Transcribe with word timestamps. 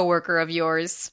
coworker 0.00 0.38
of 0.38 0.48
yours. 0.50 1.12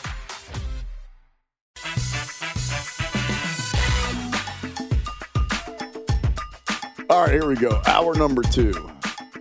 All 7.11 7.23
right, 7.23 7.33
here 7.33 7.45
we 7.45 7.55
go. 7.55 7.81
Hour 7.87 8.15
number 8.15 8.41
two 8.41 8.71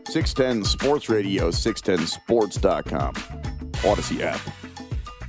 610 0.09 0.65
Sports 0.65 1.09
Radio, 1.09 1.53
610sports.com, 1.53 3.15
Audacy 3.15 4.23
app. 4.23 4.41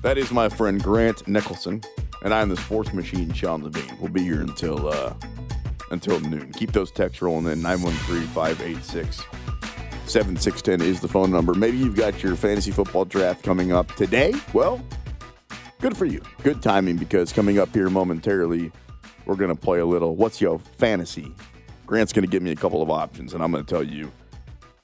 That 0.02 0.18
is 0.18 0.32
my 0.32 0.50
friend 0.50 0.82
Grant 0.82 1.28
Nicholson, 1.28 1.84
and 2.24 2.34
I'm 2.34 2.50
the 2.50 2.58
sports 2.58 2.94
machine, 2.94 3.32
Sean 3.32 3.64
Levine. 3.64 3.96
We'll 4.00 4.10
be 4.10 4.24
here 4.24 4.42
until 4.42 4.90
uh, 4.90 5.14
until 5.92 6.20
noon. 6.20 6.52
Keep 6.54 6.72
those 6.72 6.90
texts 6.90 7.22
rolling 7.22 7.46
in 7.46 7.62
913 7.62 8.28
586 8.30 9.18
7610 10.08 10.82
is 10.82 11.00
the 11.00 11.08
phone 11.08 11.30
number. 11.30 11.54
Maybe 11.54 11.78
you've 11.78 11.96
got 11.96 12.24
your 12.24 12.36
fantasy 12.36 12.72
football 12.72 13.06
draft 13.06 13.44
coming 13.44 13.72
up 13.72 13.94
today. 13.94 14.34
Well, 14.52 14.84
good 15.80 15.96
for 15.96 16.06
you. 16.06 16.24
Good 16.42 16.64
timing 16.64 16.98
because 16.98 17.32
coming 17.32 17.60
up 17.60 17.72
here 17.72 17.92
momentarily, 17.92 18.72
we're 19.28 19.36
going 19.36 19.56
to 19.56 19.62
play 19.62 19.78
a 19.78 19.86
little 19.86 20.16
What's 20.16 20.42
Your 20.42 20.58
Fantasy? 20.58 21.36
Grant's 21.86 22.14
going 22.14 22.26
to 22.26 22.32
give 22.32 22.42
me 22.44 22.52
a 22.52 22.56
couple 22.56 22.82
of 22.82 22.90
options, 22.90 23.34
and 23.34 23.44
I'm 23.44 23.52
going 23.52 23.64
to 23.66 23.70
tell 23.70 23.84
you 23.84 24.12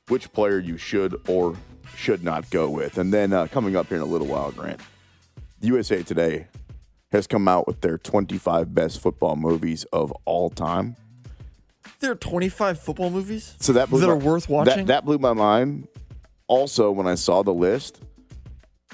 which 0.10 0.32
player 0.34 0.60
you 0.60 0.78
should 0.78 1.20
or 1.28 1.56
should 1.96 2.24
not 2.24 2.50
go 2.50 2.70
with. 2.70 2.98
And 2.98 3.14
then 3.14 3.34
uh, 3.34 3.48
coming 3.48 3.76
up 3.76 3.88
here 3.88 3.98
in 3.98 4.04
a 4.04 4.08
little 4.08 4.28
while, 4.28 4.52
Grant, 4.52 4.80
USA 5.62 6.04
Today 6.04 6.48
has 7.12 7.28
come 7.28 7.48
out 7.48 7.68
with 7.68 7.82
their 7.82 7.98
25 7.98 8.74
best 8.74 9.00
football 9.02 9.36
movies 9.36 9.86
of 9.94 10.12
all 10.26 10.50
time. 10.50 10.96
There 12.00 12.12
are 12.12 12.16
25 12.16 12.80
football 12.80 13.10
movies 13.10 13.56
So 13.60 13.74
that 13.74 13.90
blew 13.90 14.02
that 14.02 14.08
my, 14.08 14.14
are 14.14 14.18
worth 14.18 14.48
that- 14.48 14.52
watching. 14.54 14.86
That, 14.88 15.06
blew 15.06 15.18
my 15.18 15.34
mind. 15.34 15.88
Also, 16.48 16.92
when 16.92 17.08
I 17.08 17.16
saw 17.16 17.44
the 17.44 17.54
list, 17.54 18.02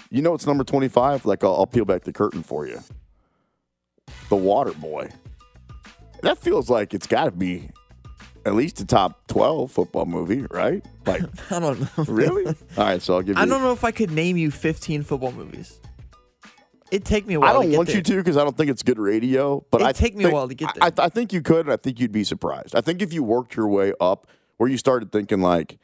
you 0.09 0.21
know 0.21 0.33
it's 0.33 0.45
number 0.47 0.63
25? 0.63 1.25
Like, 1.25 1.43
I'll, 1.43 1.55
I'll 1.55 1.67
peel 1.67 1.85
back 1.85 2.03
the 2.03 2.13
curtain 2.13 2.43
for 2.43 2.65
you. 2.67 2.79
The 4.29 4.35
Water 4.35 4.73
Boy. 4.73 5.09
That 6.21 6.37
feels 6.37 6.69
like 6.69 6.93
it's 6.93 7.05
got 7.07 7.25
to 7.25 7.31
be 7.31 7.69
at 8.45 8.55
least 8.55 8.79
a 8.81 8.85
top 8.85 9.27
12 9.27 9.71
football 9.71 10.05
movie, 10.05 10.45
right? 10.51 10.83
Like, 11.05 11.21
I 11.51 11.59
don't 11.59 11.79
know. 11.79 12.03
really? 12.05 12.45
All 12.45 12.55
right, 12.77 13.01
so 13.01 13.15
I'll 13.15 13.21
give 13.21 13.37
you. 13.37 13.41
I 13.41 13.45
don't 13.45 13.61
know 13.61 13.71
if 13.71 13.83
I 13.83 13.91
could 13.91 14.11
name 14.11 14.37
you 14.37 14.51
15 14.51 15.03
football 15.03 15.31
movies. 15.31 15.79
It'd 16.91 17.05
take 17.05 17.25
me 17.25 17.33
a 17.33 17.39
while. 17.39 17.49
I 17.49 17.53
don't 17.53 17.71
want 17.71 17.87
there. 17.87 17.97
you 17.97 18.03
to 18.03 18.15
because 18.17 18.37
I 18.37 18.43
don't 18.43 18.55
think 18.55 18.69
it's 18.69 18.83
good 18.83 18.99
radio. 18.99 19.65
But 19.71 19.81
It'd 19.81 19.87
I 19.87 19.91
take 19.93 20.15
me 20.15 20.25
a 20.25 20.29
while 20.29 20.47
to 20.47 20.53
get 20.53 20.69
I, 20.79 20.91
there. 20.91 21.05
I 21.05 21.09
think 21.09 21.33
you 21.33 21.41
could, 21.41 21.65
and 21.65 21.73
I 21.73 21.77
think 21.77 21.99
you'd 21.99 22.11
be 22.11 22.23
surprised. 22.23 22.75
I 22.75 22.81
think 22.81 23.01
if 23.01 23.11
you 23.11 23.23
worked 23.23 23.55
your 23.55 23.67
way 23.67 23.93
up, 23.99 24.27
where 24.57 24.69
you 24.69 24.77
started 24.77 25.11
thinking 25.11 25.41
like, 25.41 25.79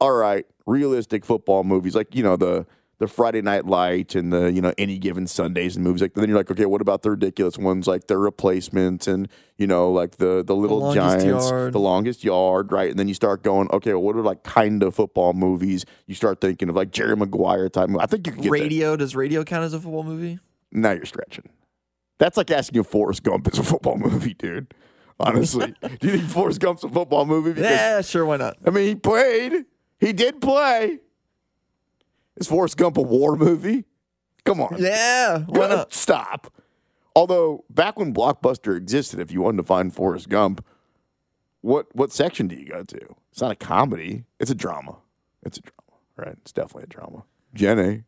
all 0.00 0.12
right, 0.12 0.44
realistic 0.66 1.24
football 1.24 1.62
movies, 1.62 1.94
like 1.94 2.14
you 2.16 2.24
know 2.24 2.36
the 2.36 2.66
the 3.00 3.08
Friday 3.08 3.40
Night 3.40 3.64
Light 3.64 4.14
and 4.14 4.30
the 4.30 4.52
you 4.52 4.60
know 4.60 4.72
any 4.76 4.98
given 4.98 5.26
Sundays 5.26 5.74
and 5.74 5.82
movies 5.84 6.02
like. 6.02 6.14
Then 6.14 6.28
you're 6.28 6.36
like, 6.36 6.50
okay, 6.50 6.66
what 6.66 6.82
about 6.82 7.02
the 7.02 7.10
ridiculous 7.10 7.56
ones 7.58 7.86
like 7.86 8.06
the 8.06 8.18
replacement 8.18 9.08
and 9.08 9.26
you 9.56 9.66
know 9.66 9.90
like 9.90 10.18
the 10.18 10.44
the 10.44 10.54
little 10.54 10.78
Longest 10.80 11.24
giants, 11.24 11.50
Yard. 11.50 11.72
the 11.72 11.80
longest 11.80 12.22
yard, 12.22 12.70
right? 12.70 12.90
And 12.90 12.98
then 12.98 13.08
you 13.08 13.14
start 13.14 13.42
going, 13.42 13.68
okay, 13.72 13.94
well, 13.94 14.02
what 14.02 14.16
are 14.16 14.22
like 14.22 14.42
kind 14.42 14.82
of 14.82 14.94
football 14.94 15.32
movies? 15.32 15.86
You 16.06 16.14
start 16.14 16.42
thinking 16.42 16.68
of 16.68 16.76
like 16.76 16.90
Jerry 16.92 17.16
Maguire 17.16 17.70
type. 17.70 17.88
I 17.98 18.04
think 18.06 18.26
you 18.26 18.34
could 18.34 18.42
get 18.42 18.52
there. 18.52 18.60
Radio 18.60 18.96
does 18.96 19.16
radio 19.16 19.44
count 19.44 19.64
as 19.64 19.72
a 19.72 19.80
football 19.80 20.04
movie? 20.04 20.38
Now 20.70 20.92
you're 20.92 21.06
stretching. 21.06 21.48
That's 22.18 22.36
like 22.36 22.50
asking 22.50 22.80
if 22.80 22.86
Forrest 22.86 23.22
Gump 23.22 23.48
is 23.50 23.58
a 23.58 23.62
football 23.64 23.96
movie, 23.98 24.34
dude. 24.34 24.74
Honestly, 25.18 25.74
do 26.00 26.06
you 26.06 26.18
think 26.18 26.30
Forrest 26.30 26.60
Gump's 26.60 26.84
a 26.84 26.88
football 26.88 27.24
movie? 27.24 27.52
Because 27.52 27.70
Yeah, 27.70 28.00
sure. 28.02 28.26
Why 28.26 28.36
not? 28.36 28.58
I 28.66 28.70
mean, 28.70 28.86
he 28.86 28.94
played. 28.94 29.64
He 29.98 30.12
did 30.12 30.40
play. 30.40 30.98
Is 32.40 32.48
Forrest 32.48 32.76
Gump 32.78 32.96
a 32.96 33.02
war 33.02 33.36
movie? 33.36 33.84
Come 34.44 34.60
on. 34.60 34.76
Yeah, 34.78 35.40
why 35.40 35.68
not? 35.68 35.92
Stop. 35.92 36.52
Although 37.14 37.64
back 37.68 37.98
when 37.98 38.14
Blockbuster 38.14 38.76
existed, 38.76 39.20
if 39.20 39.30
you 39.30 39.42
wanted 39.42 39.58
to 39.58 39.62
find 39.64 39.94
Forrest 39.94 40.28
Gump, 40.30 40.64
what 41.60 41.94
what 41.94 42.12
section 42.12 42.48
do 42.48 42.56
you 42.56 42.66
go 42.66 42.82
to? 42.82 43.00
It's 43.30 43.40
not 43.42 43.50
a 43.52 43.56
comedy. 43.56 44.24
It's 44.40 44.50
a 44.50 44.54
drama. 44.54 44.96
It's 45.42 45.58
a 45.58 45.60
drama, 45.60 46.00
right? 46.16 46.36
It's 46.40 46.52
definitely 46.52 46.84
a 46.84 46.86
drama. 46.86 47.24
Jenny, 47.52 48.04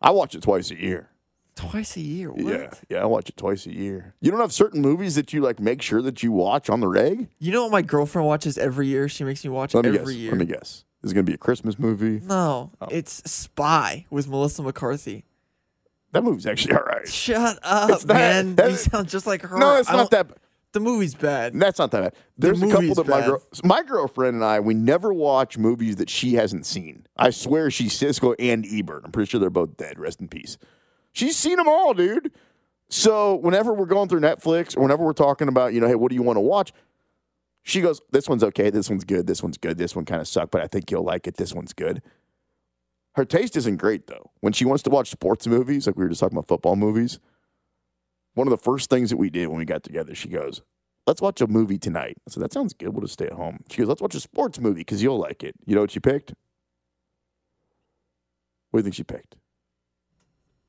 I 0.00 0.10
watch 0.12 0.34
it 0.34 0.42
twice 0.42 0.70
a 0.70 0.80
year. 0.80 1.10
Twice 1.56 1.96
a 1.96 2.00
year. 2.00 2.30
What? 2.30 2.44
Yeah, 2.44 2.70
yeah, 2.90 3.02
I 3.02 3.06
watch 3.06 3.30
it 3.30 3.36
twice 3.36 3.64
a 3.66 3.72
year. 3.72 4.14
You 4.20 4.30
don't 4.30 4.40
have 4.40 4.52
certain 4.52 4.82
movies 4.82 5.14
that 5.14 5.32
you 5.32 5.40
like 5.40 5.58
make 5.58 5.80
sure 5.82 6.02
that 6.02 6.22
you 6.22 6.30
watch 6.30 6.68
on 6.68 6.80
the 6.80 6.86
reg. 6.88 7.28
You 7.38 7.50
know 7.50 7.62
what 7.64 7.72
my 7.72 7.82
girlfriend 7.82 8.26
watches 8.28 8.58
every 8.58 8.88
year? 8.88 9.08
She 9.08 9.24
makes 9.24 9.42
me 9.42 9.50
watch 9.50 9.74
Let 9.74 9.84
me 9.86 9.98
every 9.98 10.14
guess. 10.14 10.20
year. 10.20 10.30
Let 10.32 10.38
me 10.38 10.44
guess. 10.44 10.84
Is 11.06 11.12
gonna 11.12 11.22
be 11.24 11.34
a 11.34 11.38
Christmas 11.38 11.78
movie. 11.78 12.20
No, 12.24 12.72
Oh. 12.80 12.88
it's 12.90 13.22
Spy 13.30 14.06
with 14.10 14.28
Melissa 14.28 14.62
McCarthy. 14.62 15.24
That 16.12 16.24
movie's 16.24 16.46
actually 16.46 16.74
all 16.74 16.82
right. 16.82 17.06
Shut 17.08 17.58
up, 17.62 17.90
It's 17.90 18.04
man. 18.06 18.56
that- 18.56 18.70
you 18.70 18.76
sound 18.76 19.08
just 19.08 19.26
like 19.26 19.42
her. 19.42 19.56
No, 19.58 19.76
it's 19.76 19.88
I 19.88 19.94
not 19.96 20.10
that. 20.10 20.36
The 20.72 20.80
movie's 20.80 21.14
bad. 21.14 21.54
That's 21.54 21.78
not 21.78 21.90
that 21.92 22.02
bad. 22.02 22.14
There's 22.36 22.60
a 22.62 22.68
couple 22.68 22.94
that 22.96 23.06
my 23.08 23.24
girl, 23.24 23.42
my 23.64 23.82
girlfriend 23.82 24.34
and 24.34 24.44
I, 24.44 24.60
we 24.60 24.74
never 24.74 25.12
watch 25.14 25.56
movies 25.56 25.96
that 25.96 26.10
she 26.10 26.34
hasn't 26.34 26.66
seen. 26.66 27.06
I 27.16 27.30
swear 27.30 27.70
she's 27.70 27.98
Siskel 27.98 28.34
and 28.38 28.66
Ebert. 28.70 29.02
I'm 29.04 29.12
pretty 29.12 29.30
sure 29.30 29.40
they're 29.40 29.48
both 29.48 29.76
dead. 29.78 29.98
Rest 29.98 30.20
in 30.20 30.28
peace. 30.28 30.58
She's 31.12 31.36
seen 31.36 31.56
them 31.56 31.66
all, 31.68 31.94
dude. 31.94 32.30
So 32.90 33.36
whenever 33.36 33.72
we're 33.72 33.86
going 33.86 34.08
through 34.08 34.20
Netflix 34.20 34.76
or 34.76 34.80
whenever 34.82 35.02
we're 35.04 35.12
talking 35.14 35.48
about, 35.48 35.72
you 35.72 35.80
know, 35.80 35.86
hey, 35.88 35.94
what 35.94 36.10
do 36.10 36.14
you 36.14 36.22
want 36.22 36.36
to 36.36 36.40
watch? 36.42 36.72
She 37.68 37.80
goes, 37.80 38.00
this 38.12 38.28
one's 38.28 38.44
okay. 38.44 38.70
This 38.70 38.88
one's 38.88 39.02
good. 39.02 39.26
This 39.26 39.42
one's 39.42 39.58
good. 39.58 39.76
This 39.76 39.96
one 39.96 40.04
kind 40.04 40.20
of 40.20 40.28
sucked, 40.28 40.52
but 40.52 40.62
I 40.62 40.68
think 40.68 40.88
you'll 40.88 41.02
like 41.02 41.26
it. 41.26 41.36
This 41.36 41.52
one's 41.52 41.72
good. 41.72 42.00
Her 43.16 43.24
taste 43.24 43.56
isn't 43.56 43.78
great 43.78 44.06
though. 44.06 44.30
When 44.40 44.52
she 44.52 44.64
wants 44.64 44.84
to 44.84 44.90
watch 44.90 45.10
sports 45.10 45.48
movies, 45.48 45.88
like 45.88 45.96
we 45.96 46.04
were 46.04 46.08
just 46.08 46.20
talking 46.20 46.38
about 46.38 46.46
football 46.46 46.76
movies, 46.76 47.18
one 48.34 48.46
of 48.46 48.52
the 48.52 48.56
first 48.62 48.88
things 48.88 49.10
that 49.10 49.16
we 49.16 49.30
did 49.30 49.48
when 49.48 49.58
we 49.58 49.64
got 49.64 49.82
together, 49.82 50.14
she 50.14 50.28
goes, 50.28 50.62
let's 51.08 51.20
watch 51.20 51.40
a 51.40 51.48
movie 51.48 51.76
tonight. 51.76 52.18
I 52.28 52.30
said, 52.30 52.42
that 52.44 52.52
sounds 52.52 52.72
good. 52.72 52.90
We'll 52.90 53.00
just 53.00 53.14
stay 53.14 53.26
at 53.26 53.32
home. 53.32 53.64
She 53.68 53.78
goes, 53.78 53.88
let's 53.88 54.00
watch 54.00 54.14
a 54.14 54.20
sports 54.20 54.60
movie 54.60 54.82
because 54.82 55.02
you'll 55.02 55.18
like 55.18 55.42
it. 55.42 55.56
You 55.66 55.74
know 55.74 55.80
what 55.80 55.90
she 55.90 55.98
picked? 55.98 56.34
What 58.70 58.78
do 58.78 58.80
you 58.80 58.82
think 58.84 58.94
she 58.94 59.02
picked? 59.04 59.34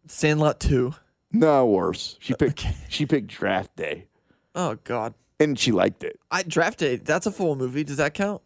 Sandlot 0.08 0.60
2. 0.62 0.96
No, 1.34 1.66
worse. 1.68 2.18
She 2.22 2.34
uh, 2.34 2.38
picked 2.38 2.60
Okay. 2.62 2.76
she 2.90 3.06
picked 3.06 3.28
Draft 3.28 3.76
Day, 3.76 4.08
Oh, 4.56 4.78
God. 4.84 5.14
And 5.40 5.58
she 5.58 5.72
liked 5.72 6.04
it. 6.04 6.20
I 6.32 6.44
Draft 6.44 6.80
Day. 6.80 6.96
That's 6.98 7.26
a 7.26 7.32
full 7.32 7.56
movie. 7.56 7.84
Does 7.84 7.98
that 7.98 8.14
count? 8.14 8.42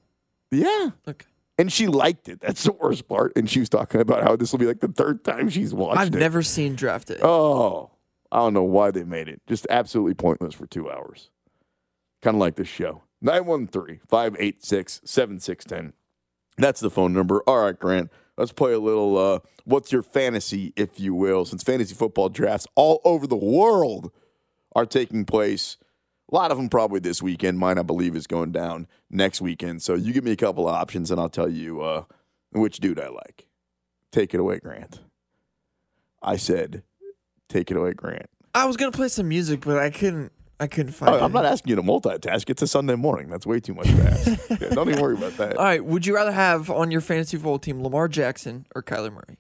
Yeah, 0.52 0.90
Okay. 1.08 1.26
And 1.58 1.72
she 1.72 1.86
liked 1.88 2.28
it. 2.28 2.40
That's 2.42 2.64
the 2.64 2.72
worst 2.72 3.08
part. 3.08 3.34
And 3.36 3.48
she 3.48 3.60
was 3.60 3.70
talking 3.70 4.02
about 4.02 4.24
how 4.24 4.36
this 4.36 4.52
will 4.52 4.58
be 4.58 4.66
like 4.66 4.80
the 4.80 4.88
third 4.88 5.24
time 5.24 5.48
she's 5.48 5.74
watched 5.76 5.98
it. 5.98 6.02
I've 6.02 6.16
it. 6.16 6.20
never 6.20 6.42
seen 6.42 6.76
Draft 6.76 7.10
Day. 7.10 7.20
Oh, 7.22 7.92
I 8.32 8.38
don't 8.38 8.54
know 8.54 8.64
why 8.64 8.90
they 8.90 9.04
made 9.04 9.28
it. 9.28 9.42
Just 9.46 9.68
absolutely 9.70 10.16
pointless 10.16 10.56
for 10.56 10.66
two 10.66 10.90
hours. 10.90 11.30
Kind 12.24 12.36
of 12.36 12.40
like 12.40 12.56
this 12.56 12.68
show. 12.68 13.04
913 13.22 14.00
586 14.08 15.02
7610. 15.06 15.94
That's 16.58 16.80
the 16.80 16.90
phone 16.90 17.14
number. 17.14 17.44
All 17.46 17.64
right, 17.66 17.78
Grant. 17.78 18.12
Let's 18.38 18.52
play 18.54 18.74
a 18.74 18.80
little 18.80 19.18
uh, 19.18 19.40
what's 19.66 19.92
your 19.92 20.02
fantasy, 20.02 20.74
if 20.76 21.00
you 21.00 21.14
will, 21.14 21.46
since 21.46 21.62
fantasy 21.62 21.94
football 21.94 22.30
drafts 22.30 22.66
all 22.76 23.02
over 23.04 23.28
the 23.28 23.38
world 23.38 24.12
are 24.76 24.86
taking 24.88 25.26
place. 25.26 25.78
A 26.32 26.36
lot 26.36 26.52
of 26.52 26.58
them 26.58 26.70
probably 26.70 27.00
this 27.00 27.22
weekend. 27.22 27.60
Mine, 27.60 27.78
I 27.78 27.82
believe, 27.84 28.16
is 28.16 28.26
going 28.26 28.52
down 28.52 28.88
next 29.10 29.42
weekend. 29.42 29.82
So 29.82 29.96
you 29.96 30.14
give 30.14 30.24
me 30.24 30.32
a 30.32 30.38
couple 30.38 30.68
of 30.68 30.74
options 30.74 31.12
and 31.12 31.20
I'll 31.20 31.30
tell 31.30 31.50
you 31.50 31.82
uh, 31.82 32.04
which 32.52 32.80
dude 32.80 33.00
I 33.00 33.10
like. 33.10 33.48
Take 34.12 34.34
it 34.34 34.40
away, 34.40 34.60
Grant. 34.60 35.02
I 36.22 36.38
said, 36.38 36.84
take 37.50 37.72
it 37.72 37.78
away, 37.78 37.94
Grant. 37.94 38.30
I 38.54 38.66
was 38.66 38.78
gonna 38.78 38.92
play 38.92 39.08
some 39.08 39.30
music, 39.30 39.62
but 39.62 39.78
I 39.78 39.90
couldn't. 39.90 40.32
I 40.60 40.68
couldn't 40.68 40.92
find. 40.92 41.16
Oh, 41.16 41.26
I'm 41.26 41.32
not 41.32 41.46
asking 41.46 41.72
you 41.72 41.76
to 41.78 41.82
multitask. 41.82 42.48
It's 42.50 42.62
a 42.62 42.68
Sunday 42.68 42.96
morning. 42.96 43.30
That's 43.30 43.48
way 43.48 43.60
too 43.60 43.74
much 43.74 43.88
to 43.88 44.04
ask. 44.04 44.28
Yeah, 44.62 44.70
don't 44.70 44.90
even 44.90 45.02
worry 45.02 45.16
about 45.16 45.36
that. 45.38 45.58
All 45.58 45.64
right. 45.64 45.84
Would 45.84 46.06
you 46.06 46.14
rather 46.14 46.32
have 46.32 46.70
on 46.70 46.92
your 46.92 47.02
fantasy 47.02 47.38
football 47.38 47.58
team 47.58 47.82
Lamar 47.82 48.08
Jackson 48.08 48.68
or 48.76 48.84
Kyler 48.84 49.12
Murray? 49.12 49.38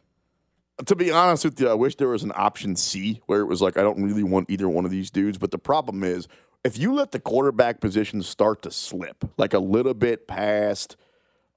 to 0.85 0.95
be 0.95 1.11
honest 1.11 1.45
with 1.45 1.59
you, 1.59 1.69
I 1.69 1.73
wish 1.73 1.95
there 1.97 2.07
was 2.07 2.23
an 2.23 2.31
option 2.35 2.75
C 2.75 3.21
where 3.27 3.41
it 3.41 3.45
was 3.45 3.61
like 3.61 3.77
I 3.77 3.83
don't 3.83 4.01
really 4.01 4.23
want 4.23 4.49
either 4.49 4.67
one 4.67 4.85
of 4.85 4.91
these 4.91 5.11
dudes. 5.11 5.37
But 5.37 5.51
the 5.51 5.59
problem 5.59 6.03
is, 6.03 6.27
if 6.63 6.77
you 6.77 6.93
let 6.93 7.11
the 7.11 7.19
quarterback 7.19 7.79
position 7.79 8.21
start 8.21 8.61
to 8.63 8.71
slip 8.71 9.25
like 9.37 9.53
a 9.53 9.59
little 9.59 9.93
bit 9.93 10.27
past, 10.27 10.95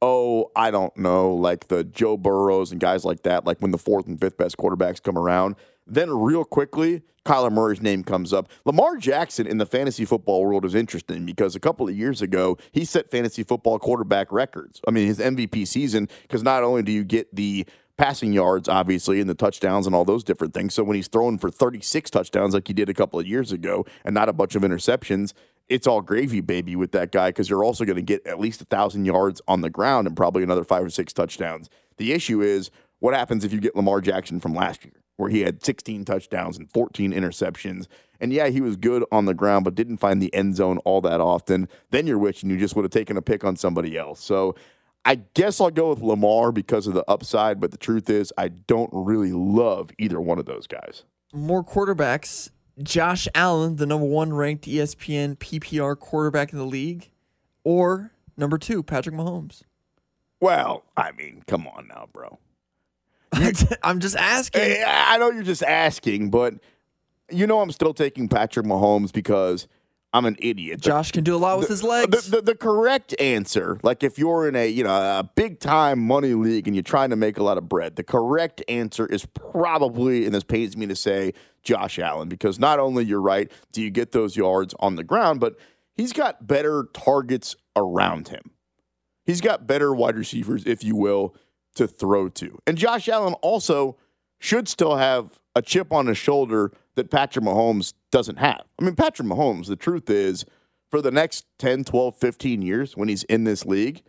oh, 0.00 0.50
I 0.56 0.70
don't 0.70 0.96
know, 0.96 1.32
like 1.32 1.68
the 1.68 1.84
Joe 1.84 2.16
Burrows 2.16 2.72
and 2.72 2.80
guys 2.80 3.04
like 3.04 3.22
that, 3.22 3.44
like 3.44 3.58
when 3.60 3.70
the 3.70 3.78
fourth 3.78 4.06
and 4.06 4.20
fifth 4.20 4.36
best 4.36 4.56
quarterbacks 4.56 5.02
come 5.02 5.18
around, 5.18 5.56
then 5.86 6.10
real 6.10 6.44
quickly, 6.44 7.02
Kyler 7.26 7.50
Murray's 7.50 7.80
name 7.80 8.04
comes 8.04 8.32
up. 8.32 8.48
Lamar 8.64 8.96
Jackson 8.96 9.46
in 9.46 9.58
the 9.58 9.66
fantasy 9.66 10.04
football 10.04 10.44
world 10.44 10.64
is 10.64 10.74
interesting 10.74 11.24
because 11.24 11.56
a 11.56 11.60
couple 11.60 11.88
of 11.88 11.96
years 11.96 12.20
ago, 12.20 12.58
he 12.72 12.84
set 12.84 13.10
fantasy 13.10 13.42
football 13.42 13.78
quarterback 13.78 14.30
records. 14.30 14.80
I 14.86 14.90
mean, 14.90 15.06
his 15.06 15.18
MVP 15.18 15.66
season, 15.66 16.08
because 16.22 16.42
not 16.42 16.62
only 16.62 16.82
do 16.82 16.92
you 16.92 17.04
get 17.04 17.34
the 17.34 17.66
passing 17.96 18.32
yards, 18.32 18.68
obviously, 18.68 19.20
and 19.20 19.30
the 19.30 19.34
touchdowns 19.34 19.86
and 19.86 19.94
all 19.94 20.04
those 20.04 20.24
different 20.24 20.54
things. 20.54 20.74
So 20.74 20.82
when 20.82 20.96
he's 20.96 21.08
throwing 21.08 21.38
for 21.38 21.50
36 21.50 22.10
touchdowns 22.10 22.54
like 22.54 22.66
he 22.66 22.74
did 22.74 22.88
a 22.88 22.94
couple 22.94 23.20
of 23.20 23.26
years 23.26 23.52
ago 23.52 23.86
and 24.04 24.14
not 24.14 24.28
a 24.28 24.32
bunch 24.32 24.54
of 24.54 24.62
interceptions, 24.62 25.32
it's 25.68 25.86
all 25.86 26.02
gravy, 26.02 26.40
baby, 26.40 26.76
with 26.76 26.92
that 26.92 27.12
guy 27.12 27.30
because 27.30 27.48
you're 27.48 27.64
also 27.64 27.84
going 27.84 27.96
to 27.96 28.02
get 28.02 28.26
at 28.26 28.40
least 28.40 28.60
a 28.60 28.66
1,000 28.68 29.04
yards 29.04 29.40
on 29.48 29.60
the 29.60 29.70
ground 29.70 30.06
and 30.06 30.16
probably 30.16 30.42
another 30.42 30.64
five 30.64 30.84
or 30.84 30.90
six 30.90 31.12
touchdowns. 31.12 31.70
The 31.96 32.12
issue 32.12 32.42
is 32.42 32.70
what 32.98 33.14
happens 33.14 33.44
if 33.44 33.52
you 33.52 33.60
get 33.60 33.76
Lamar 33.76 34.00
Jackson 34.00 34.40
from 34.40 34.54
last 34.54 34.84
year, 34.84 34.94
where 35.16 35.30
he 35.30 35.40
had 35.40 35.64
16 35.64 36.04
touchdowns 36.04 36.58
and 36.58 36.70
14 36.70 37.12
interceptions. 37.12 37.86
And 38.20 38.32
yeah, 38.32 38.48
he 38.48 38.60
was 38.60 38.76
good 38.76 39.04
on 39.10 39.24
the 39.24 39.34
ground, 39.34 39.64
but 39.64 39.74
didn't 39.74 39.98
find 39.98 40.20
the 40.20 40.32
end 40.34 40.56
zone 40.56 40.78
all 40.78 41.00
that 41.02 41.20
often. 41.20 41.68
Then 41.90 42.06
you're 42.06 42.18
wishing 42.18 42.50
you 42.50 42.58
just 42.58 42.76
would 42.76 42.84
have 42.84 42.90
taken 42.92 43.16
a 43.16 43.22
pick 43.22 43.44
on 43.44 43.56
somebody 43.56 43.96
else. 43.96 44.20
So 44.20 44.54
I 45.04 45.16
guess 45.34 45.60
I'll 45.60 45.70
go 45.70 45.90
with 45.90 46.00
Lamar 46.00 46.50
because 46.50 46.86
of 46.86 46.94
the 46.94 47.04
upside, 47.08 47.60
but 47.60 47.70
the 47.70 47.76
truth 47.76 48.08
is, 48.08 48.32
I 48.38 48.48
don't 48.48 48.90
really 48.92 49.32
love 49.32 49.90
either 49.98 50.20
one 50.20 50.38
of 50.38 50.46
those 50.46 50.66
guys. 50.66 51.04
More 51.32 51.62
quarterbacks. 51.64 52.50
Josh 52.82 53.28
Allen, 53.34 53.76
the 53.76 53.86
number 53.86 54.06
one 54.06 54.32
ranked 54.32 54.64
ESPN 54.66 55.36
PPR 55.36 55.96
quarterback 55.98 56.52
in 56.52 56.58
the 56.58 56.64
league, 56.64 57.10
or 57.62 58.12
number 58.36 58.58
two, 58.58 58.82
Patrick 58.82 59.14
Mahomes. 59.14 59.62
Well, 60.40 60.84
I 60.96 61.12
mean, 61.12 61.42
come 61.46 61.68
on 61.68 61.86
now, 61.88 62.08
bro. 62.12 62.38
I'm 63.82 64.00
just 64.00 64.16
asking. 64.16 64.82
I 64.86 65.18
know 65.18 65.30
you're 65.30 65.42
just 65.42 65.62
asking, 65.62 66.30
but 66.30 66.54
you 67.30 67.46
know 67.46 67.60
I'm 67.60 67.72
still 67.72 67.94
taking 67.94 68.28
Patrick 68.28 68.66
Mahomes 68.66 69.12
because 69.12 69.66
I'm 70.14 70.26
an 70.26 70.36
idiot. 70.38 70.80
The- 70.80 70.90
Josh 70.90 71.10
can 71.10 71.24
do 71.24 71.34
a 71.34 71.38
lot 71.38 71.58
with 71.58 71.68
his 71.68 71.82
legs. 71.82 72.26
The, 72.26 72.36
the, 72.36 72.42
the 72.42 72.54
correct 72.54 73.20
answer, 73.20 73.78
like 73.82 74.04
if 74.04 74.16
you're 74.16 74.48
in 74.48 74.54
a 74.54 74.66
you 74.68 74.84
know 74.84 74.94
a 74.94 75.28
big 75.34 75.58
time 75.58 75.98
money 75.98 76.34
league 76.34 76.68
and 76.68 76.76
you're 76.76 76.84
trying 76.84 77.10
to 77.10 77.16
make 77.16 77.36
a 77.36 77.42
lot 77.42 77.58
of 77.58 77.68
bread, 77.68 77.96
the 77.96 78.04
correct 78.04 78.62
answer 78.68 79.06
is 79.06 79.26
probably, 79.26 80.24
and 80.24 80.32
this 80.32 80.44
pains 80.44 80.76
me 80.76 80.86
to 80.86 80.96
say, 80.96 81.34
Josh 81.64 81.98
Allen, 81.98 82.28
because 82.28 82.58
not 82.60 82.78
only 82.78 83.04
you're 83.04 83.20
right, 83.20 83.50
do 83.72 83.82
you 83.82 83.90
get 83.90 84.12
those 84.12 84.36
yards 84.36 84.74
on 84.78 84.94
the 84.94 85.02
ground, 85.02 85.40
but 85.40 85.56
he's 85.94 86.12
got 86.12 86.46
better 86.46 86.88
targets 86.94 87.56
around 87.74 88.28
him. 88.28 88.52
He's 89.24 89.40
got 89.40 89.66
better 89.66 89.92
wide 89.94 90.16
receivers, 90.16 90.64
if 90.64 90.84
you 90.84 90.94
will, 90.94 91.34
to 91.74 91.88
throw 91.88 92.28
to. 92.28 92.58
And 92.66 92.78
Josh 92.78 93.08
Allen 93.08 93.34
also 93.42 93.96
should 94.38 94.68
still 94.68 94.96
have 94.96 95.40
a 95.56 95.62
chip 95.62 95.92
on 95.92 96.06
his 96.06 96.18
shoulder 96.18 96.70
that 96.94 97.10
Patrick 97.10 97.44
Mahomes 97.44 97.94
doesn't 98.14 98.38
have. 98.38 98.62
I 98.80 98.84
mean, 98.84 98.94
Patrick 98.94 99.26
Mahomes, 99.26 99.66
the 99.66 99.74
truth 99.74 100.08
is, 100.08 100.44
for 100.88 101.02
the 101.02 101.10
next 101.10 101.46
10, 101.58 101.82
12, 101.82 102.14
15 102.14 102.62
years 102.62 102.96
when 102.96 103.08
he's 103.08 103.24
in 103.24 103.42
this 103.42 103.66
league, 103.66 104.04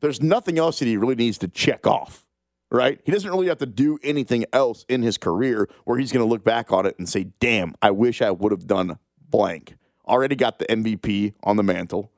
there's 0.00 0.22
nothing 0.22 0.58
else 0.58 0.78
that 0.78 0.86
he 0.86 0.96
really 0.96 1.14
needs 1.14 1.36
to 1.38 1.48
check 1.48 1.86
off, 1.86 2.24
right? 2.70 2.98
He 3.04 3.12
doesn't 3.12 3.30
really 3.30 3.48
have 3.48 3.58
to 3.58 3.66
do 3.66 3.98
anything 4.02 4.46
else 4.54 4.86
in 4.88 5.02
his 5.02 5.18
career 5.18 5.68
where 5.84 5.98
he's 5.98 6.12
going 6.12 6.24
to 6.24 6.30
look 6.30 6.44
back 6.44 6.72
on 6.72 6.86
it 6.86 6.98
and 6.98 7.06
say, 7.06 7.24
damn, 7.40 7.74
I 7.82 7.90
wish 7.90 8.22
I 8.22 8.30
would 8.30 8.52
have 8.52 8.66
done 8.66 8.98
blank. 9.28 9.76
Already 10.08 10.34
got 10.34 10.58
the 10.58 10.64
MVP 10.64 11.34
on 11.42 11.56
the 11.58 11.62
mantle 11.62 12.10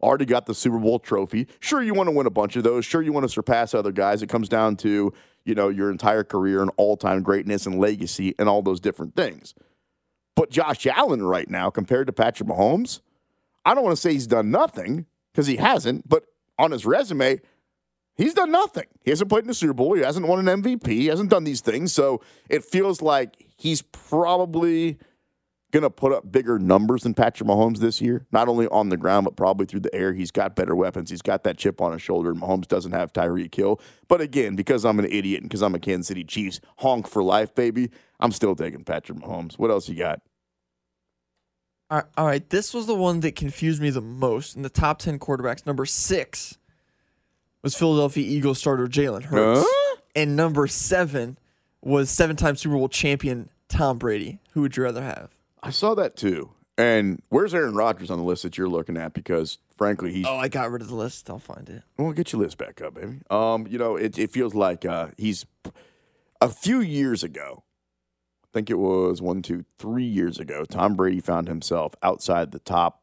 already 0.00 0.24
got 0.24 0.46
the 0.46 0.54
Super 0.54 0.78
Bowl 0.78 1.00
trophy. 1.00 1.48
Sure, 1.58 1.82
you 1.82 1.92
want 1.92 2.06
to 2.06 2.12
win 2.12 2.28
a 2.28 2.30
bunch 2.30 2.54
of 2.54 2.62
those. 2.62 2.84
Sure, 2.84 3.02
you 3.02 3.12
want 3.12 3.24
to 3.24 3.28
surpass 3.28 3.74
other 3.74 3.90
guys. 3.90 4.22
It 4.22 4.28
comes 4.28 4.48
down 4.48 4.76
to, 4.76 5.12
you 5.44 5.54
know, 5.56 5.70
your 5.70 5.90
entire 5.90 6.22
career 6.22 6.62
and 6.62 6.70
all 6.76 6.96
time 6.96 7.24
greatness 7.24 7.66
and 7.66 7.80
legacy 7.80 8.32
and 8.38 8.48
all 8.48 8.62
those 8.62 8.78
different 8.78 9.16
things. 9.16 9.54
But 10.38 10.50
Josh 10.50 10.86
Allen 10.86 11.24
right 11.24 11.50
now, 11.50 11.68
compared 11.68 12.06
to 12.06 12.12
Patrick 12.12 12.48
Mahomes, 12.48 13.00
I 13.64 13.74
don't 13.74 13.82
want 13.82 13.96
to 13.96 14.00
say 14.00 14.12
he's 14.12 14.28
done 14.28 14.52
nothing 14.52 15.06
because 15.32 15.48
he 15.48 15.56
hasn't, 15.56 16.08
but 16.08 16.26
on 16.60 16.70
his 16.70 16.86
resume, 16.86 17.40
he's 18.14 18.34
done 18.34 18.52
nothing. 18.52 18.84
He 19.02 19.10
hasn't 19.10 19.30
played 19.30 19.42
in 19.42 19.48
the 19.48 19.54
Super 19.54 19.72
Bowl. 19.72 19.94
He 19.94 20.02
hasn't 20.02 20.28
won 20.28 20.48
an 20.48 20.62
MVP. 20.62 20.86
He 20.86 21.06
hasn't 21.06 21.30
done 21.30 21.42
these 21.42 21.60
things. 21.60 21.92
So 21.92 22.22
it 22.48 22.64
feels 22.64 23.02
like 23.02 23.46
he's 23.56 23.82
probably 23.82 24.98
going 25.72 25.82
to 25.82 25.90
put 25.90 26.12
up 26.12 26.30
bigger 26.30 26.60
numbers 26.60 27.02
than 27.02 27.14
Patrick 27.14 27.48
Mahomes 27.48 27.78
this 27.78 28.00
year, 28.00 28.24
not 28.30 28.46
only 28.46 28.68
on 28.68 28.90
the 28.90 28.96
ground, 28.96 29.24
but 29.24 29.34
probably 29.34 29.66
through 29.66 29.80
the 29.80 29.94
air. 29.94 30.14
He's 30.14 30.30
got 30.30 30.54
better 30.54 30.76
weapons. 30.76 31.10
He's 31.10 31.20
got 31.20 31.42
that 31.42 31.58
chip 31.58 31.80
on 31.80 31.90
his 31.92 32.00
shoulder. 32.00 32.32
Mahomes 32.32 32.68
doesn't 32.68 32.92
have 32.92 33.12
Tyreek 33.12 33.52
Hill. 33.54 33.80
But 34.06 34.20
again, 34.20 34.54
because 34.54 34.84
I'm 34.84 35.00
an 35.00 35.06
idiot 35.06 35.40
and 35.40 35.50
because 35.50 35.62
I'm 35.62 35.74
a 35.74 35.80
Kansas 35.80 36.06
City 36.06 36.22
Chiefs 36.22 36.60
honk 36.78 37.08
for 37.08 37.24
life, 37.24 37.56
baby, 37.56 37.90
I'm 38.20 38.30
still 38.30 38.54
taking 38.54 38.84
Patrick 38.84 39.18
Mahomes. 39.18 39.58
What 39.58 39.72
else 39.72 39.88
you 39.88 39.96
got? 39.96 40.22
All 41.90 41.98
right, 41.98 42.06
all 42.18 42.26
right, 42.26 42.50
this 42.50 42.74
was 42.74 42.86
the 42.86 42.94
one 42.94 43.20
that 43.20 43.34
confused 43.34 43.80
me 43.80 43.88
the 43.90 44.00
most. 44.02 44.56
In 44.56 44.62
the 44.62 44.68
top 44.68 44.98
10 44.98 45.18
quarterbacks, 45.18 45.64
number 45.66 45.86
six 45.86 46.58
was 47.62 47.74
Philadelphia 47.74 48.24
Eagles 48.26 48.58
starter 48.58 48.86
Jalen 48.86 49.22
Hurts. 49.24 49.66
Huh? 49.66 49.96
And 50.14 50.36
number 50.36 50.66
seven 50.66 51.38
was 51.82 52.10
seven 52.10 52.36
time 52.36 52.56
Super 52.56 52.76
Bowl 52.76 52.88
champion 52.88 53.48
Tom 53.68 53.98
Brady. 53.98 54.38
Who 54.52 54.60
would 54.62 54.76
you 54.76 54.82
rather 54.82 55.02
have? 55.02 55.30
I 55.62 55.70
saw 55.70 55.94
that 55.94 56.16
too. 56.16 56.50
And 56.76 57.22
where's 57.28 57.54
Aaron 57.54 57.74
Rodgers 57.74 58.10
on 58.10 58.18
the 58.18 58.24
list 58.24 58.42
that 58.44 58.56
you're 58.58 58.68
looking 58.68 58.96
at? 58.96 59.12
Because 59.14 59.58
frankly, 59.76 60.12
he's 60.12 60.26
Oh, 60.26 60.36
I 60.36 60.48
got 60.48 60.70
rid 60.70 60.82
of 60.82 60.88
the 60.88 60.94
list. 60.94 61.28
I'll 61.30 61.38
find 61.38 61.68
it. 61.68 61.82
Well, 61.96 62.12
get 62.12 62.32
your 62.32 62.42
list 62.42 62.58
back 62.58 62.80
up, 62.82 62.94
baby. 62.94 63.20
Um, 63.30 63.66
you 63.66 63.78
know, 63.78 63.96
it, 63.96 64.18
it 64.18 64.30
feels 64.30 64.54
like 64.54 64.84
uh, 64.84 65.08
he's 65.16 65.44
a 66.40 66.48
few 66.48 66.80
years 66.80 67.24
ago. 67.24 67.64
I 68.48 68.54
think 68.54 68.70
it 68.70 68.78
was 68.78 69.20
one, 69.20 69.42
two, 69.42 69.64
three 69.78 70.04
years 70.04 70.38
ago. 70.38 70.64
Tom 70.64 70.94
Brady 70.94 71.20
found 71.20 71.48
himself 71.48 71.94
outside 72.02 72.50
the 72.50 72.58
top. 72.58 73.02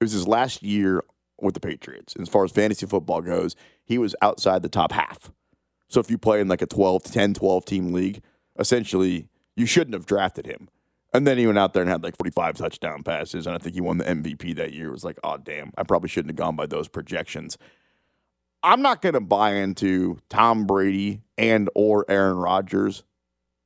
It 0.00 0.04
was 0.04 0.12
his 0.12 0.28
last 0.28 0.62
year 0.62 1.02
with 1.40 1.54
the 1.54 1.60
Patriots. 1.60 2.14
As 2.20 2.28
far 2.28 2.44
as 2.44 2.52
fantasy 2.52 2.86
football 2.86 3.22
goes, 3.22 3.56
he 3.84 3.98
was 3.98 4.14
outside 4.20 4.62
the 4.62 4.68
top 4.68 4.92
half. 4.92 5.30
So 5.88 6.00
if 6.00 6.10
you 6.10 6.18
play 6.18 6.40
in 6.40 6.48
like 6.48 6.62
a 6.62 6.66
12, 6.66 7.04
10, 7.04 7.34
12 7.34 7.64
team 7.64 7.92
league, 7.92 8.22
essentially 8.58 9.28
you 9.56 9.66
shouldn't 9.66 9.94
have 9.94 10.06
drafted 10.06 10.46
him. 10.46 10.68
And 11.14 11.26
then 11.26 11.38
he 11.38 11.46
went 11.46 11.58
out 11.58 11.72
there 11.72 11.82
and 11.82 11.90
had 11.90 12.02
like 12.02 12.16
45 12.18 12.56
touchdown 12.56 13.02
passes. 13.04 13.46
And 13.46 13.54
I 13.54 13.58
think 13.58 13.74
he 13.74 13.80
won 13.80 13.98
the 13.98 14.04
MVP 14.04 14.56
that 14.56 14.72
year. 14.72 14.88
It 14.88 14.92
was 14.92 15.04
like, 15.04 15.18
oh, 15.22 15.36
damn, 15.38 15.72
I 15.78 15.84
probably 15.84 16.08
shouldn't 16.08 16.30
have 16.30 16.36
gone 16.36 16.56
by 16.56 16.66
those 16.66 16.88
projections. 16.88 17.56
I'm 18.64 18.82
not 18.82 19.00
going 19.00 19.12
to 19.12 19.20
buy 19.20 19.54
into 19.54 20.18
Tom 20.28 20.66
Brady 20.66 21.20
and 21.38 21.70
or 21.74 22.04
Aaron 22.08 22.36
Rodgers 22.36 23.04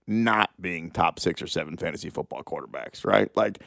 not 0.08 0.50
being 0.60 0.90
top 0.90 1.20
six 1.20 1.40
or 1.42 1.46
seven 1.46 1.76
fantasy 1.76 2.10
football 2.10 2.42
quarterbacks, 2.42 3.04
right? 3.04 3.30
Like, 3.36 3.62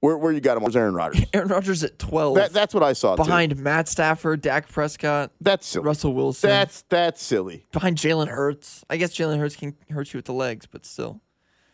where, 0.00 0.16
where 0.16 0.32
you 0.32 0.40
got 0.40 0.56
him? 0.56 0.62
Where's 0.62 0.74
Aaron 0.76 0.94
Rodgers? 0.94 1.26
Aaron 1.34 1.48
Rodgers 1.48 1.84
at 1.84 1.98
12. 1.98 2.34
That, 2.36 2.52
that's 2.54 2.72
what 2.72 2.82
I 2.82 2.94
saw. 2.94 3.16
too. 3.16 3.22
behind 3.24 3.56
Matt 3.58 3.86
Stafford, 3.86 4.40
Dak 4.40 4.66
Prescott, 4.68 5.30
that's 5.42 5.66
silly. 5.66 5.84
Russell 5.84 6.14
Wilson. 6.14 6.48
That's 6.48 6.82
that's 6.88 7.22
silly. 7.22 7.66
behind 7.72 7.98
Jalen 7.98 8.28
Hurts. 8.28 8.82
I 8.88 8.96
guess 8.96 9.14
Jalen 9.14 9.38
Hurts 9.38 9.56
can 9.56 9.76
hurt 9.90 10.12
you 10.14 10.18
with 10.18 10.24
the 10.24 10.32
legs, 10.32 10.64
but 10.66 10.86
still. 10.86 11.20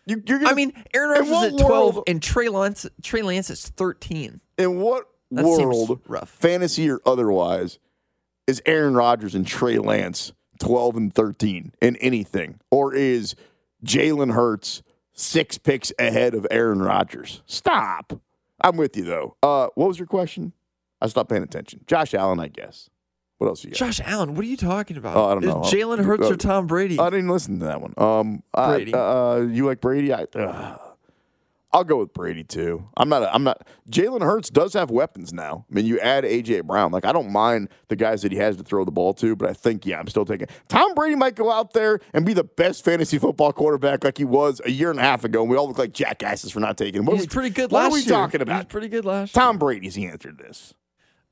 You, 0.06 0.22
you're 0.26 0.38
gonna, 0.38 0.50
I 0.50 0.54
mean, 0.54 0.72
Aaron 0.94 1.28
Rodgers 1.30 1.52
at 1.54 1.58
12 1.66 1.94
world- 1.94 2.04
and 2.08 2.20
Trey 2.22 2.48
Lance, 2.48 2.86
Trey 3.02 3.22
Lance 3.22 3.48
is 3.50 3.68
13. 3.68 4.40
in 4.58 4.80
what 4.80 5.08
That 5.30 5.44
world, 5.44 6.00
rough. 6.08 6.28
fantasy 6.28 6.90
or 6.90 7.00
otherwise, 7.06 7.78
is 8.48 8.60
Aaron 8.66 8.94
Rodgers 8.94 9.34
and 9.36 9.46
Trey 9.46 9.78
Lance 9.78 10.32
12 10.60 10.96
and 10.96 11.14
13 11.14 11.72
in 11.80 11.96
anything? 11.96 12.58
Or 12.70 12.94
is 12.94 13.34
Jalen 13.86 14.32
Hurts 14.34 14.82
six 15.12 15.56
picks 15.58 15.92
ahead 15.98 16.34
of 16.34 16.46
Aaron 16.50 16.80
Rodgers? 16.82 17.42
Stop. 17.46 18.20
I'm 18.60 18.76
with 18.76 18.96
you, 18.96 19.04
though. 19.04 19.36
Uh, 19.42 19.68
what 19.74 19.88
was 19.88 19.98
your 19.98 20.06
question? 20.06 20.52
I 21.00 21.08
stopped 21.08 21.30
paying 21.30 21.42
attention. 21.42 21.80
Josh 21.86 22.14
Allen, 22.14 22.40
I 22.40 22.48
guess. 22.48 22.88
What 23.38 23.48
else 23.48 23.62
you 23.64 23.70
got? 23.70 23.76
Josh 23.76 24.00
Allen, 24.00 24.34
what 24.34 24.44
are 24.44 24.48
you 24.48 24.56
talking 24.56 24.96
about? 24.96 25.14
Oh, 25.16 25.26
I 25.26 25.34
don't 25.34 25.44
know. 25.44 25.60
Jalen 25.60 26.02
Hurts 26.02 26.24
Uh, 26.24 26.30
or 26.32 26.36
Tom 26.36 26.66
Brady? 26.66 26.98
I 26.98 27.10
didn't 27.10 27.28
listen 27.28 27.58
to 27.60 27.66
that 27.66 27.82
one. 27.82 27.92
Um, 27.98 28.42
I- 28.54 28.74
Brady. 28.76 28.94
uh, 28.94 29.36
you 29.40 29.66
like 29.66 29.80
Brady? 29.82 30.12
I, 30.14 30.22
uh, 30.34 30.78
I'll 31.72 31.84
go 31.84 31.98
with 31.98 32.14
Brady 32.14 32.42
too. 32.44 32.88
I'm 32.96 33.08
not. 33.08 33.28
I'm 33.34 33.44
not. 33.44 33.66
Jalen 33.90 34.22
Hurts 34.22 34.48
does 34.48 34.72
have 34.72 34.90
weapons 34.90 35.32
now. 35.32 35.66
I 35.70 35.74
mean, 35.74 35.84
you 35.84 35.98
add 36.00 36.24
AJ 36.24 36.64
Brown. 36.64 36.90
Like, 36.90 37.04
I 37.04 37.12
don't 37.12 37.30
mind 37.30 37.68
the 37.88 37.96
guys 37.96 38.22
that 38.22 38.32
he 38.32 38.38
has 38.38 38.56
to 38.56 38.62
throw 38.62 38.84
the 38.84 38.90
ball 38.92 39.12
to, 39.14 39.36
but 39.36 39.50
I 39.50 39.52
think 39.52 39.84
yeah, 39.84 39.98
I'm 39.98 40.06
still 40.06 40.24
taking. 40.24 40.46
Tom 40.68 40.94
Brady 40.94 41.16
might 41.16 41.34
go 41.34 41.50
out 41.52 41.72
there 41.74 42.00
and 42.14 42.24
be 42.24 42.32
the 42.32 42.44
best 42.44 42.84
fantasy 42.84 43.18
football 43.18 43.52
quarterback 43.52 44.04
like 44.04 44.16
he 44.16 44.24
was 44.24 44.60
a 44.64 44.70
year 44.70 44.90
and 44.90 44.98
a 44.98 45.02
half 45.02 45.24
ago, 45.24 45.42
and 45.42 45.50
we 45.50 45.56
all 45.56 45.68
look 45.68 45.76
like 45.78 45.92
jackasses 45.92 46.50
for 46.52 46.60
not 46.60 46.78
taking 46.78 47.00
him. 47.00 47.04
What 47.06 47.16
He's 47.16 47.24
we- 47.24 47.28
pretty 47.28 47.50
good 47.50 47.70
What 47.70 47.82
last 47.82 47.90
are 47.90 47.94
we 47.94 48.00
year. 48.00 48.08
talking 48.08 48.40
about? 48.40 48.68
pretty 48.70 48.88
good 48.88 49.04
last 49.04 49.36
year. 49.36 49.42
Tom 49.42 49.58
Brady's 49.58 49.94
the 49.96 50.06
answer 50.06 50.30
to 50.30 50.36
this. 50.36 50.72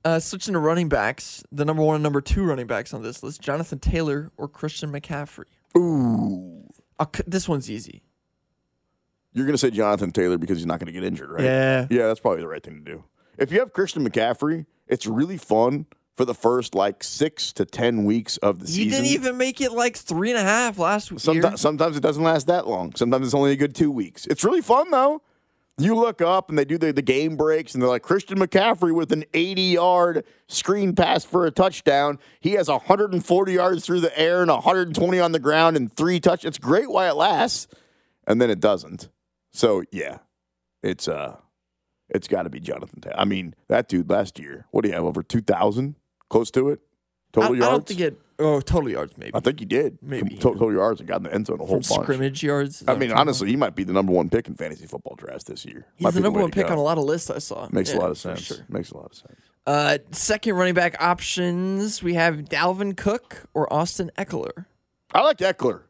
Uh, 0.05 0.19
switching 0.19 0.53
to 0.53 0.59
running 0.59 0.91
backs, 0.91 1.43
the 1.51 1.65
number 1.65 1.83
one 1.83 1.95
and 1.95 2.03
number 2.03 2.21
two 2.21 2.45
running 2.45 2.67
backs 2.67 2.93
on 2.93 3.03
this 3.03 3.23
list: 3.23 3.41
Jonathan 3.41 3.79
Taylor 3.79 4.31
or 4.37 4.47
Christian 4.49 4.93
McCaffrey. 4.93 5.45
Ooh, 5.79 6.65
I'll 6.99 7.11
this 7.27 7.49
one's 7.49 7.71
easy. 7.71 8.03
You're 9.35 9.47
gonna 9.47 9.59
say 9.59 9.71
Jonathan 9.71 10.11
Taylor 10.11 10.39
because 10.39 10.57
he's 10.59 10.67
not 10.67 10.79
gonna 10.79 10.93
get 10.93 11.05
injured, 11.05 11.31
right? 11.31 11.45
Yeah. 11.45 11.87
Yeah, 11.91 12.07
that's 12.07 12.21
probably 12.21 12.41
the 12.41 12.49
right 12.49 12.63
thing 12.63 12.83
to 12.85 12.93
do. 12.93 13.05
If 13.37 13.53
you 13.53 13.59
have 13.59 13.73
Christian 13.73 14.09
McCaffrey, 14.09 14.65
it's 14.87 15.07
really 15.07 15.37
fun 15.37 15.87
for 16.17 16.25
the 16.25 16.35
first 16.35 16.75
like 16.75 17.03
six 17.03 17.53
to 17.55 17.65
ten 17.65 18.05
weeks 18.05 18.37
of 18.39 18.61
the 18.61 18.67
He 18.67 18.73
season. 18.73 18.85
You 18.85 18.91
didn't 18.91 19.07
even 19.09 19.37
make 19.37 19.61
it 19.61 19.73
like 19.73 19.97
three 19.97 20.31
and 20.31 20.39
a 20.39 20.43
half 20.43 20.79
last 20.79 21.11
year. 21.11 21.19
Sometimes, 21.19 21.61
sometimes 21.61 21.97
it 21.97 22.01
doesn't 22.01 22.23
last 22.23 22.47
that 22.47 22.69
long. 22.69 22.95
Sometimes 22.95 23.27
it's 23.27 23.35
only 23.35 23.53
a 23.53 23.57
good 23.57 23.75
two 23.75 23.91
weeks. 23.91 24.27
It's 24.27 24.45
really 24.45 24.61
fun 24.63 24.91
though. 24.91 25.21
You 25.77 25.97
look 25.97 26.23
up 26.23 26.51
and 26.51 26.57
they 26.57 26.65
do 26.65 26.79
the, 26.79 26.93
the 26.93 27.03
game 27.03 27.35
breaks 27.37 27.75
and 27.75 27.83
they're 27.83 27.89
like 27.91 28.03
Christian 28.03 28.39
McCaffrey 28.39 28.95
with 28.95 29.11
an 29.11 29.25
80 29.35 29.61
yard 29.63 30.25
screen 30.47 30.95
pass 30.95 31.25
for 31.25 31.47
a 31.47 31.51
touchdown. 31.51 32.21
He 32.39 32.53
has 32.53 32.69
140 32.69 33.53
yards 33.53 33.85
through 33.85 33.99
the 33.99 34.17
air 34.17 34.43
and 34.43 34.53
120 34.53 35.19
on 35.19 35.33
the 35.33 35.41
ground 35.41 35.77
and 35.77 35.93
three 35.93 36.21
touch. 36.21 36.45
It's 36.45 36.59
great 36.59 36.89
while 36.89 37.11
it 37.13 37.17
lasts, 37.17 37.67
and 38.25 38.41
then 38.41 38.51
it 38.51 38.61
doesn't. 38.61 39.09
So 39.55 39.83
yeah, 39.93 40.19
it's 40.83 41.09
uh, 41.09 41.37
it's 42.11 42.29
got 42.29 42.43
to 42.43 42.51
be 42.51 42.61
Jonathan. 42.61 43.01
Taylor. 43.01 43.19
I 43.19 43.25
mean, 43.25 43.55
that 43.69 43.89
dude 43.89 44.11
last 44.11 44.39
year. 44.39 44.67
What 44.73 44.83
do 44.83 44.89
you 44.91 44.95
have 44.95 45.05
over 45.05 45.23
2,000? 45.23 45.95
Close 46.29 46.51
to 46.51 46.69
it. 46.71 46.81
Total 47.33 47.51
I 47.51 47.57
yards. 47.57 47.67
I 47.67 47.71
don't 47.71 47.87
think 47.87 48.01
it. 48.01 48.21
Oh, 48.41 48.61
total 48.61 48.91
yards 48.91 49.17
maybe. 49.17 49.31
I 49.33 49.39
think 49.39 49.61
he 49.61 49.65
did. 49.65 49.99
Maybe. 50.03 50.37
Total 50.37 50.73
yards 50.73 51.01
and 51.01 51.09
got 51.09 51.19
in 51.19 51.23
the 51.23 51.33
end 51.33 51.47
zone 51.47 51.61
a 51.61 51.65
whole 51.65 51.81
From 51.83 51.97
bunch. 51.97 52.03
scrimmage 52.07 52.43
yards. 52.43 52.83
I 52.89 52.97
mean, 52.97 53.13
honestly, 53.13 53.49
he 53.49 53.55
might 53.57 53.77
be 53.77 53.85
the 53.85 53.93
number 53.93 54.13
one 54.13 54.29
pick 54.29 54.49
in 54.49 54.57
fantasy 54.57 54.87
football 54.87 55.15
drafts 55.15 55.45
this 55.45 55.65
year. 55.65 55.87
He's 55.95 56.13
the 56.15 56.21
be 56.21 56.25
number 56.25 56.41
one 56.41 56.51
pick 56.51 56.69
on 56.69 56.77
a 56.77 56.83
lot 56.83 56.99
of 56.99 57.05
lists 57.05 57.31
I 57.31 57.39
saw. 57.39 57.69
Makes 57.71 57.91
Yeah, 57.93 57.99
a 57.99 58.01
lot 58.01 58.11
of 58.11 58.19
sense. 58.19 58.41
sure. 58.41 58.57
Makes 58.69 58.91
a 58.91 58.97
lot 58.97 59.07
of 59.07 59.15
sense. 59.15 59.39
Uh, 59.67 59.99
second 60.11 60.55
running 60.57 60.75
back 60.75 60.97
options, 61.01 62.03
we 62.03 62.15
have 62.15 62.37
Dalvin 62.39 62.97
Cook 62.97 63.45
or 63.55 63.73
Austin 63.73 64.11
Ekeler. 64.19 64.67
I 65.13 65.23
like 65.23 65.39
Ekeler. 65.39 65.83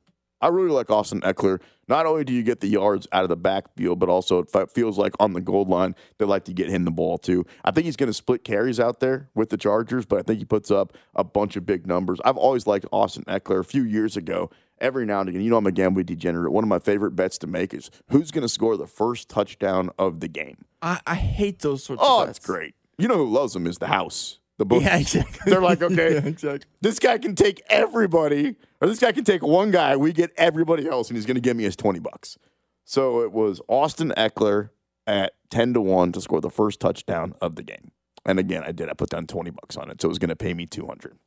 I 0.43 0.49
really 0.49 0.71
like 0.71 0.91
Austin 0.91 1.23
Ekeler. 1.23 1.61
Not 1.89 2.07
only 2.07 2.25
do 2.25 2.33
you 2.33 2.43
get 2.43 2.61
the 2.61 2.69
yards 2.69 3.07
out 3.13 3.23
of 3.25 3.29
the 3.29 3.37
backfield, 3.37 3.99
but 3.99 4.09
also 4.09 4.39
it 4.41 4.71
feels 4.71 4.97
like 4.99 5.13
on 5.21 5.33
the 5.33 5.41
goal 5.41 5.65
line 5.65 5.95
they 6.19 6.25
like 6.25 6.45
to 6.45 6.53
get 6.53 6.69
him 6.69 6.85
the 6.85 6.91
ball 6.91 7.19
too. 7.19 7.45
I 7.65 7.71
think 7.71 7.85
he's 7.87 7.97
going 7.97 8.09
to 8.09 8.15
split 8.15 8.45
carries 8.45 8.81
out 8.81 9.01
there 9.01 9.29
with 9.35 9.51
the 9.51 9.57
Chargers, 9.57 10.07
but 10.07 10.19
I 10.19 10.23
think 10.23 10.39
he 10.39 10.45
puts 10.45 10.71
up 10.71 10.97
a 11.15 11.25
bunch 11.25 11.57
of 11.57 11.67
big 11.67 11.87
numbers. 11.87 12.21
I've 12.25 12.37
always 12.37 12.67
liked 12.67 12.87
Austin 12.93 13.25
Ekeler. 13.25 13.61
A 13.61 13.65
few 13.65 13.83
years 13.85 14.17
ago, 14.17 14.51
every 14.79 15.05
now 15.07 15.21
and 15.21 15.29
again, 15.29 15.43
you 15.43 15.51
know 15.51 15.57
I'm 15.57 15.67
a 15.67 15.73
gambling 15.73 16.07
degenerate. 16.07 16.53
One 16.53 16.65
of 16.65 16.69
my 16.69 16.79
favorite 16.79 17.13
bets 17.13 17.39
to 17.39 17.47
make 17.47 17.75
is 17.75 17.91
who's 18.11 18.31
going 18.31 18.43
to 18.43 18.49
score 18.49 18.77
the 18.77 18.87
first 18.87 19.29
touchdown 19.29 19.91
of 19.99 20.21
the 20.21 20.29
game. 20.29 20.65
I, 20.83 21.01
I 21.07 21.15
hate 21.15 21.61
those 21.61 21.85
sorts 21.85 22.03
Oh, 22.05 22.23
of 22.25 22.29
it's 22.31 22.39
bets. 22.39 22.47
great. 22.47 22.75
You 22.99 23.09
know 23.09 23.17
who 23.17 23.29
loves 23.29 23.53
them 23.55 23.67
is 23.67 23.79
the 23.79 23.89
house. 23.89 24.39
The 24.59 24.65
book. 24.65 24.83
Yeah, 24.83 24.97
exactly. 25.01 25.51
They're 25.51 25.61
like, 25.61 25.83
okay, 25.83 26.15
Yeah, 26.15 26.27
exactly. 26.27 26.69
this 26.81 26.99
guy 26.99 27.19
can 27.19 27.35
take 27.35 27.63
everybody, 27.69 28.57
or 28.81 28.89
this 28.89 28.99
guy 29.01 29.13
can 29.13 29.25
take 29.25 29.43
one 29.43 29.71
guy. 29.71 29.97
We 29.97 30.13
get 30.13 30.31
everybody 30.37 30.89
else, 30.89 31.09
and 31.09 31.17
he's 31.17 31.27
going 31.27 31.35
to 31.37 31.41
give 31.41 31.57
me 31.57 31.65
his 31.65 31.77
twenty 31.77 31.99
bucks. 32.01 32.39
So 32.85 33.21
it 33.23 33.33
was 33.33 33.61
Austin 33.69 34.13
Ekeler 34.17 34.71
at 35.07 35.33
ten 35.51 35.75
to 35.75 35.81
one 35.81 36.13
to 36.13 36.21
score 36.21 36.41
the 36.41 36.51
first 36.51 36.79
touchdown 36.81 37.35
of 37.41 37.57
the 37.57 37.63
game. 37.63 37.91
And 38.27 38.39
again, 38.39 38.63
I 38.65 38.73
did. 38.73 38.89
I 38.89 38.93
put 38.95 39.11
down 39.11 39.27
twenty 39.27 39.51
bucks 39.51 39.77
on 39.77 39.91
it, 39.91 40.01
so 40.01 40.07
it 40.07 40.11
was 40.11 40.19
going 40.19 40.29
to 40.31 40.37
pay 40.37 40.55
me 40.55 40.67
two 40.67 40.87
hundred. 40.87 41.19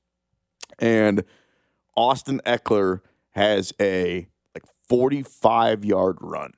And 0.80 1.24
Austin 1.96 2.40
Ekeler 2.46 3.02
has 3.32 3.74
a 3.80 4.28
like 4.56 4.64
forty-five 4.88 5.84
yard 5.84 6.18
run 6.22 6.54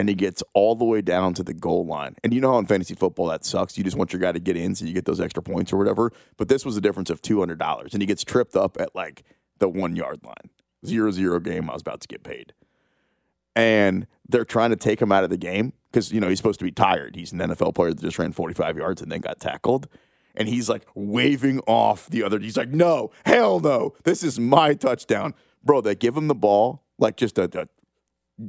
and 0.00 0.08
he 0.08 0.14
gets 0.14 0.42
all 0.54 0.74
the 0.74 0.84
way 0.84 1.02
down 1.02 1.34
to 1.34 1.42
the 1.42 1.52
goal 1.52 1.84
line. 1.84 2.16
And 2.24 2.32
you 2.32 2.40
know 2.40 2.52
how 2.52 2.58
in 2.58 2.64
fantasy 2.64 2.94
football 2.94 3.26
that 3.26 3.44
sucks. 3.44 3.76
You 3.76 3.84
just 3.84 3.98
want 3.98 4.14
your 4.14 4.20
guy 4.20 4.32
to 4.32 4.40
get 4.40 4.56
in 4.56 4.74
so 4.74 4.86
you 4.86 4.94
get 4.94 5.04
those 5.04 5.20
extra 5.20 5.42
points 5.42 5.74
or 5.74 5.76
whatever. 5.76 6.10
But 6.38 6.48
this 6.48 6.64
was 6.64 6.74
a 6.74 6.80
difference 6.80 7.10
of 7.10 7.20
two 7.20 7.38
hundred 7.38 7.58
dollars, 7.58 7.92
and 7.92 8.02
he 8.02 8.06
gets 8.06 8.24
tripped 8.24 8.56
up 8.56 8.80
at 8.80 8.94
like 8.96 9.24
the 9.58 9.68
one 9.68 9.96
yard 9.96 10.20
line. 10.24 10.48
Zero 10.86 11.10
zero 11.10 11.38
game. 11.38 11.68
I 11.68 11.74
was 11.74 11.82
about 11.82 12.00
to 12.00 12.08
get 12.08 12.22
paid, 12.22 12.54
and 13.54 14.06
they're 14.26 14.46
trying 14.46 14.70
to 14.70 14.76
take 14.76 15.02
him 15.02 15.12
out 15.12 15.22
of 15.22 15.28
the 15.28 15.36
game 15.36 15.74
because 15.92 16.10
you 16.10 16.18
know 16.18 16.30
he's 16.30 16.38
supposed 16.38 16.60
to 16.60 16.64
be 16.64 16.72
tired. 16.72 17.14
He's 17.14 17.32
an 17.32 17.40
NFL 17.40 17.74
player 17.74 17.92
that 17.92 18.00
just 18.00 18.18
ran 18.18 18.32
forty 18.32 18.54
five 18.54 18.78
yards 18.78 19.02
and 19.02 19.12
then 19.12 19.20
got 19.20 19.38
tackled. 19.38 19.86
And 20.34 20.48
he's 20.48 20.70
like 20.70 20.86
waving 20.94 21.60
off 21.66 22.08
the 22.08 22.22
other. 22.22 22.38
He's 22.38 22.56
like, 22.56 22.70
"No, 22.70 23.10
hell 23.26 23.60
no! 23.60 23.92
This 24.04 24.22
is 24.22 24.40
my 24.40 24.72
touchdown, 24.72 25.34
bro." 25.62 25.82
They 25.82 25.94
give 25.94 26.16
him 26.16 26.28
the 26.28 26.34
ball 26.34 26.84
like 26.98 27.18
just 27.18 27.36
a, 27.36 27.50
a 27.60 27.68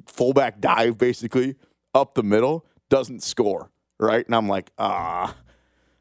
fullback 0.07 0.59
dive 0.59 0.97
basically 0.97 1.55
up 1.93 2.15
the 2.15 2.23
middle, 2.23 2.65
doesn't 2.89 3.23
score, 3.23 3.71
right? 3.99 4.25
And 4.25 4.35
I'm 4.35 4.47
like, 4.47 4.71
ah, 4.77 5.35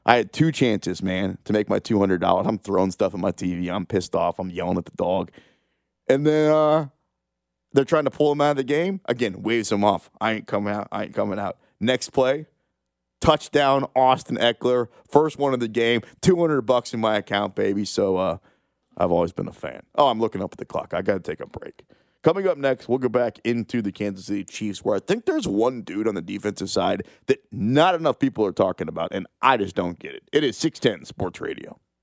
I 0.06 0.16
had 0.16 0.32
two 0.32 0.50
chances, 0.52 1.02
man, 1.02 1.38
to 1.44 1.52
make 1.52 1.68
my 1.68 1.78
$200. 1.78 2.46
I'm 2.46 2.58
throwing 2.58 2.90
stuff 2.90 3.14
at 3.14 3.20
my 3.20 3.32
TV. 3.32 3.70
I'm 3.70 3.86
pissed 3.86 4.14
off. 4.14 4.38
I'm 4.38 4.50
yelling 4.50 4.78
at 4.78 4.86
the 4.86 4.96
dog. 4.96 5.30
And 6.08 6.26
then 6.26 6.50
uh, 6.50 6.86
they're 7.72 7.84
trying 7.84 8.04
to 8.04 8.10
pull 8.10 8.32
him 8.32 8.40
out 8.40 8.52
of 8.52 8.56
the 8.56 8.64
game. 8.64 9.00
Again, 9.04 9.42
waves 9.42 9.70
him 9.70 9.84
off. 9.84 10.10
I 10.20 10.32
ain't 10.32 10.46
coming 10.46 10.72
out. 10.72 10.88
I 10.90 11.04
ain't 11.04 11.14
coming 11.14 11.38
out. 11.38 11.58
Next 11.78 12.10
play, 12.10 12.46
touchdown, 13.20 13.86
Austin 13.94 14.36
Ekeler. 14.36 14.88
First 15.08 15.38
one 15.38 15.54
of 15.54 15.60
the 15.60 15.68
game. 15.68 16.02
200 16.22 16.62
bucks 16.62 16.92
in 16.92 17.00
my 17.00 17.16
account, 17.16 17.54
baby. 17.54 17.84
So 17.84 18.16
uh, 18.16 18.38
I've 18.96 19.12
always 19.12 19.32
been 19.32 19.48
a 19.48 19.52
fan. 19.52 19.82
Oh, 19.94 20.08
I'm 20.08 20.20
looking 20.20 20.42
up 20.42 20.52
at 20.52 20.58
the 20.58 20.64
clock. 20.64 20.92
I 20.94 21.02
got 21.02 21.14
to 21.14 21.20
take 21.20 21.40
a 21.40 21.46
break. 21.46 21.84
Coming 22.22 22.46
up 22.46 22.58
next, 22.58 22.86
we'll 22.86 22.98
go 22.98 23.08
back 23.08 23.38
into 23.44 23.80
the 23.80 23.92
Kansas 23.92 24.26
City 24.26 24.44
Chiefs, 24.44 24.84
where 24.84 24.94
I 24.94 25.00
think 25.00 25.24
there's 25.24 25.48
one 25.48 25.80
dude 25.80 26.06
on 26.06 26.14
the 26.14 26.20
defensive 26.20 26.68
side 26.68 27.04
that 27.26 27.42
not 27.50 27.94
enough 27.94 28.18
people 28.18 28.44
are 28.44 28.52
talking 28.52 28.88
about, 28.88 29.08
and 29.12 29.26
I 29.40 29.56
just 29.56 29.74
don't 29.74 29.98
get 29.98 30.14
it. 30.14 30.24
It 30.30 30.44
is 30.44 30.58
610 30.58 31.06
Sports 31.06 31.40
Radio. 31.40 31.80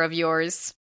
of 0.00 0.12
yours. 0.12 0.74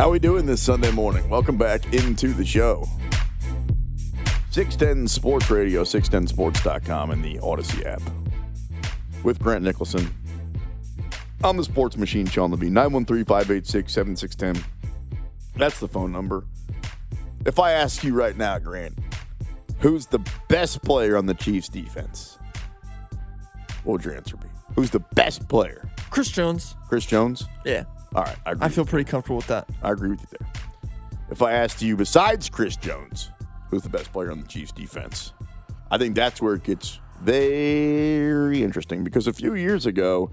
How 0.00 0.08
we 0.08 0.18
doing 0.18 0.46
this 0.46 0.62
Sunday 0.62 0.90
morning? 0.90 1.28
Welcome 1.28 1.58
back 1.58 1.92
into 1.92 2.28
the 2.28 2.42
show. 2.42 2.88
610 4.50 5.06
Sports 5.06 5.50
Radio, 5.50 5.82
610sports.com, 5.84 7.10
and 7.10 7.22
the 7.22 7.34
Audacy 7.40 7.84
app. 7.84 8.00
With 9.24 9.38
Grant 9.38 9.62
Nicholson. 9.62 10.10
I'm 11.44 11.58
the 11.58 11.64
sports 11.64 11.98
machine, 11.98 12.24
Sean 12.24 12.50
Levine. 12.50 12.72
913 12.72 13.26
586 13.26 13.92
7610. 13.92 14.64
That's 15.56 15.78
the 15.78 15.88
phone 15.88 16.10
number. 16.10 16.46
If 17.44 17.58
I 17.58 17.72
ask 17.72 18.02
you 18.02 18.14
right 18.14 18.38
now, 18.38 18.58
Grant, 18.58 18.98
who's 19.80 20.06
the 20.06 20.26
best 20.48 20.82
player 20.82 21.18
on 21.18 21.26
the 21.26 21.34
Chiefs 21.34 21.68
defense? 21.68 22.38
What 23.84 23.92
would 23.92 24.04
your 24.06 24.16
answer 24.16 24.38
be? 24.38 24.48
Who's 24.76 24.88
the 24.88 25.00
best 25.14 25.46
player? 25.46 25.90
Chris 26.08 26.30
Jones. 26.30 26.74
Chris 26.88 27.04
Jones? 27.04 27.44
Yeah, 27.66 27.84
All 28.14 28.24
right, 28.24 28.36
I 28.44 28.52
agree. 28.52 28.66
I 28.66 28.68
feel 28.68 28.84
pretty 28.84 29.08
comfortable 29.08 29.36
with 29.36 29.46
that. 29.46 29.68
I 29.82 29.92
agree 29.92 30.10
with 30.10 30.20
you 30.20 30.38
there. 30.38 30.48
If 31.30 31.42
I 31.42 31.52
asked 31.52 31.80
you, 31.80 31.96
besides 31.96 32.48
Chris 32.48 32.76
Jones, 32.76 33.30
who's 33.70 33.82
the 33.82 33.88
best 33.88 34.12
player 34.12 34.32
on 34.32 34.40
the 34.40 34.48
Chiefs 34.48 34.72
defense? 34.72 35.32
I 35.90 35.98
think 35.98 36.16
that's 36.16 36.42
where 36.42 36.54
it 36.54 36.64
gets 36.64 36.98
very 37.22 38.62
interesting 38.62 39.04
because 39.04 39.26
a 39.26 39.32
few 39.32 39.54
years 39.54 39.86
ago, 39.86 40.30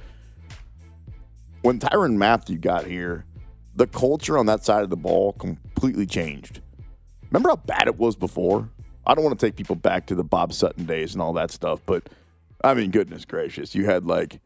when 1.62 1.80
Tyrann 1.80 2.16
Mathieu 2.16 2.58
got 2.58 2.86
here, 2.86 3.26
the 3.76 3.88
culture 3.88 4.38
on 4.38 4.48
that 4.48 4.64
side 4.66 4.84
of 4.84 4.90
the 4.90 4.98
ball 4.98 5.34
completely 5.34 6.06
changed. 6.06 6.62
Remember 7.30 7.50
how 7.50 7.58
bad 7.58 7.88
it 7.88 7.98
was 7.98 8.16
before? 8.16 8.70
I 9.06 9.14
don't 9.14 9.24
want 9.24 9.40
to 9.40 9.46
take 9.46 9.56
people 9.56 9.76
back 9.76 10.08
to 10.08 10.16
the 10.16 10.24
Bob 10.24 10.52
Sutton 10.52 10.86
days 10.86 11.14
and 11.14 11.22
all 11.22 11.34
that 11.34 11.52
stuff, 11.52 11.82
but 11.86 12.10
I 12.64 12.74
mean, 12.74 12.90
goodness 12.90 13.24
gracious, 13.26 13.76
you 13.76 13.86
had 13.86 14.06
like 14.06 14.40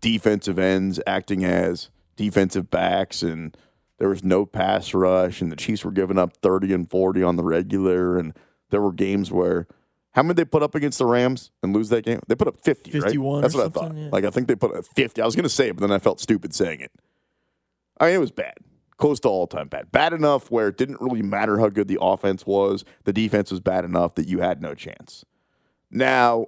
defensive 0.00 0.58
ends 0.58 1.00
acting 1.06 1.44
as 1.44 1.90
defensive 2.16 2.70
backs, 2.70 3.22
and 3.22 3.56
there 3.98 4.08
was 4.08 4.24
no 4.24 4.44
pass 4.44 4.92
rush, 4.94 5.40
and 5.40 5.52
the 5.52 5.56
Chiefs 5.56 5.84
were 5.84 5.92
giving 5.92 6.18
up 6.18 6.36
30 6.38 6.72
and 6.72 6.90
40 6.90 7.22
on 7.22 7.36
the 7.36 7.44
regular, 7.44 8.18
and 8.18 8.34
there 8.70 8.80
were 8.80 8.92
games 8.92 9.30
where 9.30 9.66
how 10.12 10.22
many 10.22 10.34
they 10.34 10.46
put 10.46 10.62
up 10.62 10.74
against 10.74 10.98
the 10.98 11.04
Rams 11.04 11.50
and 11.62 11.74
lose 11.74 11.90
that 11.90 12.02
game? 12.04 12.20
They 12.26 12.34
put 12.34 12.48
up 12.48 12.56
50, 12.62 12.90
51 12.90 13.34
right? 13.34 13.42
That's 13.42 13.54
what 13.54 13.66
I 13.66 13.68
thought. 13.68 13.94
yeah. 13.94 14.08
Like 14.10 14.24
I 14.24 14.30
think 14.30 14.48
they 14.48 14.56
put 14.56 14.74
up 14.74 14.86
50. 14.86 15.20
I 15.20 15.26
was 15.26 15.36
going 15.36 15.42
to 15.42 15.48
say 15.50 15.68
it, 15.68 15.76
but 15.76 15.82
then 15.82 15.92
I 15.92 15.98
felt 15.98 16.20
stupid 16.20 16.54
saying 16.54 16.80
it. 16.80 16.90
I 18.00 18.06
mean, 18.06 18.14
it 18.14 18.20
was 18.20 18.30
bad. 18.30 18.54
Close 18.96 19.20
to 19.20 19.28
all 19.28 19.46
time 19.46 19.68
bad. 19.68 19.92
Bad 19.92 20.14
enough 20.14 20.50
where 20.50 20.68
it 20.68 20.78
didn't 20.78 21.02
really 21.02 21.20
matter 21.20 21.58
how 21.58 21.68
good 21.68 21.86
the 21.86 21.98
offense 22.00 22.46
was. 22.46 22.82
The 23.04 23.12
defense 23.12 23.50
was 23.50 23.60
bad 23.60 23.84
enough 23.84 24.14
that 24.14 24.26
you 24.26 24.40
had 24.40 24.62
no 24.62 24.74
chance. 24.74 25.22
Now, 25.90 26.46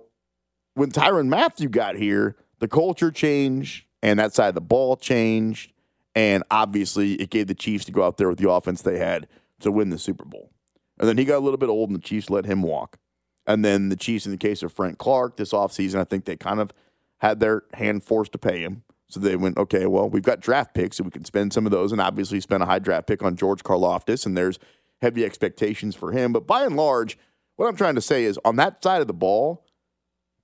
when 0.73 0.91
Tyrann 0.91 1.29
Mathieu 1.29 1.69
got 1.69 1.97
here, 1.97 2.37
the 2.61 2.69
culture 2.69 3.11
changed 3.11 3.85
and 4.03 4.19
that 4.19 4.35
side 4.35 4.49
of 4.49 4.55
the 4.55 4.61
ball 4.61 4.97
changed. 4.97 5.73
And 6.15 6.43
obviously, 6.51 7.15
it 7.15 7.31
gave 7.31 7.47
the 7.47 7.55
Chiefs 7.55 7.85
to 7.85 7.93
go 7.93 8.03
out 8.03 8.17
there 8.17 8.29
with 8.29 8.39
the 8.39 8.51
offense 8.51 8.83
they 8.83 8.99
had 8.99 9.29
to 9.61 9.71
win 9.71 9.91
the 9.91 9.99
Super 9.99 10.25
Bowl. 10.25 10.51
And 10.99 11.09
then 11.09 11.17
he 11.17 11.25
got 11.25 11.39
a 11.39 11.45
little 11.45 11.59
bit 11.59 11.69
old, 11.69 11.91
and 11.91 11.99
the 11.99 12.03
Chiefs 12.03 12.29
let 12.29 12.45
him 12.45 12.63
walk. 12.63 12.99
And 13.47 13.65
then 13.65 13.89
the 13.89 13.97
Chiefs, 13.97 14.27
in 14.27 14.33
the 14.33 14.39
case 14.39 14.63
of 14.63 14.73
Frank 14.73 14.99
Clark, 14.99 15.37
this 15.37 15.53
offseason, 15.53 16.01
I 16.01 16.05
think 16.05 16.25
they 16.25 16.37
kind 16.37 16.61
of 16.61 16.73
had 17.19 17.41
their 17.41 17.65
hand 17.75 18.03
forced 18.03 18.33
to 18.33 18.39
pay 18.39 18.61
him. 18.61 18.83
So 19.09 19.21
they 19.21 19.37
went, 19.37 19.57
okay, 19.57 19.87
well, 19.87 20.09
we've 20.09 20.23
got 20.23 20.41
draft 20.41 20.75
picks, 20.75 20.97
so 20.97 21.05
we 21.05 21.11
can 21.11 21.25
spend 21.25 21.53
some 21.53 21.67
of 21.67 21.73
those, 21.73 21.93
and 21.93 22.01
obviously 22.01 22.41
spend 22.41 22.63
a 22.63 22.67
high 22.67 22.79
draft 22.79 23.07
pick 23.07 23.23
on 23.23 23.37
George 23.37 23.63
Karlaftis, 23.63 24.27
and 24.27 24.37
there's 24.37 24.59
heavy 25.01 25.25
expectations 25.25 25.95
for 25.95 26.13
him. 26.13 26.33
But 26.33 26.47
by 26.47 26.65
and 26.65 26.77
large, 26.77 27.17
what 27.57 27.69
I'm 27.69 27.77
trying 27.77 27.95
to 27.95 28.01
say 28.01 28.25
is 28.25 28.39
on 28.45 28.57
that 28.57 28.83
side 28.83 29.01
of 29.01 29.07
the 29.07 29.15
ball, 29.15 29.65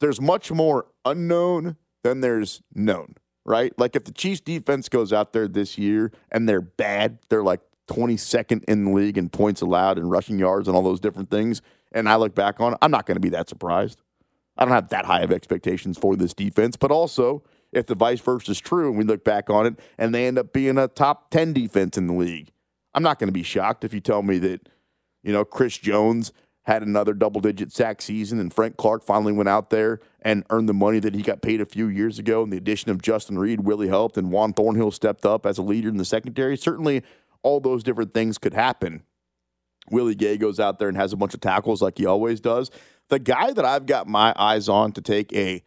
there's 0.01 0.21
much 0.21 0.51
more 0.51 0.87
unknown 1.05 1.77
than 2.03 2.21
there's 2.21 2.63
known, 2.75 3.17
right? 3.45 3.73
Like 3.79 3.97
if 3.97 4.05
the 4.05 4.13
Chiefs 4.13 4.41
defense 4.41 4.89
goes 4.89 5.13
out 5.13 5.33
there 5.33 5.49
this 5.49 5.79
year 5.79 6.13
and 6.31 6.49
they're 6.49 6.61
bad, 6.61 7.19
they're 7.29 7.43
like 7.43 7.61
22nd 7.89 8.65
in 8.65 8.85
the 8.85 8.91
league 8.91 9.19
in 9.19 9.29
points 9.29 9.61
allowed 9.61 9.99
and 9.99 10.11
rushing 10.11 10.39
yards 10.39 10.69
and 10.69 10.77
all 10.77 10.83
those 10.83 11.01
different 11.01 11.31
things, 11.31 11.63
and 11.93 12.09
I 12.09 12.17
look 12.17 12.35
back 12.35 12.61
on 12.61 12.73
it, 12.73 12.79
I'm 12.83 12.91
not 12.91 13.07
going 13.07 13.17
to 13.17 13.21
be 13.21 13.29
that 13.31 13.49
surprised. 13.49 14.01
I 14.57 14.65
don't 14.65 14.75
have 14.75 14.89
that 14.91 15.05
high 15.05 15.23
of 15.23 15.33
expectations 15.33 15.99
for 15.99 16.17
this 16.17 16.33
defense, 16.33 16.77
but 16.77 16.91
also 16.91 17.43
if 17.73 17.87
the 17.87 17.95
vice 17.95 18.21
versa 18.21 18.53
is 18.53 18.61
true 18.61 18.89
and 18.89 18.99
we 18.99 19.05
look 19.05 19.25
back 19.25 19.51
on 19.51 19.67
it 19.67 19.81
and 19.99 20.15
they 20.15 20.27
end 20.27 20.39
up 20.39 20.53
being 20.53 20.79
a 20.79 20.89
top 20.89 21.31
10 21.31 21.53
defense 21.53 21.99
in 21.99 22.07
the 22.07 22.15
league, 22.15 22.53
I'm 22.95 23.03
not 23.03 23.19
going 23.19 23.29
to 23.29 23.33
be 23.33 23.43
shocked 23.43 23.85
if 23.85 23.93
you 23.93 24.01
tell 24.01 24.23
me 24.23 24.39
that, 24.39 24.69
you 25.23 25.33
know, 25.33 25.45
Chris 25.45 25.77
Jones 25.79 26.33
had 26.65 26.83
another 26.83 27.13
double 27.13 27.41
digit 27.41 27.73
sack 27.73 28.01
season 28.01 28.39
and 28.39 28.53
Frank 28.53 28.77
Clark 28.77 29.05
finally 29.05 29.33
went 29.33 29.49
out 29.49 29.71
there 29.71 30.01
and 30.23 30.45
earned 30.51 30.69
the 30.69 30.75
money 30.75 30.99
that 30.99 31.15
he 31.15 31.23
got 31.23 31.43
paid 31.43 31.61
a 31.61 31.67
few 31.67 31.89
years 31.89 32.19
ago. 32.19 32.43
And 32.43 32.53
the 32.53 32.57
addition 32.57 32.91
of 32.91 33.03
Justin 33.03 33.39
Reid 33.39 33.67
really 33.67 33.89
helped 33.89 34.17
and 34.17 34.31
Juan 34.31 34.53
Thornhill 34.53 34.91
stepped 34.91 35.27
up 35.27 35.45
as 35.45 35.59
a 35.59 35.63
leader 35.63 35.89
in 35.89 35.99
the 35.99 36.05
secondary. 36.05 36.57
Certainly 36.57 37.03
all 37.43 37.61
those 37.61 37.83
different 37.83 38.15
things 38.15 38.39
could 38.39 38.55
happen. 38.55 39.03
Willie 39.91 40.15
Gay 40.15 40.39
goes 40.39 40.59
out 40.59 40.79
there 40.79 40.89
and 40.89 40.97
has 40.97 41.13
a 41.13 41.17
bunch 41.17 41.35
of 41.35 41.41
tackles 41.41 41.83
like 41.83 41.99
he 41.99 42.07
always 42.07 42.41
does. 42.41 42.71
The 43.09 43.19
guy 43.19 43.53
that 43.53 43.67
I've 43.67 43.85
got 43.85 44.09
my 44.09 44.33
eyes 44.35 44.69
on 44.69 44.93
to 44.93 45.03
take 45.03 45.31
a 45.35 45.63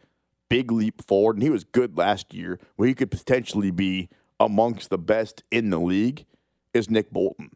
big 0.48 0.72
leap 0.72 1.06
forward, 1.06 1.36
and 1.36 1.42
he 1.42 1.50
was 1.50 1.62
good 1.62 1.96
last 1.96 2.34
year, 2.34 2.58
where 2.74 2.88
he 2.88 2.94
could 2.94 3.12
potentially 3.12 3.70
be 3.70 4.08
amongst 4.40 4.90
the 4.90 4.98
best 4.98 5.44
in 5.52 5.70
the 5.70 5.78
league, 5.78 6.24
is 6.74 6.90
Nick 6.90 7.12
Bolton. 7.12 7.50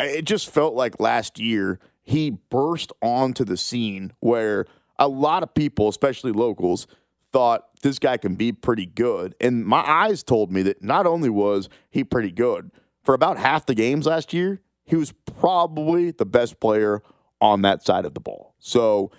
It 0.00 0.24
just 0.24 0.50
felt 0.50 0.74
like 0.74 0.98
last 0.98 1.38
year 1.38 1.78
he 2.04 2.30
burst 2.30 2.92
onto 3.02 3.44
the 3.44 3.56
scene 3.56 4.12
where 4.20 4.66
a 4.98 5.08
lot 5.08 5.42
of 5.42 5.54
people, 5.54 5.88
especially 5.88 6.32
locals, 6.32 6.86
thought 7.32 7.68
this 7.82 7.98
guy 7.98 8.16
can 8.16 8.36
be 8.36 8.52
pretty 8.52 8.86
good. 8.86 9.34
And 9.40 9.64
my 9.64 9.80
eyes 9.80 10.22
told 10.22 10.52
me 10.52 10.62
that 10.62 10.82
not 10.82 11.06
only 11.06 11.28
was 11.28 11.68
he 11.90 12.04
pretty 12.04 12.30
good, 12.30 12.70
for 13.02 13.14
about 13.14 13.38
half 13.38 13.66
the 13.66 13.74
games 13.74 14.06
last 14.06 14.32
year, 14.32 14.60
he 14.84 14.96
was 14.96 15.12
probably 15.38 16.10
the 16.10 16.26
best 16.26 16.60
player 16.60 17.02
on 17.40 17.62
that 17.62 17.84
side 17.84 18.04
of 18.04 18.14
the 18.14 18.20
ball. 18.20 18.54
So 18.58 19.10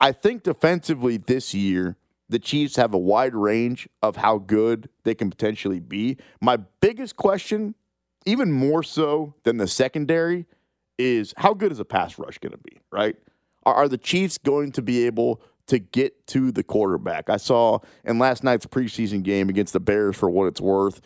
I 0.00 0.12
think 0.12 0.42
defensively 0.42 1.16
this 1.16 1.54
year, 1.54 1.96
the 2.28 2.38
Chiefs 2.38 2.76
have 2.76 2.94
a 2.94 2.98
wide 2.98 3.34
range 3.34 3.88
of 4.02 4.16
how 4.16 4.38
good 4.38 4.88
they 5.04 5.14
can 5.14 5.30
potentially 5.30 5.80
be. 5.80 6.16
My 6.40 6.56
biggest 6.80 7.16
question, 7.16 7.74
even 8.24 8.50
more 8.50 8.82
so 8.82 9.34
than 9.44 9.58
the 9.58 9.68
secondary, 9.68 10.46
is 10.98 11.34
how 11.36 11.54
good 11.54 11.72
is 11.72 11.80
a 11.80 11.84
pass 11.84 12.18
rush 12.18 12.38
going 12.38 12.52
to 12.52 12.58
be, 12.58 12.80
right? 12.90 13.16
Are, 13.64 13.74
are 13.74 13.88
the 13.88 13.98
Chiefs 13.98 14.38
going 14.38 14.72
to 14.72 14.82
be 14.82 15.06
able 15.06 15.40
to 15.66 15.78
get 15.78 16.26
to 16.28 16.52
the 16.52 16.62
quarterback? 16.62 17.28
I 17.30 17.36
saw 17.36 17.80
in 18.04 18.18
last 18.18 18.44
night's 18.44 18.66
preseason 18.66 19.22
game 19.22 19.48
against 19.48 19.72
the 19.72 19.80
Bears, 19.80 20.16
for 20.16 20.30
what 20.30 20.46
it's 20.46 20.60
worth, 20.60 21.00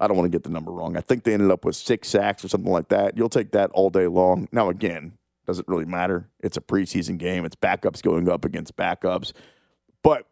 I 0.00 0.08
don't 0.08 0.16
want 0.16 0.32
to 0.32 0.34
get 0.34 0.44
the 0.44 0.50
number 0.50 0.72
wrong. 0.72 0.96
I 0.96 1.02
think 1.02 1.24
they 1.24 1.34
ended 1.34 1.50
up 1.50 1.64
with 1.64 1.76
six 1.76 2.08
sacks 2.08 2.42
or 2.44 2.48
something 2.48 2.72
like 2.72 2.88
that. 2.88 3.18
You'll 3.18 3.28
take 3.28 3.52
that 3.52 3.70
all 3.72 3.90
day 3.90 4.06
long. 4.06 4.48
Now, 4.50 4.70
again, 4.70 5.12
doesn't 5.46 5.68
really 5.68 5.84
matter. 5.84 6.28
It's 6.40 6.56
a 6.56 6.60
preseason 6.60 7.18
game, 7.18 7.44
it's 7.44 7.56
backups 7.56 8.02
going 8.02 8.28
up 8.28 8.44
against 8.44 8.76
backups. 8.76 9.32
But 10.02 10.26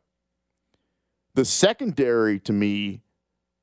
the 1.34 1.44
secondary 1.44 2.40
to 2.40 2.52
me 2.52 3.02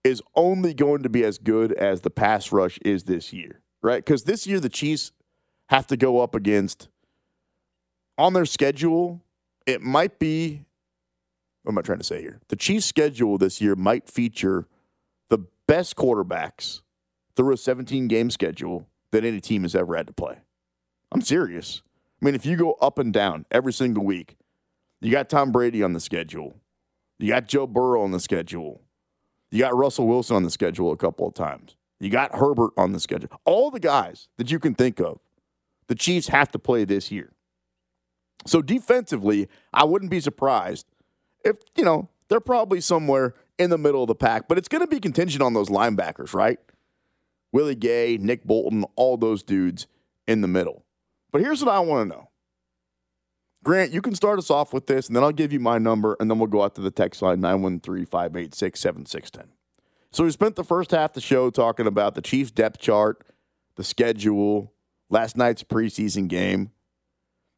is 0.03 0.21
only 0.35 0.73
going 0.73 1.01
to 1.03 1.09
be 1.09 1.23
as 1.23 1.39
good 1.39 1.73
as 1.73 2.01
the 2.01 2.11
pass 2.11 2.51
rush 2.51 2.77
is 2.85 3.03
this 3.05 3.33
year, 3.33 3.61
right? 3.81 4.03
Because 4.05 4.25
this 4.25 4.45
year 4.45 4.59
the 4.59 4.69
Chiefs 4.69 5.11
have 5.67 5.87
to 5.87 5.97
go 5.97 6.19
up 6.19 6.35
against 6.35 6.89
on 8.17 8.33
their 8.33 8.45
schedule. 8.45 9.21
It 9.65 9.81
might 9.81 10.19
be 10.19 10.65
what 11.65 11.71
am 11.71 11.79
I 11.79 11.81
trying 11.81 11.97
to 11.97 12.03
say 12.03 12.21
here? 12.21 12.39
The 12.49 12.55
Chiefs' 12.55 12.85
schedule 12.85 13.39
this 13.39 13.59
year 13.59 13.75
might 13.75 14.07
feature 14.07 14.67
the 15.29 15.39
best 15.67 15.95
quarterbacks 15.95 16.81
through 17.35 17.55
a 17.55 17.57
17 17.57 18.07
game 18.07 18.29
schedule 18.29 18.87
that 19.09 19.25
any 19.25 19.41
team 19.41 19.63
has 19.63 19.73
ever 19.73 19.95
had 19.95 20.05
to 20.05 20.13
play. 20.13 20.37
I'm 21.11 21.21
serious. 21.21 21.81
I 22.21 22.25
mean, 22.25 22.35
if 22.35 22.45
you 22.45 22.55
go 22.55 22.73
up 22.73 22.99
and 22.99 23.11
down 23.11 23.47
every 23.49 23.73
single 23.73 24.05
week, 24.05 24.37
you 25.01 25.11
got 25.11 25.27
Tom 25.27 25.51
Brady 25.51 25.81
on 25.81 25.93
the 25.93 25.99
schedule, 25.99 26.55
you 27.17 27.29
got 27.29 27.47
Joe 27.47 27.65
Burrow 27.65 28.03
on 28.03 28.11
the 28.11 28.19
schedule, 28.19 28.81
you 29.49 29.59
got 29.59 29.75
Russell 29.75 30.07
Wilson 30.07 30.35
on 30.35 30.43
the 30.43 30.51
schedule 30.51 30.91
a 30.91 30.97
couple 30.97 31.27
of 31.27 31.33
times, 31.33 31.75
you 31.99 32.11
got 32.11 32.35
Herbert 32.35 32.73
on 32.77 32.91
the 32.91 32.99
schedule. 32.99 33.29
All 33.43 33.71
the 33.71 33.79
guys 33.79 34.27
that 34.37 34.51
you 34.51 34.59
can 34.59 34.75
think 34.75 34.99
of, 34.99 35.19
the 35.87 35.95
Chiefs 35.95 36.27
have 36.27 36.51
to 36.51 36.59
play 36.59 36.85
this 36.85 37.11
year. 37.11 37.31
So 38.45 38.61
defensively, 38.61 39.49
I 39.73 39.83
wouldn't 39.85 40.11
be 40.11 40.19
surprised 40.19 40.85
if, 41.43 41.57
you 41.75 41.83
know, 41.83 42.09
they're 42.29 42.39
probably 42.39 42.81
somewhere 42.81 43.33
in 43.57 43.69
the 43.69 43.77
middle 43.77 44.03
of 44.03 44.07
the 44.07 44.15
pack, 44.15 44.47
but 44.47 44.57
it's 44.57 44.67
going 44.67 44.81
to 44.81 44.87
be 44.87 44.99
contingent 44.99 45.41
on 45.41 45.53
those 45.53 45.69
linebackers, 45.69 46.33
right? 46.33 46.59
Willie 47.51 47.75
Gay, 47.75 48.17
Nick 48.19 48.43
Bolton, 48.43 48.83
all 48.95 49.17
those 49.17 49.41
dudes 49.41 49.87
in 50.27 50.41
the 50.41 50.47
middle. 50.47 50.83
But 51.31 51.41
here's 51.41 51.63
what 51.63 51.73
I 51.73 51.79
want 51.79 52.09
to 52.09 52.15
know. 52.17 52.29
Grant, 53.63 53.91
you 53.91 54.01
can 54.01 54.13
start 54.13 54.37
us 54.37 54.51
off 54.51 54.73
with 54.73 54.85
this, 54.85 55.07
and 55.07 55.15
then 55.15 55.23
I'll 55.23 55.31
give 55.31 55.51
you 55.51 55.59
my 55.59 55.79
number, 55.79 56.15
and 56.19 56.29
then 56.29 56.37
we'll 56.37 56.47
go 56.47 56.61
out 56.61 56.75
to 56.75 56.81
the 56.81 56.91
text 56.91 57.21
line 57.21 57.41
913 57.41 58.05
586 58.05 58.79
7610. 58.79 59.51
So 60.11 60.23
we 60.23 60.31
spent 60.31 60.55
the 60.55 60.63
first 60.63 60.91
half 60.91 61.11
of 61.11 61.13
the 61.15 61.21
show 61.21 61.49
talking 61.49 61.87
about 61.87 62.13
the 62.13 62.21
Chiefs 62.21 62.51
depth 62.51 62.79
chart, 62.79 63.25
the 63.75 63.83
schedule, 63.83 64.71
last 65.09 65.37
night's 65.37 65.63
preseason 65.63 66.27
game. 66.27 66.71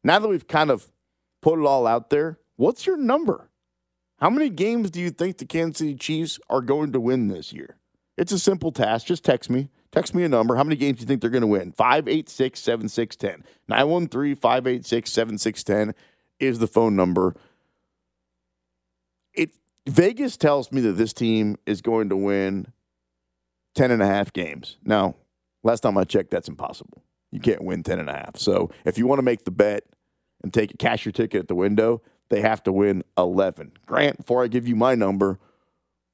Now 0.04 0.18
that 0.18 0.28
we've 0.28 0.46
kind 0.46 0.70
of 0.70 0.90
put 1.42 1.58
it 1.58 1.66
all 1.66 1.86
out 1.86 2.10
there, 2.10 2.38
what's 2.56 2.86
your 2.86 2.96
number? 2.96 3.50
How 4.18 4.30
many 4.30 4.50
games 4.50 4.90
do 4.90 5.00
you 5.00 5.10
think 5.10 5.38
the 5.38 5.44
Kansas 5.44 5.78
City 5.78 5.94
Chiefs 5.94 6.40
are 6.50 6.60
going 6.60 6.92
to 6.92 7.00
win 7.00 7.28
this 7.28 7.52
year? 7.52 7.76
It's 8.16 8.32
a 8.32 8.38
simple 8.38 8.72
task. 8.72 9.06
Just 9.06 9.24
text 9.24 9.48
me. 9.48 9.70
Text 9.92 10.14
me 10.14 10.24
a 10.24 10.28
number. 10.28 10.56
How 10.56 10.64
many 10.64 10.76
games 10.76 10.98
do 10.98 11.02
you 11.02 11.06
think 11.06 11.20
they're 11.20 11.30
going 11.30 11.42
to 11.42 11.46
win? 11.46 11.72
586 11.72 12.60
7610. 12.60 13.44
913 13.68 14.34
586 14.34 15.10
7610 15.10 15.94
is 16.40 16.58
the 16.58 16.66
phone 16.66 16.96
number. 16.96 17.34
It 19.34 19.50
Vegas 19.86 20.36
tells 20.36 20.72
me 20.72 20.80
that 20.82 20.92
this 20.92 21.12
team 21.12 21.56
is 21.64 21.80
going 21.80 22.08
to 22.08 22.16
win 22.16 22.66
10 23.76 23.92
and 23.92 24.02
a 24.02 24.06
half 24.06 24.32
games. 24.32 24.76
Now, 24.84 25.14
last 25.62 25.80
time 25.80 25.96
I 25.96 26.04
checked, 26.04 26.30
that's 26.30 26.48
impossible. 26.48 27.02
You 27.30 27.40
can't 27.40 27.62
win 27.62 27.82
10 27.82 27.98
and 27.98 28.08
a 28.08 28.14
half. 28.14 28.36
So 28.36 28.70
if 28.84 28.98
you 28.98 29.06
want 29.06 29.18
to 29.18 29.22
make 29.22 29.44
the 29.44 29.50
bet 29.50 29.84
and 30.42 30.52
take 30.52 30.78
cash 30.78 31.04
your 31.04 31.12
ticket 31.12 31.40
at 31.40 31.48
the 31.48 31.54
window, 31.54 32.02
they 32.30 32.40
have 32.40 32.62
to 32.64 32.72
win 32.72 33.04
11. 33.16 33.72
Grant, 33.86 34.18
before 34.18 34.42
I 34.42 34.48
give 34.48 34.66
you 34.66 34.76
my 34.76 34.94
number, 34.94 35.38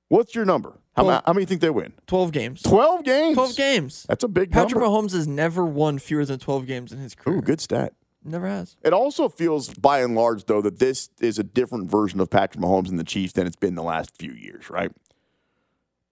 what's 0.09 0.35
your 0.35 0.45
number? 0.45 0.79
How, 0.97 1.05
ma- 1.05 1.23
how 1.27 1.33
many 1.33 1.45
think 1.45 1.61
they 1.61 1.71
win? 1.71 1.93
12 2.07 2.31
games. 2.33 2.63
12 2.63 3.05
games. 3.05 3.35
12 3.35 3.57
games. 3.57 4.07
That's 4.09 4.23
a 4.23 4.29
big 4.29 4.53
Patrick 4.53 4.81
number. 4.81 4.87
Mahomes 4.87 5.13
has 5.13 5.27
never 5.27 5.65
won 5.65 5.99
fewer 5.99 6.25
than 6.25 6.39
12 6.39 6.67
games 6.67 6.93
in 6.93 6.99
his 6.99 7.15
career. 7.15 7.39
Ooh, 7.39 7.43
good 7.43 7.61
stat. 7.61 7.95
Never 8.25 8.47
has. 8.47 8.77
It 8.83 8.93
also 8.93 9.29
feels, 9.29 9.75
by 9.75 10.01
and 10.01 10.15
large, 10.15 10.47
though, 10.47 10.63
that 10.63 10.79
this 10.79 11.11
is 11.21 11.39
a 11.39 11.43
different 11.43 11.91
version 11.91 12.21
of 12.21 12.31
Patrick 12.31 12.63
Mahomes 12.63 12.89
and 12.89 12.99
the 12.99 13.05
Chiefs 13.05 13.35
than 13.35 13.47
it's 13.47 13.57
been 13.57 13.75
the 13.75 13.83
last 13.83 14.17
few 14.17 14.33
years, 14.33 14.71
right? 14.71 14.91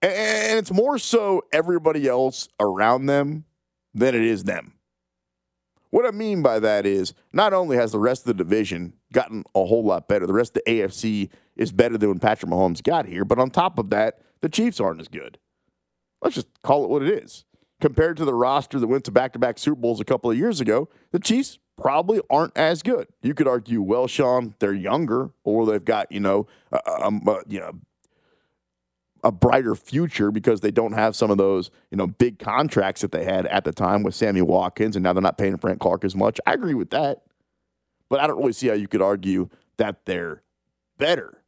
And 0.01 0.59
it's 0.59 0.71
more 0.71 0.99
so 0.99 1.43
everybody 1.51 2.07
else 2.07 2.49
around 2.59 3.05
them 3.05 3.45
than 3.95 4.13
it 4.13 4.21
is 4.21 4.43
them. 4.43 4.73
What 5.93 6.07
I 6.07 6.11
mean 6.11 6.41
by 6.41 6.57
that 6.57 6.87
is 6.87 7.13
not 7.33 7.53
only 7.53 7.77
has 7.77 7.91
the 7.91 7.99
rest 7.99 8.23
of 8.23 8.25
the 8.35 8.43
division 8.43 8.93
gotten 9.13 9.43
a 9.53 9.63
whole 9.63 9.85
lot 9.85 10.07
better, 10.07 10.25
the 10.25 10.33
rest 10.33 10.57
of 10.57 10.63
the 10.65 10.71
AFC 10.71 11.29
is 11.55 11.71
better 11.71 11.99
than 11.99 12.09
when 12.09 12.17
Patrick 12.17 12.51
Mahomes 12.51 12.81
got 12.81 13.05
here, 13.05 13.23
but 13.23 13.37
on 13.37 13.51
top 13.51 13.77
of 13.77 13.91
that, 13.91 14.17
the 14.41 14.49
Chiefs 14.49 14.79
aren't 14.79 15.01
as 15.01 15.07
good. 15.07 15.37
Let's 16.19 16.33
just 16.33 16.47
call 16.63 16.83
it 16.83 16.89
what 16.89 17.03
it 17.03 17.23
is. 17.23 17.45
Compared 17.79 18.17
to 18.17 18.25
the 18.25 18.33
roster 18.33 18.79
that 18.79 18.87
went 18.87 19.03
to 19.03 19.11
back 19.11 19.33
to 19.33 19.39
back 19.39 19.59
Super 19.59 19.79
Bowls 19.79 19.99
a 19.99 20.03
couple 20.03 20.31
of 20.31 20.35
years 20.35 20.59
ago, 20.59 20.89
the 21.11 21.19
Chiefs 21.19 21.59
probably 21.77 22.21
aren't 22.27 22.57
as 22.57 22.81
good. 22.81 23.07
You 23.21 23.35
could 23.35 23.47
argue, 23.47 23.83
well, 23.83 24.07
Sean, 24.07 24.55
they're 24.57 24.73
younger, 24.73 25.29
or 25.43 25.67
they've 25.67 25.85
got, 25.85 26.11
you 26.11 26.21
know, 26.21 26.47
um, 27.03 27.21
uh, 27.27 27.41
you 27.47 27.59
know, 27.59 27.73
a 29.23 29.31
brighter 29.31 29.75
future 29.75 30.31
because 30.31 30.61
they 30.61 30.71
don't 30.71 30.93
have 30.93 31.15
some 31.15 31.31
of 31.31 31.37
those, 31.37 31.71
you 31.91 31.97
know, 31.97 32.07
big 32.07 32.39
contracts 32.39 33.01
that 33.01 33.11
they 33.11 33.23
had 33.23 33.45
at 33.47 33.63
the 33.63 33.71
time 33.71 34.03
with 34.03 34.15
Sammy 34.15 34.41
Watkins, 34.41 34.95
and 34.95 35.03
now 35.03 35.13
they're 35.13 35.21
not 35.21 35.37
paying 35.37 35.57
Frank 35.57 35.79
Clark 35.79 36.03
as 36.03 36.15
much. 36.15 36.39
I 36.45 36.53
agree 36.53 36.73
with 36.73 36.89
that, 36.91 37.23
but 38.09 38.19
I 38.19 38.27
don't 38.27 38.37
really 38.37 38.53
see 38.53 38.67
how 38.67 38.73
you 38.73 38.87
could 38.87 39.01
argue 39.01 39.49
that 39.77 40.05
they're 40.05 40.43
better. 40.97 41.43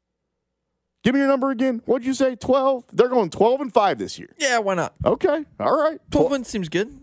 Give 1.03 1.13
me 1.13 1.19
your 1.19 1.29
number 1.29 1.51
again. 1.51 1.81
What'd 1.85 2.05
you 2.05 2.15
say? 2.15 2.35
Twelve? 2.35 2.83
They're 2.91 3.09
going 3.09 3.29
twelve 3.29 3.61
and 3.61 3.71
five 3.71 3.99
this 3.99 4.17
year. 4.17 4.33
Yeah, 4.39 4.57
why 4.59 4.73
not? 4.73 4.95
Okay, 5.05 5.45
all 5.59 5.77
right. 5.77 5.99
12 6.09 6.31
wins 6.31 6.47
seems 6.47 6.67
good. 6.67 6.99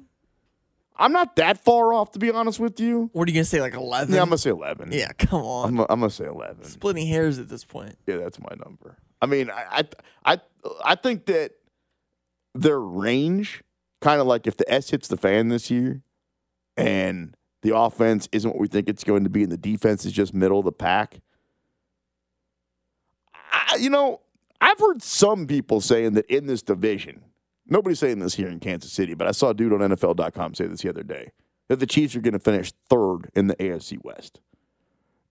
I'm 0.97 1.13
not 1.13 1.37
that 1.37 1.65
far 1.65 1.93
off, 1.93 2.13
to 2.13 2.19
be 2.19 2.31
honest 2.31 2.61
with 2.61 2.79
you. 2.81 3.11
What 3.13 3.27
are 3.27 3.31
you 3.31 3.35
going 3.35 3.45
to 3.45 3.49
say, 3.51 3.61
like 3.61 3.75
11? 3.75 4.15
Yeah, 4.15 4.21
I'm 4.21 4.29
gonna 4.29 4.39
say 4.39 4.51
eleven. 4.51 4.93
Yeah, 4.93 5.13
come 5.19 5.41
I'm, 5.41 5.81
on. 5.81 5.87
I'm 5.89 6.01
gonna 6.01 6.11
say 6.11 6.27
eleven. 6.27 6.65
Splitting 6.65 7.07
hairs 7.07 7.39
at 7.39 7.49
this 7.49 7.65
point. 7.65 7.97
Yeah, 8.07 8.17
that's 8.17 8.39
my 8.39 8.55
number. 8.65 8.97
I 9.21 9.27
mean, 9.27 9.51
I 9.51 9.85
I 10.25 10.33
I, 10.35 10.41
I 10.85 10.95
think 10.95 11.27
that 11.27 11.53
their 12.55 12.81
range, 12.81 13.63
kind 14.01 14.21
of 14.21 14.27
like 14.27 14.47
if 14.47 14.57
the 14.57 14.71
S 14.73 14.91
hits 14.91 15.09
the 15.09 15.17
fan 15.17 15.49
this 15.49 15.71
year, 15.71 16.03
and 16.77 17.37
the 17.63 17.77
offense 17.77 18.29
isn't 18.33 18.51
what 18.51 18.61
we 18.61 18.69
think 18.69 18.89
it's 18.89 19.05
going 19.05 19.25
to 19.25 19.31
be, 19.31 19.43
and 19.43 19.53
the 19.53 19.57
defense 19.57 20.05
is 20.05 20.13
just 20.13 20.35
middle 20.35 20.59
of 20.59 20.65
the 20.65 20.73
pack. 20.73 21.21
I, 23.53 23.77
you 23.77 23.91
know, 23.91 24.21
I've 24.61 24.79
heard 24.79 25.03
some 25.03 25.47
people 25.47 25.81
saying 25.81 26.13
that 26.15 26.27
in 26.27 26.47
this 26.47 26.63
division, 26.63 27.23
nobody's 27.67 27.99
saying 27.99 28.21
this 28.21 28.35
here 28.35 28.49
in 28.49 28.61
Kansas 28.61 28.93
City, 28.93 29.15
but 29.15 29.27
I 29.27 29.33
saw 29.33 29.51
a 29.51 29.55
dude 29.55 29.73
on 29.73 29.81
NFL.com 29.81 30.55
say 30.55 30.67
this 30.67 30.83
the 30.83 30.89
other 30.89 31.03
day 31.03 31.33
that 31.69 31.79
the 31.79 31.87
Chiefs 31.87 32.15
are 32.15 32.21
going 32.21 32.33
to 32.33 32.39
finish 32.39 32.73
third 32.89 33.31
in 33.35 33.47
the 33.47 33.57
AFC 33.57 33.99
West. 34.05 34.41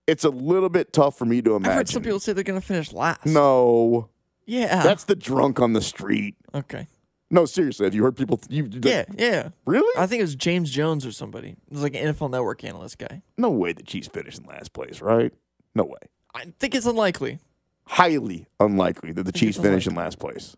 It's 0.06 0.24
a 0.24 0.30
little 0.30 0.68
bit 0.68 0.92
tough 0.92 1.16
for 1.16 1.24
me 1.24 1.40
to 1.42 1.54
imagine. 1.54 1.70
I've 1.70 1.76
heard 1.76 1.88
some 1.88 2.02
people 2.02 2.18
say 2.18 2.32
they're 2.32 2.42
going 2.42 2.60
to 2.60 2.66
finish 2.66 2.92
last. 2.92 3.24
No, 3.26 4.08
Yeah. 4.46 4.82
that's 4.82 5.04
the 5.04 5.14
drunk 5.16 5.60
on 5.60 5.72
the 5.72 5.82
street. 5.82 6.36
okay. 6.54 6.88
No, 7.30 7.46
seriously. 7.46 7.86
Have 7.86 7.94
you 7.94 8.02
heard 8.02 8.14
people? 8.14 8.38
You, 8.50 8.68
Yeah, 8.82 9.04
yeah. 9.16 9.48
Really? 9.64 9.90
I 9.98 10.06
think 10.06 10.20
it 10.20 10.24
was 10.24 10.34
James 10.34 10.70
Jones 10.70 11.06
or 11.06 11.12
somebody. 11.12 11.48
It 11.50 11.56
was 11.72 11.82
like 11.82 11.94
an 11.96 12.14
NFL 12.14 12.30
Network 12.30 12.62
analyst 12.62 12.98
guy. 12.98 13.22
no 13.38 13.48
way 13.50 13.72
the 13.72 13.82
Chiefs 13.82 14.08
finish 14.08 14.36
in 14.36 14.44
last 14.44 14.74
place, 14.74 15.00
right? 15.00 15.32
No 15.74 15.84
way. 15.84 15.96
I 16.34 16.52
think 16.60 16.74
it's 16.74 16.84
unlikely. 16.84 17.38
Highly 17.86 18.46
unlikely 18.60 19.12
that 19.12 19.24
the 19.24 19.32
Chiefs 19.32 19.56
finish 19.56 19.86
in 19.86 19.94
last 19.94 20.18
place. 20.18 20.56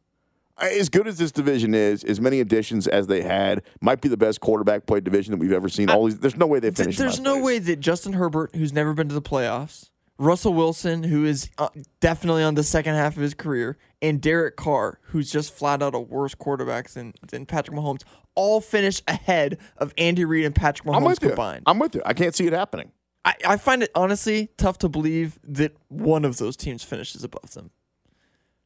As 0.59 0.89
good 0.89 1.07
as 1.09 1.17
this 1.19 1.31
division 1.33 1.75
is, 1.75 2.03
as 2.05 2.21
many 2.21 2.41
additions 2.41 2.87
as 2.89 3.07
they 3.09 3.23
had, 3.23 3.63
might 3.81 4.01
be 4.01 4.09
the 4.09 4.17
best 4.17 4.41
quarterback 4.41 4.87
play 4.87 5.01
division 5.01 5.33
that 5.33 5.39
we've 5.39 5.53
ever 5.53 5.69
seen. 5.69 5.91
All 5.91 6.05
these, 6.07 6.19
there's 6.19 6.37
no 6.37 6.47
way 6.47 6.59
they 6.61 6.69
Th- 6.71 6.77
finish. 6.79 6.99
in 6.99 7.05
there's 7.05 7.21
no 7.21 7.35
place. 7.35 7.45
way 7.45 7.59
that 7.61 7.81
Justin 7.81 8.13
Herbert, 8.15 8.55
who's 8.55 8.73
never 8.73 8.95
been 8.95 9.09
to 9.09 9.15
the 9.15 9.23
playoffs, 9.23 9.91
Russell 10.19 10.55
Wilson, 10.55 11.03
who 11.03 11.25
is 11.25 11.51
uh, 11.59 11.69
definitely 12.01 12.45
on 12.45 12.55
the 12.55 12.63
second 12.63 12.95
half 12.95 13.17
of 13.17 13.23
his 13.23 13.35
career, 13.35 13.77
and 14.01 14.21
Derek 14.21 14.57
Carr, 14.57 15.01
who's 15.03 15.31
just 15.31 15.53
flat 15.53 15.83
out 15.83 15.95
a 15.95 16.01
worse 16.01 16.35
quarterback 16.35 16.91
than, 16.91 17.15
than 17.29 17.47
Patrick 17.47 17.77
Mahomes, 17.77 18.03
all 18.35 18.61
finish 18.61 19.03
ahead 19.09 19.59
of 19.77 19.93
Andy 19.99 20.25
Reid 20.25 20.45
and 20.45 20.55
Patrick 20.55 20.89
I'm 20.89 21.03
Mahomes 21.03 21.07
with 21.07 21.23
you. 21.23 21.29
combined. 21.31 21.63
I'm 21.67 21.79
with 21.79 21.95
you. 21.95 22.03
I 22.05 22.13
can't 22.13 22.35
see 22.35 22.47
it 22.47 22.53
happening. 22.53 22.93
I, 23.25 23.35
I 23.47 23.57
find 23.57 23.83
it 23.83 23.91
honestly 23.95 24.51
tough 24.57 24.79
to 24.79 24.89
believe 24.89 25.39
that 25.43 25.75
one 25.89 26.25
of 26.25 26.37
those 26.37 26.57
teams 26.57 26.83
finishes 26.83 27.25
above 27.25 27.55
them. 27.55 27.71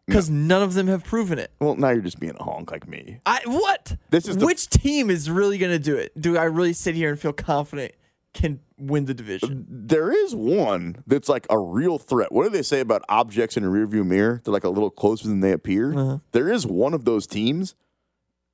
Because 0.06 0.30
none 0.30 0.62
of 0.62 0.72
them 0.72 0.87
have 0.87 1.04
proven 1.04 1.38
it. 1.38 1.52
Well, 1.61 1.76
now 1.76 1.90
you're 1.90 2.00
just 2.00 2.18
being 2.18 2.34
a 2.40 2.42
honk 2.42 2.72
like 2.72 2.88
me. 2.88 3.20
I 3.26 3.42
what? 3.44 3.94
This 4.08 4.26
is 4.26 4.38
which 4.38 4.70
team 4.70 5.11
is 5.11 5.30
really 5.30 5.58
going 5.58 5.70
to 5.70 5.78
do 5.78 5.96
it? 5.96 6.18
Do 6.18 6.38
I 6.38 6.44
really 6.44 6.72
sit 6.72 6.94
here 6.94 7.11
and 7.11 7.20
feel 7.20 7.34
confident 7.34 7.92
can 8.35 8.61
win 8.79 9.07
the 9.07 9.14
division? 9.14 9.67
There 9.69 10.12
is 10.12 10.35
one 10.35 11.03
that's 11.07 11.29
like 11.29 11.47
a 11.51 11.59
real 11.59 11.99
threat. 11.99 12.31
What 12.33 12.45
do 12.45 12.51
they 12.51 12.62
say 12.62 12.81
about 12.81 13.03
objects 13.09 13.57
in 13.57 13.64
a 13.64 13.69
rearview 13.69 14.07
mirror? 14.07 14.41
They're 14.45 14.53
like 14.53 14.64
a 14.64 14.71
little 14.71 14.91
closer 14.91 15.29
than 15.29 15.41
they 15.41 15.53
appear. 15.53 15.93
Uh-huh. 15.93 16.19
There 16.33 16.51
is 16.51 16.67
one 16.67 16.95
of 16.95 17.05
those 17.05 17.27
teams, 17.27 17.75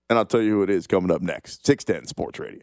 and 0.09 0.19
I'll 0.19 0.25
tell 0.25 0.43
you 0.43 0.53
who 0.53 0.63
it 0.63 0.71
is 0.71 0.87
coming 0.87 1.11
up 1.11 1.23
next. 1.23 1.67
610 1.67 2.07
Sports 2.09 2.39
Radio. 2.39 2.63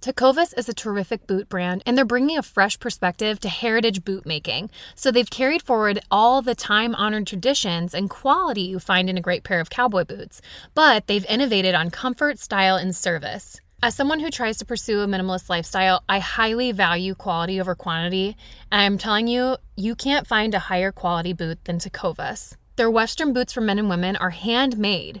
Tecovas 0.00 0.56
is 0.56 0.66
a 0.66 0.72
terrific 0.72 1.26
boot 1.26 1.50
brand, 1.50 1.82
and 1.84 1.96
they're 1.96 2.06
bringing 2.06 2.38
a 2.38 2.42
fresh 2.42 2.80
perspective 2.80 3.38
to 3.40 3.50
heritage 3.50 4.02
boot 4.02 4.24
making. 4.24 4.70
So 4.94 5.10
they've 5.10 5.28
carried 5.28 5.60
forward 5.60 5.98
all 6.10 6.40
the 6.40 6.54
time 6.54 6.94
honored 6.94 7.26
traditions 7.26 7.92
and 7.92 8.08
quality 8.08 8.62
you 8.62 8.78
find 8.78 9.10
in 9.10 9.18
a 9.18 9.20
great 9.20 9.44
pair 9.44 9.60
of 9.60 9.68
cowboy 9.68 10.06
boots, 10.06 10.40
but 10.74 11.06
they've 11.06 11.26
innovated 11.26 11.74
on 11.74 11.90
comfort, 11.90 12.38
style, 12.38 12.76
and 12.76 12.96
service. 12.96 13.60
As 13.82 13.94
someone 13.94 14.20
who 14.20 14.30
tries 14.30 14.56
to 14.58 14.64
pursue 14.64 15.00
a 15.00 15.06
minimalist 15.06 15.50
lifestyle, 15.50 16.02
I 16.08 16.18
highly 16.18 16.72
value 16.72 17.14
quality 17.14 17.60
over 17.60 17.74
quantity, 17.74 18.38
and 18.72 18.80
I'm 18.80 18.96
telling 18.96 19.28
you, 19.28 19.58
you 19.76 19.94
can't 19.94 20.26
find 20.26 20.54
a 20.54 20.60
higher 20.60 20.92
quality 20.92 21.34
boot 21.34 21.62
than 21.64 21.78
Tecovas. 21.78 22.56
Their 22.76 22.90
Western 22.90 23.34
boots 23.34 23.52
for 23.52 23.60
men 23.60 23.78
and 23.78 23.90
women 23.90 24.16
are 24.16 24.30
handmade. 24.30 25.20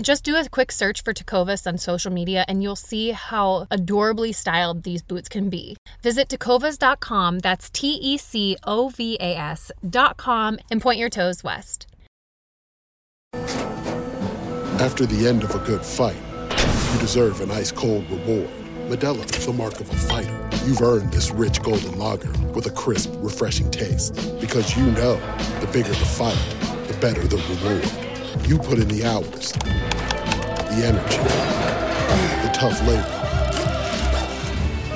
Just 0.00 0.22
do 0.22 0.36
a 0.36 0.48
quick 0.48 0.70
search 0.70 1.02
for 1.02 1.12
Tecovas 1.12 1.66
on 1.66 1.76
social 1.76 2.12
media 2.12 2.44
and 2.46 2.62
you'll 2.62 2.76
see 2.76 3.10
how 3.10 3.66
adorably 3.70 4.32
styled 4.32 4.84
these 4.84 5.02
boots 5.02 5.28
can 5.28 5.50
be. 5.50 5.76
Visit 6.02 6.28
tecovas.com, 6.28 7.40
that's 7.40 7.68
T 7.70 7.94
E 7.94 8.16
C 8.16 8.56
O 8.64 8.90
V 8.90 9.16
A 9.20 9.36
S.com, 9.36 10.58
and 10.70 10.80
point 10.80 11.00
your 11.00 11.10
toes 11.10 11.42
west. 11.42 11.86
After 14.80 15.04
the 15.04 15.26
end 15.26 15.42
of 15.42 15.52
a 15.56 15.58
good 15.66 15.84
fight, 15.84 16.16
you 16.92 17.00
deserve 17.00 17.40
an 17.40 17.50
ice 17.50 17.72
cold 17.72 18.08
reward. 18.08 18.48
Modelo 18.88 19.24
is 19.36 19.44
the 19.44 19.52
mark 19.52 19.80
of 19.80 19.90
a 19.90 19.96
fighter. 19.96 20.48
You've 20.64 20.80
earned 20.80 21.12
this 21.12 21.32
rich 21.32 21.60
golden 21.60 21.98
lager 21.98 22.30
with 22.54 22.66
a 22.66 22.70
crisp, 22.70 23.10
refreshing 23.16 23.70
taste. 23.72 24.14
Because 24.40 24.76
you 24.76 24.86
know 24.92 25.16
the 25.60 25.68
bigger 25.72 25.88
the 25.88 25.94
fight, 25.94 26.38
the 26.86 26.96
better 26.98 27.26
the 27.26 27.36
reward. 27.36 28.07
You 28.46 28.58
put 28.58 28.78
in 28.78 28.88
the 28.88 29.04
hours, 29.04 29.52
the 29.52 30.82
energy, 30.84 31.18
the 32.42 32.50
tough 32.54 32.80
labor. 32.86 33.14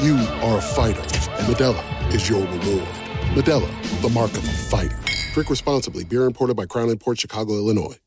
You 0.02 0.16
are 0.42 0.58
a 0.58 0.60
fighter, 0.60 1.00
and 1.00 1.46
Modelo 1.46 2.14
is 2.14 2.28
your 2.28 2.40
reward. 2.40 2.88
Modelo, 3.34 4.02
the 4.02 4.08
mark 4.10 4.30
of 4.32 4.44
a 4.44 4.52
fighter. 4.52 4.98
Drink 5.32 5.50
responsibly. 5.50 6.04
Beer 6.04 6.24
imported 6.24 6.56
by 6.56 6.66
Crown 6.66 6.96
Port 6.98 7.18
Chicago, 7.18 7.54
Illinois. 7.54 7.98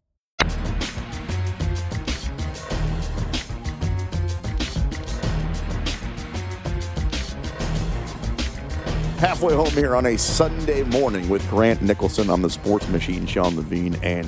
Halfway 9.17 9.55
home 9.55 9.71
here 9.71 9.95
on 9.95 10.05
a 10.05 10.17
Sunday 10.17 10.83
morning 10.83 11.29
with 11.29 11.47
Grant 11.49 11.81
Nicholson 11.81 12.29
on 12.29 12.41
the 12.41 12.49
Sports 12.49 12.87
Machine, 12.89 13.25
Sean 13.25 13.55
Levine, 13.55 13.95
and 14.03 14.27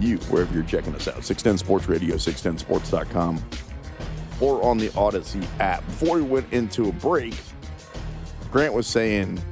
you, 0.00 0.18
wherever 0.28 0.52
you're 0.54 0.62
checking 0.62 0.94
us 0.94 1.08
out. 1.08 1.24
610 1.24 1.58
Sports 1.58 1.88
Radio, 1.88 2.16
610sports.com, 2.16 3.42
or 4.40 4.62
on 4.64 4.78
the 4.78 4.88
Audacy 4.90 5.46
app. 5.60 5.84
Before 5.86 6.16
we 6.16 6.22
went 6.22 6.52
into 6.52 6.88
a 6.88 6.92
break, 6.92 7.34
Grant 8.50 8.74
was 8.74 8.86
saying 8.86 9.42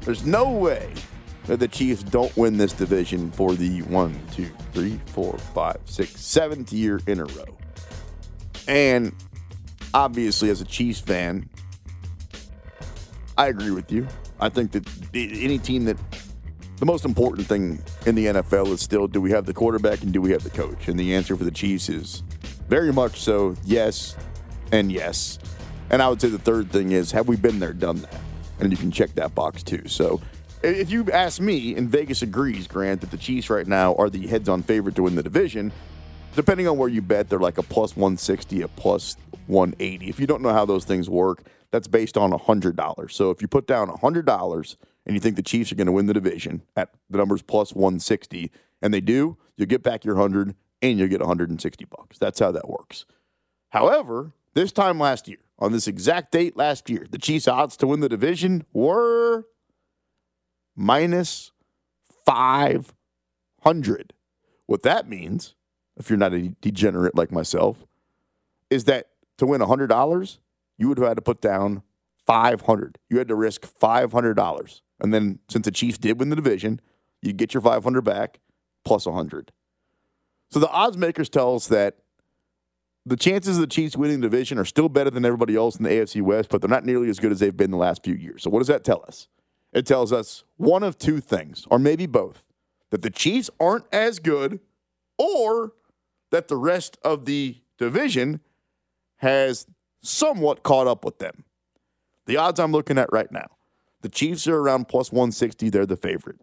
there's 0.00 0.24
no 0.24 0.50
way 0.50 0.92
that 1.46 1.60
the 1.60 1.68
Chiefs 1.68 2.02
don't 2.02 2.34
win 2.36 2.56
this 2.56 2.72
division 2.72 3.30
for 3.30 3.54
the 3.54 3.82
one, 3.82 4.18
two, 4.32 4.50
three, 4.72 5.00
four, 5.06 5.36
five, 5.54 5.78
six, 5.84 6.20
seventh 6.20 6.72
year 6.72 7.00
in 7.06 7.20
a 7.20 7.24
row. 7.24 7.56
And 8.66 9.14
obviously, 9.92 10.50
as 10.50 10.60
a 10.60 10.64
Chiefs 10.64 11.00
fan, 11.00 11.48
I 13.36 13.48
agree 13.48 13.70
with 13.70 13.92
you. 13.92 14.06
I 14.40 14.48
think 14.48 14.72
that 14.72 14.88
any 15.14 15.58
team 15.58 15.84
that 15.84 15.96
the 16.76 16.86
most 16.86 17.04
important 17.04 17.46
thing 17.46 17.82
in 18.06 18.14
the 18.14 18.26
NFL 18.26 18.68
is 18.68 18.80
still 18.80 19.06
do 19.06 19.20
we 19.20 19.30
have 19.30 19.46
the 19.46 19.54
quarterback 19.54 20.02
and 20.02 20.12
do 20.12 20.20
we 20.20 20.30
have 20.32 20.42
the 20.42 20.50
coach? 20.50 20.88
And 20.88 20.98
the 20.98 21.14
answer 21.14 21.36
for 21.36 21.44
the 21.44 21.50
Chiefs 21.50 21.88
is 21.88 22.22
very 22.68 22.92
much 22.92 23.20
so 23.20 23.54
yes 23.64 24.16
and 24.72 24.90
yes. 24.90 25.38
And 25.90 26.02
I 26.02 26.08
would 26.08 26.20
say 26.20 26.28
the 26.28 26.38
third 26.38 26.70
thing 26.70 26.92
is 26.92 27.12
have 27.12 27.28
we 27.28 27.36
been 27.36 27.60
there, 27.60 27.72
done 27.72 28.00
that? 28.02 28.20
And 28.60 28.70
you 28.72 28.76
can 28.76 28.90
check 28.90 29.14
that 29.14 29.34
box 29.34 29.62
too. 29.62 29.86
So 29.86 30.20
if 30.62 30.90
you 30.90 31.10
ask 31.12 31.40
me, 31.40 31.76
and 31.76 31.88
Vegas 31.88 32.22
agrees, 32.22 32.66
Grant, 32.66 33.02
that 33.02 33.10
the 33.10 33.18
Chiefs 33.18 33.50
right 33.50 33.66
now 33.66 33.94
are 33.96 34.08
the 34.08 34.26
heads 34.26 34.48
on 34.48 34.62
favorite 34.62 34.94
to 34.96 35.02
win 35.02 35.14
the 35.14 35.22
division, 35.22 35.72
depending 36.34 36.66
on 36.66 36.78
where 36.78 36.88
you 36.88 37.02
bet, 37.02 37.28
they're 37.28 37.38
like 37.38 37.58
a 37.58 37.62
plus 37.62 37.96
160, 37.96 38.62
a 38.62 38.68
plus 38.68 39.16
180. 39.46 40.08
If 40.08 40.18
you 40.18 40.26
don't 40.26 40.42
know 40.42 40.52
how 40.52 40.64
those 40.64 40.84
things 40.84 41.08
work, 41.08 41.42
that's 41.70 41.86
based 41.86 42.16
on 42.16 42.32
$100. 42.32 43.12
So 43.12 43.30
if 43.30 43.42
you 43.42 43.48
put 43.48 43.66
down 43.66 43.88
$100 43.88 44.76
and 45.06 45.14
you 45.14 45.20
think 45.20 45.36
the 45.36 45.42
Chiefs 45.42 45.70
are 45.72 45.76
going 45.76 45.86
to 45.86 45.92
win 45.92 46.06
the 46.06 46.14
division 46.14 46.62
at 46.76 46.90
the 47.10 47.18
numbers 47.18 47.42
plus 47.42 47.74
160, 47.74 48.50
and 48.80 48.92
they 48.92 49.00
do, 49.00 49.36
you'll 49.56 49.66
get 49.66 49.82
back 49.82 50.04
your 50.04 50.14
100 50.14 50.54
and 50.82 50.98
you'll 50.98 51.08
get 51.08 51.20
160 51.20 51.84
bucks. 51.86 52.18
That's 52.18 52.40
how 52.40 52.50
that 52.52 52.68
works. 52.68 53.06
However, 53.70 54.32
this 54.54 54.72
time 54.72 54.98
last 55.00 55.28
year, 55.28 55.38
on 55.58 55.72
this 55.72 55.88
exact 55.88 56.32
date 56.32 56.56
last 56.56 56.90
year, 56.90 57.06
the 57.10 57.18
Chiefs' 57.18 57.48
odds 57.48 57.76
to 57.78 57.86
win 57.86 58.00
the 58.00 58.08
division 58.08 58.64
were 58.72 59.46
minus 60.76 61.52
500. 62.26 64.12
What 64.66 64.82
that 64.82 65.08
means, 65.08 65.54
if 65.96 66.10
you're 66.10 66.18
not 66.18 66.34
a 66.34 66.54
degenerate 66.60 67.16
like 67.16 67.30
myself, 67.30 67.84
is 68.70 68.84
that 68.84 69.08
to 69.38 69.46
win 69.46 69.60
$100, 69.60 70.38
you 70.78 70.88
would 70.88 70.98
have 70.98 71.08
had 71.08 71.16
to 71.16 71.22
put 71.22 71.40
down 71.40 71.82
500. 72.26 72.98
You 73.08 73.18
had 73.18 73.28
to 73.28 73.34
risk 73.34 73.62
$500. 73.62 74.80
And 75.04 75.12
then 75.12 75.38
since 75.50 75.66
the 75.66 75.70
Chiefs 75.70 75.98
did 75.98 76.18
win 76.18 76.30
the 76.30 76.36
division, 76.36 76.80
you 77.20 77.34
get 77.34 77.52
your 77.52 77.60
500 77.60 78.00
back 78.00 78.40
plus 78.86 79.04
100. 79.04 79.52
So 80.50 80.58
the 80.58 80.70
odds 80.70 80.96
makers 80.96 81.28
tell 81.28 81.54
us 81.54 81.66
that 81.66 81.98
the 83.04 83.18
chances 83.18 83.58
of 83.58 83.60
the 83.60 83.66
Chiefs 83.66 83.98
winning 83.98 84.22
the 84.22 84.30
division 84.30 84.58
are 84.58 84.64
still 84.64 84.88
better 84.88 85.10
than 85.10 85.26
everybody 85.26 85.56
else 85.56 85.76
in 85.76 85.84
the 85.84 85.90
AFC 85.90 86.22
West, 86.22 86.48
but 86.48 86.62
they're 86.62 86.70
not 86.70 86.86
nearly 86.86 87.10
as 87.10 87.20
good 87.20 87.32
as 87.32 87.38
they've 87.38 87.54
been 87.54 87.70
the 87.70 87.76
last 87.76 88.02
few 88.02 88.14
years. 88.14 88.42
So 88.42 88.48
what 88.48 88.60
does 88.60 88.68
that 88.68 88.82
tell 88.82 89.04
us? 89.06 89.28
It 89.74 89.84
tells 89.84 90.10
us 90.10 90.44
one 90.56 90.82
of 90.82 90.96
two 90.96 91.20
things, 91.20 91.66
or 91.70 91.78
maybe 91.78 92.06
both, 92.06 92.46
that 92.88 93.02
the 93.02 93.10
Chiefs 93.10 93.50
aren't 93.60 93.84
as 93.92 94.20
good 94.20 94.58
or 95.18 95.72
that 96.30 96.48
the 96.48 96.56
rest 96.56 96.96
of 97.04 97.26
the 97.26 97.58
division 97.76 98.40
has 99.16 99.66
somewhat 100.02 100.62
caught 100.62 100.86
up 100.86 101.04
with 101.04 101.18
them. 101.18 101.44
The 102.24 102.38
odds 102.38 102.58
I'm 102.58 102.72
looking 102.72 102.96
at 102.96 103.12
right 103.12 103.30
now 103.30 103.48
the 104.04 104.10
Chiefs 104.10 104.46
are 104.46 104.58
around 104.58 104.86
plus 104.86 105.10
160. 105.10 105.70
They're 105.70 105.86
the 105.86 105.96
favorite. 105.96 106.38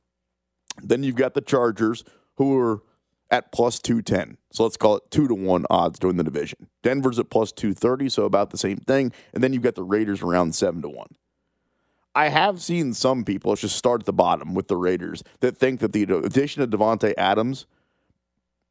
Then 0.81 1.03
you've 1.03 1.15
got 1.15 1.35
the 1.35 1.41
Chargers, 1.41 2.03
who 2.37 2.57
are 2.57 2.81
at 3.29 3.51
plus 3.51 3.77
210. 3.77 4.39
So 4.51 4.63
let's 4.63 4.77
call 4.77 4.97
it 4.97 5.03
two 5.11 5.27
to 5.27 5.35
one 5.35 5.67
odds 5.69 5.99
win 6.01 6.17
the 6.17 6.23
division. 6.23 6.67
Denver's 6.81 7.19
at 7.19 7.29
plus 7.29 7.51
230, 7.51 8.09
so 8.09 8.25
about 8.25 8.49
the 8.49 8.57
same 8.57 8.77
thing. 8.77 9.13
And 9.35 9.43
then 9.43 9.53
you've 9.53 9.61
got 9.61 9.75
the 9.75 9.83
Raiders 9.83 10.23
around 10.23 10.55
seven 10.55 10.81
to 10.81 10.89
one. 10.89 11.09
I 12.15 12.29
have 12.29 12.63
seen 12.63 12.95
some 12.95 13.23
people, 13.23 13.51
let's 13.51 13.61
just 13.61 13.77
start 13.77 14.01
at 14.01 14.05
the 14.07 14.11
bottom 14.11 14.55
with 14.55 14.67
the 14.67 14.75
Raiders, 14.75 15.21
that 15.41 15.55
think 15.55 15.81
that 15.81 15.93
the 15.93 16.01
addition 16.01 16.63
of 16.63 16.71
Davante 16.71 17.13
Adams 17.15 17.67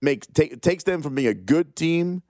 makes 0.03 0.27
take, 0.27 0.61
takes 0.61 0.83
them 0.83 1.01
from 1.01 1.15
being 1.15 1.29
a 1.29 1.35
good 1.35 1.77
team 1.77 2.25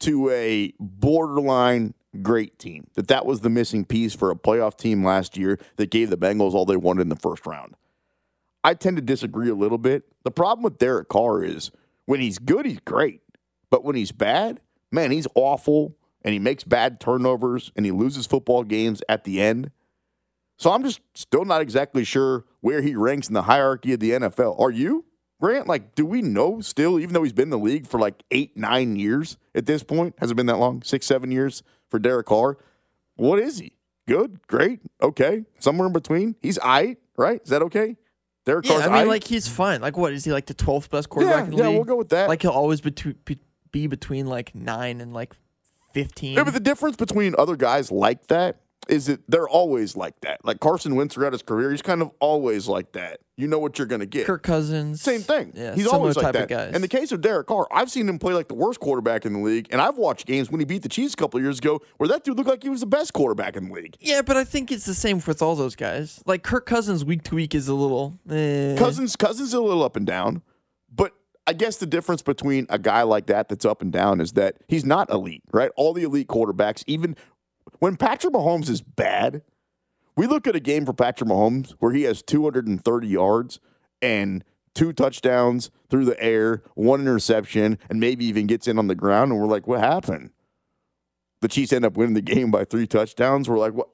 to 0.00 0.30
a 0.30 0.72
borderline 0.78 1.94
great 2.16 2.58
team. 2.58 2.86
That 2.94 3.08
that 3.08 3.26
was 3.26 3.40
the 3.40 3.50
missing 3.50 3.84
piece 3.84 4.14
for 4.14 4.30
a 4.30 4.36
playoff 4.36 4.76
team 4.76 5.04
last 5.04 5.36
year 5.36 5.58
that 5.76 5.90
gave 5.90 6.10
the 6.10 6.18
Bengals 6.18 6.54
all 6.54 6.64
they 6.64 6.76
wanted 6.76 7.02
in 7.02 7.08
the 7.08 7.16
first 7.16 7.46
round. 7.46 7.74
I 8.64 8.74
tend 8.74 8.96
to 8.96 9.02
disagree 9.02 9.48
a 9.48 9.54
little 9.54 9.78
bit. 9.78 10.04
The 10.24 10.30
problem 10.30 10.64
with 10.64 10.78
Derek 10.78 11.08
Carr 11.08 11.44
is 11.44 11.70
when 12.06 12.20
he's 12.20 12.38
good, 12.38 12.66
he's 12.66 12.80
great. 12.80 13.20
But 13.70 13.84
when 13.84 13.96
he's 13.96 14.12
bad, 14.12 14.60
man, 14.90 15.10
he's 15.10 15.26
awful 15.34 15.96
and 16.22 16.32
he 16.32 16.38
makes 16.38 16.64
bad 16.64 17.00
turnovers 17.00 17.70
and 17.76 17.86
he 17.86 17.92
loses 17.92 18.26
football 18.26 18.64
games 18.64 19.02
at 19.08 19.24
the 19.24 19.40
end. 19.40 19.70
So 20.58 20.72
I'm 20.72 20.82
just 20.82 21.00
still 21.14 21.44
not 21.44 21.60
exactly 21.60 22.04
sure 22.04 22.44
where 22.60 22.80
he 22.80 22.96
ranks 22.96 23.28
in 23.28 23.34
the 23.34 23.42
hierarchy 23.42 23.92
of 23.92 24.00
the 24.00 24.12
NFL. 24.12 24.58
Are 24.58 24.70
you? 24.70 25.04
Grant, 25.40 25.68
like, 25.68 25.94
do 25.94 26.06
we 26.06 26.22
know 26.22 26.60
still, 26.60 26.98
even 26.98 27.12
though 27.12 27.22
he's 27.22 27.34
been 27.34 27.44
in 27.44 27.50
the 27.50 27.58
league 27.58 27.86
for 27.86 28.00
like 28.00 28.22
eight, 28.30 28.56
nine 28.56 28.96
years 28.96 29.36
at 29.54 29.66
this 29.66 29.82
point? 29.82 30.14
Has 30.18 30.30
it 30.30 30.34
been 30.34 30.46
that 30.46 30.58
long? 30.58 30.82
Six, 30.82 31.04
seven 31.06 31.30
years 31.30 31.62
for 31.88 31.98
Derek 31.98 32.26
Carr? 32.26 32.58
What 33.16 33.38
is 33.38 33.58
he? 33.58 33.72
Good, 34.08 34.46
great, 34.46 34.80
okay, 35.02 35.44
somewhere 35.58 35.86
in 35.88 35.92
between. 35.92 36.36
He's 36.40 36.58
I 36.62 36.96
right? 37.16 37.40
Is 37.42 37.50
that 37.50 37.62
okay? 37.62 37.96
Derek 38.44 38.64
Yeah, 38.66 38.74
Carr's 38.74 38.86
I 38.86 38.92
mean, 38.92 39.04
aight? 39.06 39.08
like 39.08 39.24
he's 39.24 39.48
fine. 39.48 39.80
Like, 39.80 39.96
what 39.96 40.12
is 40.12 40.24
he 40.24 40.32
like 40.32 40.46
the 40.46 40.54
twelfth 40.54 40.90
best 40.90 41.08
quarterback 41.08 41.38
Yeah, 41.38 41.44
in 41.44 41.50
the 41.50 41.56
yeah, 41.56 41.68
league? 41.68 41.74
we'll 41.76 41.84
go 41.84 41.96
with 41.96 42.10
that. 42.10 42.28
Like 42.28 42.42
he'll 42.42 42.52
always 42.52 42.80
be, 42.80 42.92
be 43.72 43.86
between 43.88 44.26
like 44.26 44.54
nine 44.54 45.00
and 45.00 45.12
like 45.12 45.34
fifteen. 45.92 46.34
Yeah, 46.36 46.44
but 46.44 46.54
the 46.54 46.60
difference 46.60 46.94
between 46.96 47.34
other 47.36 47.56
guys 47.56 47.90
like 47.90 48.28
that 48.28 48.60
is 48.88 49.06
that 49.06 49.20
they're 49.28 49.48
always 49.48 49.96
like 49.96 50.20
that. 50.20 50.44
Like 50.44 50.60
Carson 50.60 50.94
Wentz 50.96 51.14
throughout 51.14 51.32
his 51.32 51.42
career, 51.42 51.70
he's 51.70 51.82
kind 51.82 52.02
of 52.02 52.10
always 52.20 52.68
like 52.68 52.92
that. 52.92 53.20
You 53.36 53.46
know 53.48 53.58
what 53.58 53.78
you're 53.78 53.86
going 53.86 54.00
to 54.00 54.06
get. 54.06 54.26
Kirk 54.26 54.42
Cousins, 54.42 55.02
Same 55.02 55.20
thing. 55.20 55.52
Yeah, 55.54 55.74
He's 55.74 55.86
always 55.86 56.16
like 56.16 56.24
type 56.24 56.32
that. 56.34 56.42
of 56.44 56.48
guys. 56.48 56.74
In 56.74 56.80
the 56.80 56.88
case 56.88 57.12
of 57.12 57.20
Derek 57.20 57.46
Carr, 57.48 57.66
I've 57.70 57.90
seen 57.90 58.08
him 58.08 58.18
play 58.18 58.32
like 58.32 58.48
the 58.48 58.54
worst 58.54 58.80
quarterback 58.80 59.26
in 59.26 59.34
the 59.34 59.38
league, 59.40 59.68
and 59.70 59.80
I've 59.80 59.98
watched 59.98 60.26
games 60.26 60.50
when 60.50 60.58
he 60.60 60.64
beat 60.64 60.82
the 60.82 60.88
Chiefs 60.88 61.12
a 61.12 61.16
couple 61.18 61.36
of 61.38 61.44
years 61.44 61.58
ago 61.58 61.82
where 61.98 62.08
that 62.08 62.24
dude 62.24 62.36
looked 62.38 62.48
like 62.48 62.62
he 62.62 62.70
was 62.70 62.80
the 62.80 62.86
best 62.86 63.12
quarterback 63.12 63.56
in 63.56 63.68
the 63.68 63.74
league. 63.74 63.96
yeah, 64.00 64.22
but 64.22 64.36
I 64.38 64.44
think 64.44 64.72
it's 64.72 64.86
the 64.86 64.94
same 64.94 65.20
with 65.26 65.42
all 65.42 65.54
those 65.54 65.76
guys. 65.76 66.22
Like 66.24 66.42
Kirk 66.44 66.64
Cousins, 66.64 67.04
week 67.04 67.24
to 67.24 67.34
week 67.34 67.54
is 67.54 67.68
a 67.68 67.74
little. 67.74 68.18
Eh. 68.30 68.76
Cousins, 68.78 69.16
Cousins 69.16 69.48
is 69.48 69.54
a 69.54 69.60
little 69.60 69.82
up 69.84 69.96
and 69.96 70.06
down, 70.06 70.40
but 70.94 71.12
I 71.46 71.52
guess 71.52 71.76
the 71.76 71.86
difference 71.86 72.22
between 72.22 72.66
a 72.70 72.78
guy 72.78 73.02
like 73.02 73.26
that 73.26 73.48
that's 73.50 73.64
up 73.66 73.82
and 73.82 73.92
down 73.92 74.20
is 74.22 74.32
that 74.32 74.56
he's 74.66 74.84
not 74.84 75.10
elite, 75.10 75.42
right? 75.52 75.70
All 75.76 75.92
the 75.92 76.02
elite 76.04 76.26
quarterbacks, 76.28 76.82
even 76.86 77.16
when 77.78 77.96
Patrick 77.96 78.32
Mahomes 78.32 78.68
is 78.68 78.80
bad, 78.80 79.42
we 80.16 80.26
look 80.26 80.46
at 80.46 80.56
a 80.56 80.60
game 80.60 80.86
for 80.86 80.92
Patrick 80.92 81.28
Mahomes 81.28 81.72
where 81.78 81.92
he 81.92 82.02
has 82.02 82.22
230 82.22 83.06
yards 83.06 83.60
and 84.00 84.44
two 84.74 84.92
touchdowns 84.92 85.70
through 85.88 86.04
the 86.04 86.20
air, 86.22 86.62
one 86.74 87.00
interception, 87.00 87.78
and 87.88 87.98
maybe 87.98 88.26
even 88.26 88.46
gets 88.46 88.68
in 88.68 88.78
on 88.78 88.86
the 88.86 88.94
ground, 88.94 89.32
and 89.32 89.40
we're 89.40 89.46
like, 89.46 89.66
what 89.66 89.80
happened? 89.80 90.30
The 91.40 91.48
Chiefs 91.48 91.72
end 91.72 91.84
up 91.84 91.96
winning 91.96 92.14
the 92.14 92.20
game 92.20 92.50
by 92.50 92.64
three 92.64 92.86
touchdowns. 92.86 93.48
We're 93.48 93.58
like, 93.58 93.72
what? 93.72 93.88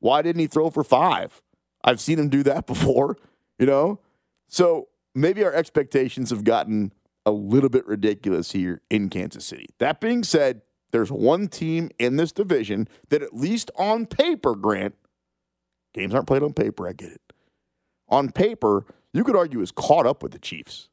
Why 0.00 0.22
didn't 0.22 0.40
he 0.40 0.46
throw 0.46 0.70
for 0.70 0.84
five? 0.84 1.42
I've 1.82 2.00
seen 2.00 2.18
him 2.18 2.28
do 2.28 2.42
that 2.44 2.66
before, 2.68 3.16
you 3.58 3.66
know? 3.66 4.00
So 4.46 4.88
maybe 5.14 5.44
our 5.44 5.52
expectations 5.52 6.30
have 6.30 6.44
gotten 6.44 6.92
a 7.26 7.32
little 7.32 7.68
bit 7.68 7.86
ridiculous 7.86 8.52
here 8.52 8.80
in 8.90 9.10
Kansas 9.10 9.44
City. 9.44 9.66
That 9.78 10.00
being 10.00 10.22
said, 10.22 10.62
there's 10.90 11.12
one 11.12 11.48
team 11.48 11.90
in 11.98 12.16
this 12.16 12.32
division 12.32 12.88
that, 13.10 13.22
at 13.22 13.36
least 13.36 13.70
on 13.76 14.06
paper, 14.06 14.54
Grant, 14.54 14.94
games 15.94 16.14
aren't 16.14 16.26
played 16.26 16.42
on 16.42 16.52
paper, 16.52 16.88
I 16.88 16.92
get 16.92 17.10
it. 17.10 17.20
On 18.08 18.30
paper, 18.30 18.86
you 19.12 19.24
could 19.24 19.36
argue 19.36 19.60
is 19.60 19.70
caught 19.70 20.06
up 20.06 20.22
with 20.22 20.32
the 20.32 20.38
Chiefs. 20.38 20.88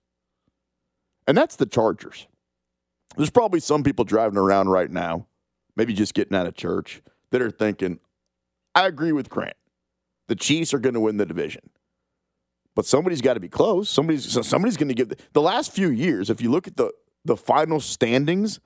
And 1.27 1.37
that's 1.37 1.55
the 1.55 1.65
Chargers. 1.65 2.27
There's 3.15 3.29
probably 3.29 3.59
some 3.59 3.83
people 3.83 4.05
driving 4.05 4.37
around 4.37 4.69
right 4.69 4.91
now, 4.91 5.27
maybe 5.75 5.93
just 5.93 6.13
getting 6.13 6.35
out 6.35 6.47
of 6.47 6.55
church, 6.55 7.01
that 7.31 7.41
are 7.41 7.51
thinking, 7.51 7.99
I 8.73 8.87
agree 8.87 9.11
with 9.11 9.29
Grant. 9.29 9.55
The 10.27 10.35
Chiefs 10.35 10.73
are 10.73 10.79
going 10.79 10.95
to 10.95 10.99
win 10.99 11.17
the 11.17 11.25
division. 11.25 11.69
But 12.75 12.85
somebody's 12.85 13.21
got 13.21 13.35
to 13.35 13.39
be 13.39 13.47
close. 13.47 13.89
Somebody's 13.89 14.45
somebody's 14.45 14.75
going 14.75 14.89
to 14.89 14.93
give 14.93 15.07
the, 15.07 15.17
the 15.31 15.41
last 15.41 15.71
few 15.71 15.89
years. 15.89 16.29
If 16.29 16.41
you 16.41 16.51
look 16.51 16.67
at 16.67 16.75
the 16.75 16.91
the 17.23 17.37
final 17.37 17.79
standings, 17.79 18.59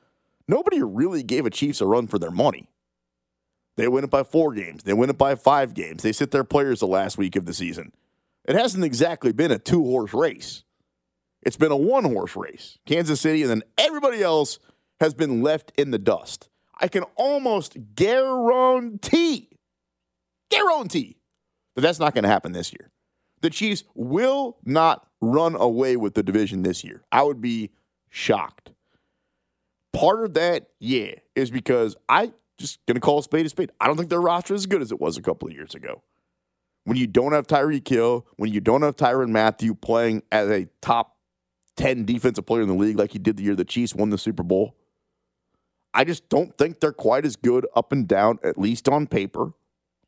nobody 0.50 0.82
really 0.82 1.24
gave 1.24 1.46
a 1.46 1.50
Chiefs 1.50 1.80
a 1.80 1.86
run 1.86 2.08
for 2.08 2.20
their 2.20 2.32
money. 2.32 2.70
They 3.78 3.88
win 3.88 4.04
it 4.04 4.10
by 4.10 4.24
four 4.24 4.54
games. 4.54 4.84
They 4.84 4.94
win 4.94 5.10
it 5.10 5.18
by 5.18 5.36
five 5.36 5.74
games. 5.74 6.04
They 6.04 6.12
sit 6.12 6.32
their 6.32 6.44
players 6.44 6.82
the 6.82 6.88
last 6.88 7.18
week 7.18 7.38
of 7.38 7.46
the 7.46 7.54
season. 7.54 7.94
It 8.44 8.56
hasn't 8.56 8.84
exactly 8.84 9.32
been 9.32 9.52
a 9.52 9.60
two 9.60 9.84
horse 9.84 10.14
race. 10.14 10.64
It's 11.44 11.56
been 11.56 11.72
a 11.72 11.78
one 11.78 12.04
horse 12.04 12.36
race. 12.36 12.78
Kansas 12.86 13.22
City, 13.22 13.44
and 13.44 13.50
then 13.50 13.64
everybody 13.78 14.22
else 14.22 14.60
has 15.00 15.14
been 15.14 15.42
left 15.42 15.72
in 15.78 15.92
the 15.92 16.00
dust. 16.00 16.50
I 16.82 16.88
can 16.88 17.04
almost 17.16 17.78
guarantee, 17.96 19.50
guarantee 20.50 21.18
that 21.76 21.82
that's 21.82 22.00
not 22.00 22.14
going 22.14 22.24
to 22.24 22.30
happen 22.30 22.52
this 22.52 22.74
year. 22.74 22.92
The 23.42 23.50
Chiefs 23.50 23.84
will 23.96 24.58
not 24.66 25.08
run 25.22 25.56
away 25.56 25.96
with 25.96 26.16
the 26.16 26.24
division 26.24 26.64
this 26.64 26.84
year. 26.84 27.04
I 27.12 27.24
would 27.24 27.40
be 27.40 27.72
shocked. 28.10 28.72
Part 29.94 30.24
of 30.24 30.34
that, 30.36 30.70
yeah, 30.80 31.16
is 31.36 31.50
because 31.50 31.96
I 32.08 32.32
just 32.60 32.86
to 32.88 33.00
call 33.00 33.20
a 33.20 33.24
spade 33.24 33.46
a 33.46 33.50
spade. 33.50 33.72
I 33.80 33.88
don't 33.88 33.98
think 33.98 34.10
their 34.10 34.22
roster 34.22 34.54
is 34.54 34.62
as 34.62 34.66
good 34.66 34.82
as 34.82 34.92
it 34.92 35.00
was 35.00 35.18
a 35.18 35.22
couple 35.22 35.48
of 35.48 35.54
years 35.54 35.74
ago. 35.74 36.04
When 36.84 36.98
you 36.98 37.08
don't 37.08 37.32
have 37.32 37.48
Tyreek 37.48 37.88
Hill, 37.88 38.26
when 38.36 38.52
you 38.52 38.60
don't 38.60 38.82
have 38.82 38.96
Tyrann 38.96 39.30
Mathieu 39.30 39.76
playing 39.76 40.24
as 40.32 40.50
a 40.50 40.68
top 40.82 41.16
10 41.78 42.06
defensive 42.06 42.46
player 42.46 42.62
in 42.62 42.68
the 42.68 42.74
league 42.74 42.98
like 42.98 43.12
he 43.12 43.20
did 43.20 43.38
the 43.38 43.44
year 43.44 43.56
the 43.56 43.66
Chiefs 43.66 43.96
won 43.96 44.10
the 44.10 44.18
Super 44.18 44.44
Bowl, 44.44 44.76
I 45.94 46.04
just 46.04 46.30
don't 46.30 46.56
think 46.58 46.80
they're 46.80 46.92
quite 46.92 47.26
as 47.26 47.36
good 47.36 47.66
up 47.76 47.92
and 47.92 48.08
down, 48.08 48.40
at 48.44 48.58
least 48.58 48.88
on 48.88 49.08
paper, 49.08 49.54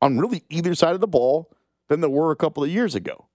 on 0.01 0.17
really 0.17 0.43
either 0.49 0.75
side 0.75 0.93
of 0.93 1.01
the 1.01 1.07
ball 1.07 1.51
than 1.89 2.01
they 2.01 2.07
were 2.07 2.31
a 2.31 2.35
couple 2.35 2.63
of 2.63 2.69
years 2.69 2.95
ago. 2.95 3.27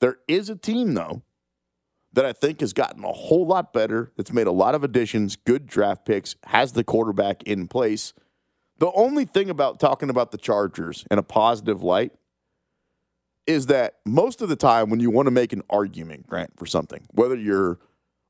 There 0.00 0.16
is 0.26 0.48
a 0.48 0.56
team, 0.56 0.94
though, 0.94 1.22
that 2.12 2.24
I 2.24 2.32
think 2.32 2.60
has 2.60 2.72
gotten 2.72 3.04
a 3.04 3.12
whole 3.12 3.46
lot 3.46 3.72
better, 3.72 4.12
that's 4.16 4.32
made 4.32 4.46
a 4.46 4.52
lot 4.52 4.74
of 4.74 4.82
additions, 4.82 5.36
good 5.36 5.66
draft 5.66 6.04
picks, 6.04 6.36
has 6.46 6.72
the 6.72 6.84
quarterback 6.84 7.42
in 7.44 7.68
place. 7.68 8.12
The 8.78 8.90
only 8.92 9.24
thing 9.24 9.50
about 9.50 9.78
talking 9.78 10.10
about 10.10 10.30
the 10.30 10.38
Chargers 10.38 11.04
in 11.10 11.18
a 11.18 11.22
positive 11.22 11.82
light 11.82 12.12
is 13.46 13.66
that 13.66 13.96
most 14.04 14.42
of 14.42 14.48
the 14.48 14.56
time 14.56 14.90
when 14.90 15.00
you 15.00 15.10
want 15.10 15.26
to 15.26 15.30
make 15.30 15.52
an 15.52 15.62
argument, 15.70 16.26
Grant, 16.26 16.56
for 16.56 16.66
something, 16.66 17.06
whether 17.10 17.36
you're 17.36 17.78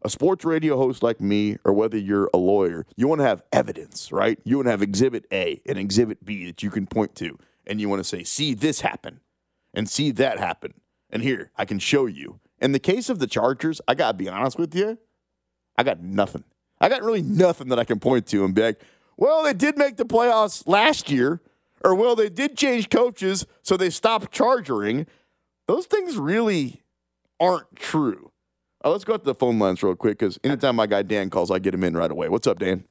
a 0.02 0.08
sports 0.08 0.44
radio 0.44 0.76
host 0.76 1.02
like 1.02 1.20
me 1.20 1.58
or 1.64 1.72
whether 1.72 1.98
you're 1.98 2.30
a 2.32 2.38
lawyer, 2.38 2.86
you 2.96 3.06
want 3.06 3.20
to 3.20 3.26
have 3.26 3.42
evidence, 3.52 4.12
right? 4.12 4.38
You 4.44 4.56
want 4.56 4.66
to 4.66 4.70
have 4.70 4.82
exhibit 4.82 5.26
A 5.32 5.60
and 5.66 5.78
exhibit 5.78 6.24
B 6.24 6.46
that 6.46 6.62
you 6.62 6.70
can 6.70 6.86
point 6.86 7.14
to 7.16 7.38
and 7.66 7.80
you 7.80 7.88
want 7.88 8.00
to 8.00 8.04
say, 8.04 8.24
see 8.24 8.54
this 8.54 8.80
happen 8.80 9.20
and 9.74 9.88
see 9.88 10.10
that 10.12 10.38
happen. 10.38 10.74
And 11.10 11.22
here, 11.22 11.50
I 11.56 11.64
can 11.64 11.78
show 11.78 12.06
you. 12.06 12.40
In 12.60 12.72
the 12.72 12.78
case 12.78 13.08
of 13.08 13.18
the 13.18 13.26
Chargers, 13.26 13.80
I 13.88 13.94
got 13.94 14.12
to 14.12 14.18
be 14.18 14.28
honest 14.28 14.58
with 14.58 14.74
you, 14.74 14.98
I 15.78 15.82
got 15.82 16.00
nothing. 16.00 16.44
I 16.80 16.88
got 16.88 17.02
really 17.02 17.22
nothing 17.22 17.68
that 17.68 17.78
I 17.78 17.84
can 17.84 17.98
point 18.00 18.26
to 18.28 18.44
and 18.44 18.54
be 18.54 18.62
like, 18.62 18.80
well, 19.16 19.42
they 19.42 19.52
did 19.52 19.76
make 19.76 19.96
the 19.96 20.04
playoffs 20.04 20.66
last 20.66 21.10
year, 21.10 21.40
or 21.84 21.94
well, 21.94 22.16
they 22.16 22.28
did 22.28 22.56
change 22.56 22.88
coaches, 22.90 23.46
so 23.62 23.76
they 23.76 23.90
stopped 23.90 24.32
charging. 24.32 25.06
Those 25.66 25.86
things 25.86 26.16
really 26.16 26.82
aren't 27.38 27.76
true. 27.76 28.30
Uh, 28.84 28.90
let's 28.90 29.04
go 29.04 29.16
to 29.16 29.24
the 29.24 29.34
phone 29.34 29.58
lines 29.58 29.82
real 29.82 29.94
quick 29.94 30.18
because 30.18 30.38
anytime 30.42 30.76
my 30.76 30.86
guy 30.86 31.02
Dan 31.02 31.28
calls, 31.28 31.50
I 31.50 31.58
get 31.58 31.74
him 31.74 31.84
in 31.84 31.96
right 31.96 32.10
away. 32.10 32.28
What's 32.28 32.46
up, 32.46 32.58
Dan? 32.58 32.84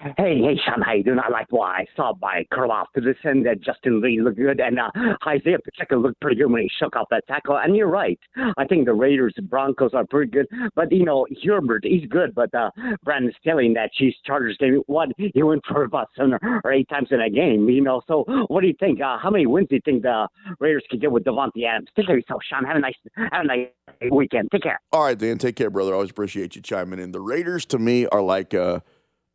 Hey, 0.00 0.38
hey, 0.38 0.54
Sean, 0.64 0.80
how 0.80 0.92
you 0.92 1.02
doing? 1.02 1.18
I 1.18 1.28
like 1.28 1.50
what 1.50 1.70
I 1.70 1.84
saw 1.96 2.12
by 2.12 2.46
Karlaftis 2.52 2.92
position 2.94 3.42
that 3.42 3.60
Justin 3.60 4.00
Reid 4.00 4.20
looked 4.20 4.36
good, 4.36 4.60
and 4.60 4.78
uh, 4.78 4.90
Isaiah 5.26 5.58
Pacheco 5.58 5.98
looked 5.98 6.20
pretty 6.20 6.36
good 6.36 6.52
when 6.52 6.62
he 6.62 6.70
shook 6.78 6.94
off 6.94 7.08
that 7.10 7.26
tackle. 7.26 7.58
And 7.58 7.74
you're 7.74 7.88
right. 7.88 8.18
I 8.56 8.64
think 8.64 8.86
the 8.86 8.94
Raiders 8.94 9.34
and 9.36 9.50
Broncos 9.50 9.94
are 9.94 10.06
pretty 10.06 10.30
good. 10.30 10.46
But, 10.76 10.92
you 10.92 11.04
know, 11.04 11.26
Herbert, 11.44 11.84
he's 11.84 12.08
good. 12.08 12.32
But 12.32 12.54
uh, 12.54 12.70
Brandon 13.02 13.32
Staley 13.40 13.66
in 13.66 13.72
that 13.72 13.92
Chiefs 13.92 14.18
Chargers 14.24 14.56
game, 14.58 14.82
what? 14.86 15.08
He 15.16 15.42
went 15.42 15.62
for 15.66 15.82
about 15.82 16.10
seven 16.16 16.38
or 16.62 16.72
eight 16.72 16.88
times 16.88 17.08
in 17.10 17.20
a 17.20 17.28
game, 17.28 17.68
you 17.68 17.80
know. 17.80 18.00
So 18.06 18.24
what 18.46 18.60
do 18.60 18.68
you 18.68 18.74
think? 18.78 19.00
Uh, 19.00 19.18
how 19.18 19.30
many 19.30 19.46
wins 19.46 19.66
do 19.68 19.74
you 19.74 19.82
think 19.84 20.02
the 20.02 20.28
Raiders 20.60 20.84
could 20.88 21.00
get 21.00 21.10
with 21.10 21.24
Davante 21.24 21.64
Adams? 21.68 21.88
Take 21.96 22.06
care 22.06 22.14
of 22.14 22.20
yourself, 22.20 22.42
Sean. 22.48 22.64
Have 22.64 22.76
a 22.76 22.80
nice, 22.80 22.94
have 23.16 23.28
a 23.32 23.44
nice 23.44 23.66
weekend. 24.12 24.48
Take 24.52 24.62
care. 24.62 24.80
All 24.92 25.02
right, 25.02 25.18
Dan. 25.18 25.38
Take 25.38 25.56
care, 25.56 25.70
brother. 25.70 25.90
I 25.90 25.94
always 25.94 26.10
appreciate 26.10 26.54
you 26.54 26.62
chiming 26.62 27.00
in. 27.00 27.10
The 27.10 27.20
Raiders, 27.20 27.66
to 27.66 27.80
me, 27.80 28.06
are 28.06 28.22
like. 28.22 28.54
Uh, 28.54 28.78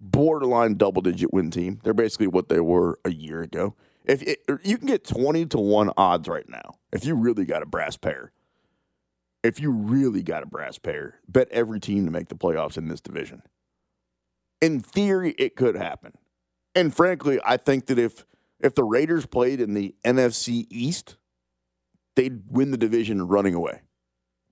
borderline 0.03 0.75
double 0.75 1.01
digit 1.01 1.33
win 1.33 1.49
team. 1.49 1.79
They're 1.83 1.93
basically 1.93 2.27
what 2.27 2.49
they 2.49 2.59
were 2.59 2.99
a 3.05 3.11
year 3.11 3.41
ago. 3.41 3.75
If 4.05 4.21
it, 4.21 4.39
er, 4.49 4.59
you 4.63 4.77
can 4.77 4.87
get 4.87 5.05
20 5.05 5.45
to 5.47 5.57
1 5.57 5.91
odds 5.95 6.27
right 6.27 6.47
now, 6.47 6.75
if 6.91 7.05
you 7.05 7.15
really 7.15 7.45
got 7.45 7.63
a 7.63 7.65
brass 7.65 7.95
pair, 7.95 8.33
if 9.43 9.59
you 9.59 9.71
really 9.71 10.21
got 10.21 10.43
a 10.43 10.45
brass 10.45 10.77
pair, 10.77 11.19
bet 11.27 11.47
every 11.51 11.79
team 11.79 12.05
to 12.05 12.11
make 12.11 12.27
the 12.27 12.35
playoffs 12.35 12.77
in 12.77 12.89
this 12.89 13.01
division. 13.01 13.41
In 14.61 14.79
theory, 14.79 15.35
it 15.37 15.55
could 15.55 15.75
happen. 15.75 16.13
And 16.75 16.93
frankly, 16.95 17.39
I 17.45 17.57
think 17.57 17.85
that 17.87 17.99
if 17.99 18.25
if 18.59 18.75
the 18.75 18.83
Raiders 18.83 19.25
played 19.25 19.59
in 19.59 19.73
the 19.73 19.93
NFC 20.05 20.65
East, 20.69 21.17
they'd 22.15 22.43
win 22.49 22.71
the 22.71 22.77
division 22.77 23.27
running 23.27 23.53
away. 23.53 23.81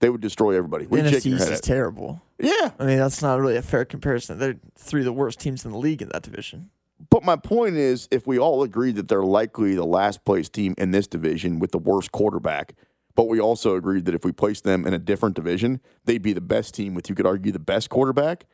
They 0.02 0.10
would 0.10 0.20
destroy 0.20 0.58
everybody. 0.58 0.86
The 0.86 0.98
NFC 0.98 1.36
East 1.36 1.50
is 1.50 1.62
terrible. 1.62 2.22
Yeah. 2.40 2.72
I 2.80 2.86
mean, 2.86 2.98
that's 2.98 3.22
not 3.22 3.40
really 3.40 3.56
a 3.56 3.62
fair 3.62 3.86
comparison. 3.86 4.40
They're 4.40 4.58
three 4.76 5.02
of 5.02 5.06
the 5.06 5.14
worst 5.14 5.40
teams 5.40 5.64
in 5.64 5.72
the 5.72 5.78
league 5.78 6.02
in 6.02 6.10
that 6.10 6.24
division. 6.24 6.72
But 7.10 7.24
my 7.24 7.36
point 7.36 7.76
is, 7.76 8.08
if 8.12 8.26
we 8.26 8.40
all 8.40 8.64
agree 8.64 8.92
that 8.94 9.08
they're 9.08 9.24
likely 9.24 9.76
the 9.76 9.86
last 9.86 10.26
place 10.26 10.50
team 10.50 10.74
in 10.78 10.90
this 10.90 11.08
division 11.08 11.60
with 11.60 11.72
the 11.72 11.78
worst 11.78 12.12
quarterback, 12.12 12.74
but 13.16 13.28
we 13.28 13.40
also 13.40 13.76
agreed 13.76 14.06
that 14.06 14.16
if 14.16 14.26
we 14.26 14.32
placed 14.32 14.64
them 14.64 14.88
in 14.88 14.94
a 14.94 15.00
different 15.00 15.36
division, 15.36 15.82
they'd 16.06 16.22
be 16.22 16.34
the 16.34 16.42
best 16.42 16.74
team 16.74 16.96
with, 16.96 17.08
you 17.08 17.16
could 17.16 17.28
argue, 17.28 17.52
the 17.52 17.60
best 17.60 17.90
quarterback. 17.90 18.46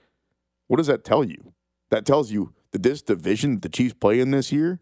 What 0.67 0.77
does 0.77 0.87
that 0.87 1.05
tell 1.05 1.23
you? 1.23 1.53
That 1.91 2.05
tells 2.05 2.31
you 2.31 2.53
that 2.71 2.83
this 2.83 3.01
division 3.01 3.55
that 3.55 3.61
the 3.61 3.69
Chiefs 3.69 3.93
play 3.93 4.19
in 4.19 4.31
this 4.31 4.51
year 4.51 4.81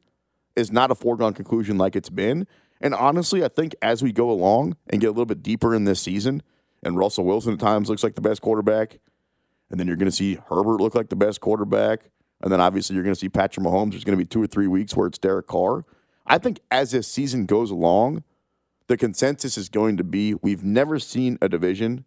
is 0.55 0.71
not 0.71 0.89
a 0.89 0.95
foregone 0.95 1.33
conclusion 1.33 1.77
like 1.77 1.95
it's 1.95 2.09
been. 2.09 2.47
And 2.81 2.95
honestly, 2.95 3.43
I 3.43 3.49
think 3.49 3.75
as 3.81 4.01
we 4.01 4.11
go 4.11 4.31
along 4.31 4.77
and 4.89 4.99
get 4.99 5.07
a 5.07 5.11
little 5.11 5.25
bit 5.25 5.43
deeper 5.43 5.75
in 5.75 5.83
this 5.83 6.01
season, 6.01 6.41
and 6.85 6.97
Russell 6.97 7.25
Wilson 7.25 7.53
at 7.53 7.59
times 7.59 7.89
looks 7.89 8.03
like 8.03 8.15
the 8.15 8.21
best 8.21 8.41
quarterback. 8.41 8.99
And 9.69 9.79
then 9.79 9.87
you're 9.87 9.95
going 9.95 10.09
to 10.09 10.15
see 10.15 10.35
Herbert 10.49 10.79
look 10.79 10.95
like 10.95 11.09
the 11.09 11.15
best 11.15 11.41
quarterback. 11.41 12.11
And 12.41 12.51
then 12.51 12.61
obviously 12.61 12.93
you're 12.93 13.03
going 13.03 13.15
to 13.15 13.19
see 13.19 13.27
Patrick 13.27 13.65
Mahomes. 13.65 13.91
There's 13.91 14.03
going 14.03 14.17
to 14.17 14.23
be 14.23 14.27
two 14.27 14.41
or 14.41 14.47
three 14.47 14.67
weeks 14.67 14.95
where 14.95 15.07
it's 15.07 15.17
Derek 15.17 15.47
Carr. 15.47 15.83
I 16.27 16.37
think 16.37 16.59
as 16.69 16.91
this 16.91 17.07
season 17.07 17.47
goes 17.47 17.71
along, 17.71 18.23
the 18.87 18.97
consensus 18.97 19.57
is 19.57 19.67
going 19.67 19.97
to 19.97 20.03
be 20.03 20.35
we've 20.35 20.63
never 20.63 20.99
seen 20.99 21.39
a 21.41 21.49
division 21.49 22.05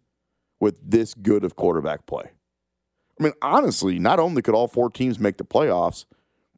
with 0.61 0.75
this 0.81 1.13
good 1.13 1.43
of 1.43 1.57
quarterback 1.57 2.05
play. 2.05 2.31
I 3.19 3.23
mean, 3.23 3.33
honestly, 3.41 3.99
not 3.99 4.19
only 4.19 4.41
could 4.41 4.55
all 4.55 4.69
four 4.69 4.89
teams 4.89 5.19
make 5.19 5.37
the 5.37 5.43
playoffs, 5.43 6.05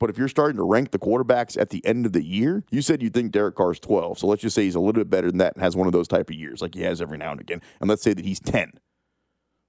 but 0.02 0.10
if 0.10 0.18
you're 0.18 0.28
starting 0.28 0.58
to 0.58 0.64
rank 0.64 0.90
the 0.90 0.98
quarterbacks 0.98 1.56
at 1.62 1.70
the 1.70 1.86
end 1.86 2.08
of 2.08 2.12
the 2.12 2.24
year, 2.24 2.64
you 2.72 2.82
said 2.82 3.04
you 3.04 3.12
think 3.12 3.32
Derek 3.32 3.56
Carr's 3.56 3.80
12. 3.80 4.18
So 4.18 4.26
let's 4.26 4.42
just 4.42 4.56
say 4.56 4.64
he's 4.64 4.74
a 4.74 4.80
little 4.80 5.00
bit 5.00 5.12
better 5.12 5.28
than 5.28 5.38
that 5.38 5.54
and 5.54 5.62
has 5.62 5.76
one 5.76 5.86
of 5.86 5.94
those 5.94 6.08
type 6.08 6.32
of 6.32 6.36
years 6.36 6.60
like 6.60 6.74
he 6.74 6.82
has 6.82 7.04
every 7.04 7.20
now 7.20 7.32
and 7.32 7.40
again. 7.40 7.62
And 7.80 7.88
let's 7.88 8.02
say 8.02 8.14
that 8.14 8.26
he's 8.26 8.40
10. 8.40 8.74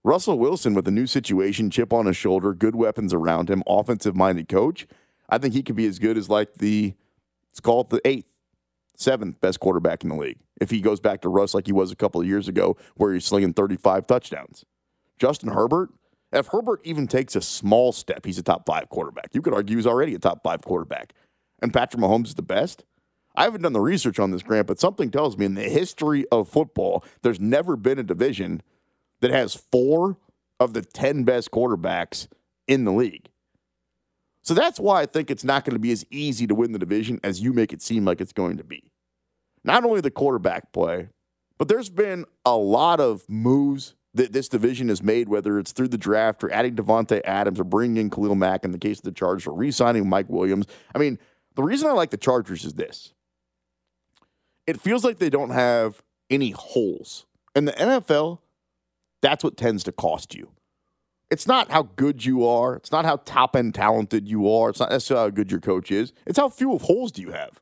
Russell 0.03 0.39
Wilson 0.39 0.73
with 0.73 0.89
a 0.89 0.91
new 0.91 1.07
situation, 1.07 1.69
chip 1.69 1.93
on 1.93 2.07
his 2.07 2.17
shoulder, 2.17 2.55
good 2.55 2.75
weapons 2.75 3.13
around 3.13 3.51
him, 3.51 3.63
offensive 3.67 4.17
minded 4.17 4.49
coach. 4.49 4.87
I 5.29 5.37
think 5.37 5.53
he 5.53 5.63
could 5.63 5.77
be 5.77 5.87
as 5.87 5.99
good 5.99 6.17
as 6.17 6.31
like 6.31 6.55
the, 6.55 6.95
let's 7.51 7.61
call 7.61 7.83
it 7.83 7.91
the 7.91 8.01
eighth, 8.07 8.25
seventh 8.97 9.39
best 9.43 9.61
quarterback 9.61 10.03
in 10.03 10.09
the 10.09 10.17
league. 10.17 10.39
If 10.63 10.71
he 10.71 10.81
goes 10.81 10.99
back 10.99 11.21
to 11.21 11.29
Russ 11.29 11.53
like 11.53 11.67
he 11.67 11.73
was 11.75 11.93
a 11.93 11.97
couple 11.97 12.23
of 12.23 12.27
years 12.27 12.49
ago, 12.49 12.79
where 12.97 13.13
he's 13.13 13.27
slinging 13.27 13.53
35 13.53 14.07
touchdowns. 14.07 14.65
Justin 15.19 15.51
Herbert, 15.51 15.91
if 16.33 16.49
Herbert 16.49 16.81
even 16.85 17.07
takes 17.07 17.37
a 17.37 17.43
small 17.43 17.93
step, 17.93 18.25
he's 18.25 18.39
a 18.39 18.43
top 18.43 18.67
five 18.67 18.89
quarterback. 18.89 19.29
You 19.33 19.43
could 19.43 19.55
argue 19.55 19.77
he's 19.77 19.87
already 19.87 20.15
a 20.15 20.19
top 20.19 20.43
five 20.43 20.63
quarterback. 20.63 21.13
And 21.61 21.73
Patrick 21.73 22.03
Mahomes 22.03 22.29
is 22.29 22.35
the 22.35 22.43
best. 22.43 22.85
I 23.35 23.45
haven't 23.45 23.63
done 23.63 23.73
the 23.73 23.81
research 23.81 24.19
on 24.19 24.31
this, 24.31 24.43
Grant, 24.43 24.67
but 24.67 24.81
something 24.81 25.11
tells 25.11 25.39
me 25.39 25.47
in 25.47 25.55
the 25.55 25.63
history 25.63 26.27
of 26.31 26.49
football, 26.49 27.05
there's 27.23 27.41
never 27.41 27.77
been 27.77 27.99
a 27.99 28.03
division 28.03 28.63
that 29.21 29.31
has 29.31 29.55
four 29.55 30.19
of 30.61 30.75
the 30.75 30.83
10 30.83 31.25
best 31.25 31.51
quarterbacks 31.51 32.29
in 32.67 32.85
the 32.85 32.93
league. 32.93 33.29
So 34.43 34.55
that's 34.55 34.81
why 34.81 35.03
I 35.03 35.07
think 35.07 35.31
it's 35.31 35.45
not 35.45 35.65
going 35.65 35.75
to 35.75 35.81
be 35.81 35.93
as 35.93 36.05
easy 36.11 36.47
to 36.47 36.55
win 36.55 36.73
the 36.73 36.79
division 36.79 37.21
as 37.23 37.41
you 37.41 37.53
make 37.53 37.73
it 37.73 37.81
seem 37.81 38.05
like 38.05 38.21
it's 38.21 38.33
going 38.33 38.57
to 38.57 38.65
be. 38.65 38.91
Not 39.65 39.85
only 39.85 40.01
the 40.01 40.11
quarterback 40.11 40.73
play, 40.73 41.09
but 41.59 41.69
there's 41.69 41.91
been 41.91 42.25
a 42.45 42.57
lot 42.57 42.99
of 42.99 43.29
moves 43.29 43.95
that 44.15 44.33
this 44.33 44.49
division 44.49 44.91
is 44.91 45.03
made, 45.03 45.29
whether 45.29 45.59
it's 45.59 45.73
through 45.73 45.89
the 45.89 45.99
draft 45.99 46.45
or 46.45 46.53
adding 46.53 46.77
Davante 46.77 47.21
Adams 47.25 47.59
or 47.59 47.65
bringing 47.65 47.97
in 47.97 48.11
Khalil 48.11 48.35
Mack 48.35 48.65
in 48.65 48.73
the 48.73 48.79
case 48.79 48.99
of 48.99 49.05
the 49.05 49.13
Chargers 49.13 49.47
or 49.47 49.55
re 49.55 49.71
signing 49.71 50.09
Mike 50.09 50.29
Williams. 50.29 50.67
I 50.95 50.99
mean, 50.99 51.19
the 51.55 51.63
reason 51.63 51.89
I 51.89 51.93
like 51.93 52.11
the 52.11 52.17
Chargers 52.17 52.65
is 52.65 52.75
this 52.75 53.13
it 54.67 54.81
feels 54.81 55.05
like 55.05 55.19
they 55.19 55.31
don't 55.31 55.51
have 55.51 56.03
any 56.31 56.51
holes. 56.51 57.27
In 57.55 57.65
the 57.65 57.73
NFL, 57.73 58.39
that's 59.21 59.45
what 59.45 59.57
tends 59.57 59.85
to 59.85 59.93
cost 59.93 60.35
you. 60.35 60.51
It's 61.31 61.47
not 61.47 61.71
how 61.71 61.85
good 61.97 62.25
you 62.25 62.47
are. 62.47 62.77
It's 62.77 62.93
not 62.93 63.05
how 63.05 63.17
top 63.17 63.57
end 63.57 63.75
talented 63.75 64.29
you 64.29 64.53
are. 64.53 64.69
It's 64.69 64.81
not 64.81 64.91
necessarily 64.91 65.27
how 65.27 65.31
good 65.31 65.51
your 65.51 65.61
coach 65.61 65.91
is. 65.91 66.13
It's 66.27 66.39
how 66.39 66.51
few 66.51 66.75
of 66.75 66.83
holes 66.83 67.11
do 67.13 67.23
you 67.23 67.31
have. 67.31 67.61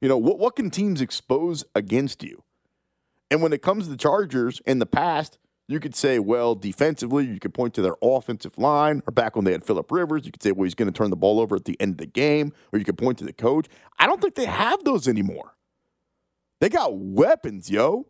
You 0.00 0.08
know, 0.08 0.16
what, 0.16 0.38
what 0.38 0.56
can 0.56 0.70
teams 0.70 1.00
expose 1.00 1.64
against 1.74 2.22
you? 2.22 2.42
And 3.30 3.42
when 3.42 3.52
it 3.52 3.62
comes 3.62 3.84
to 3.84 3.90
the 3.90 3.96
Chargers 3.96 4.60
in 4.66 4.78
the 4.78 4.86
past, 4.86 5.38
you 5.66 5.80
could 5.80 5.94
say, 5.94 6.18
well, 6.18 6.54
defensively, 6.54 7.26
you 7.26 7.40
could 7.40 7.54
point 7.54 7.74
to 7.74 7.82
their 7.82 7.96
offensive 8.02 8.58
line, 8.58 9.02
or 9.06 9.12
back 9.12 9.34
when 9.34 9.44
they 9.44 9.52
had 9.52 9.64
Philip 9.64 9.90
Rivers, 9.90 10.26
you 10.26 10.32
could 10.32 10.42
say, 10.42 10.52
well, 10.52 10.64
he's 10.64 10.74
going 10.74 10.92
to 10.92 10.96
turn 10.96 11.10
the 11.10 11.16
ball 11.16 11.40
over 11.40 11.56
at 11.56 11.64
the 11.64 11.80
end 11.80 11.92
of 11.92 11.98
the 11.98 12.06
game, 12.06 12.52
or 12.72 12.78
you 12.78 12.84
could 12.84 12.98
point 12.98 13.18
to 13.18 13.24
the 13.24 13.32
coach. 13.32 13.66
I 13.98 14.06
don't 14.06 14.20
think 14.20 14.34
they 14.34 14.44
have 14.44 14.84
those 14.84 15.08
anymore. 15.08 15.54
They 16.60 16.68
got 16.68 16.96
weapons, 16.96 17.70
yo. 17.70 18.06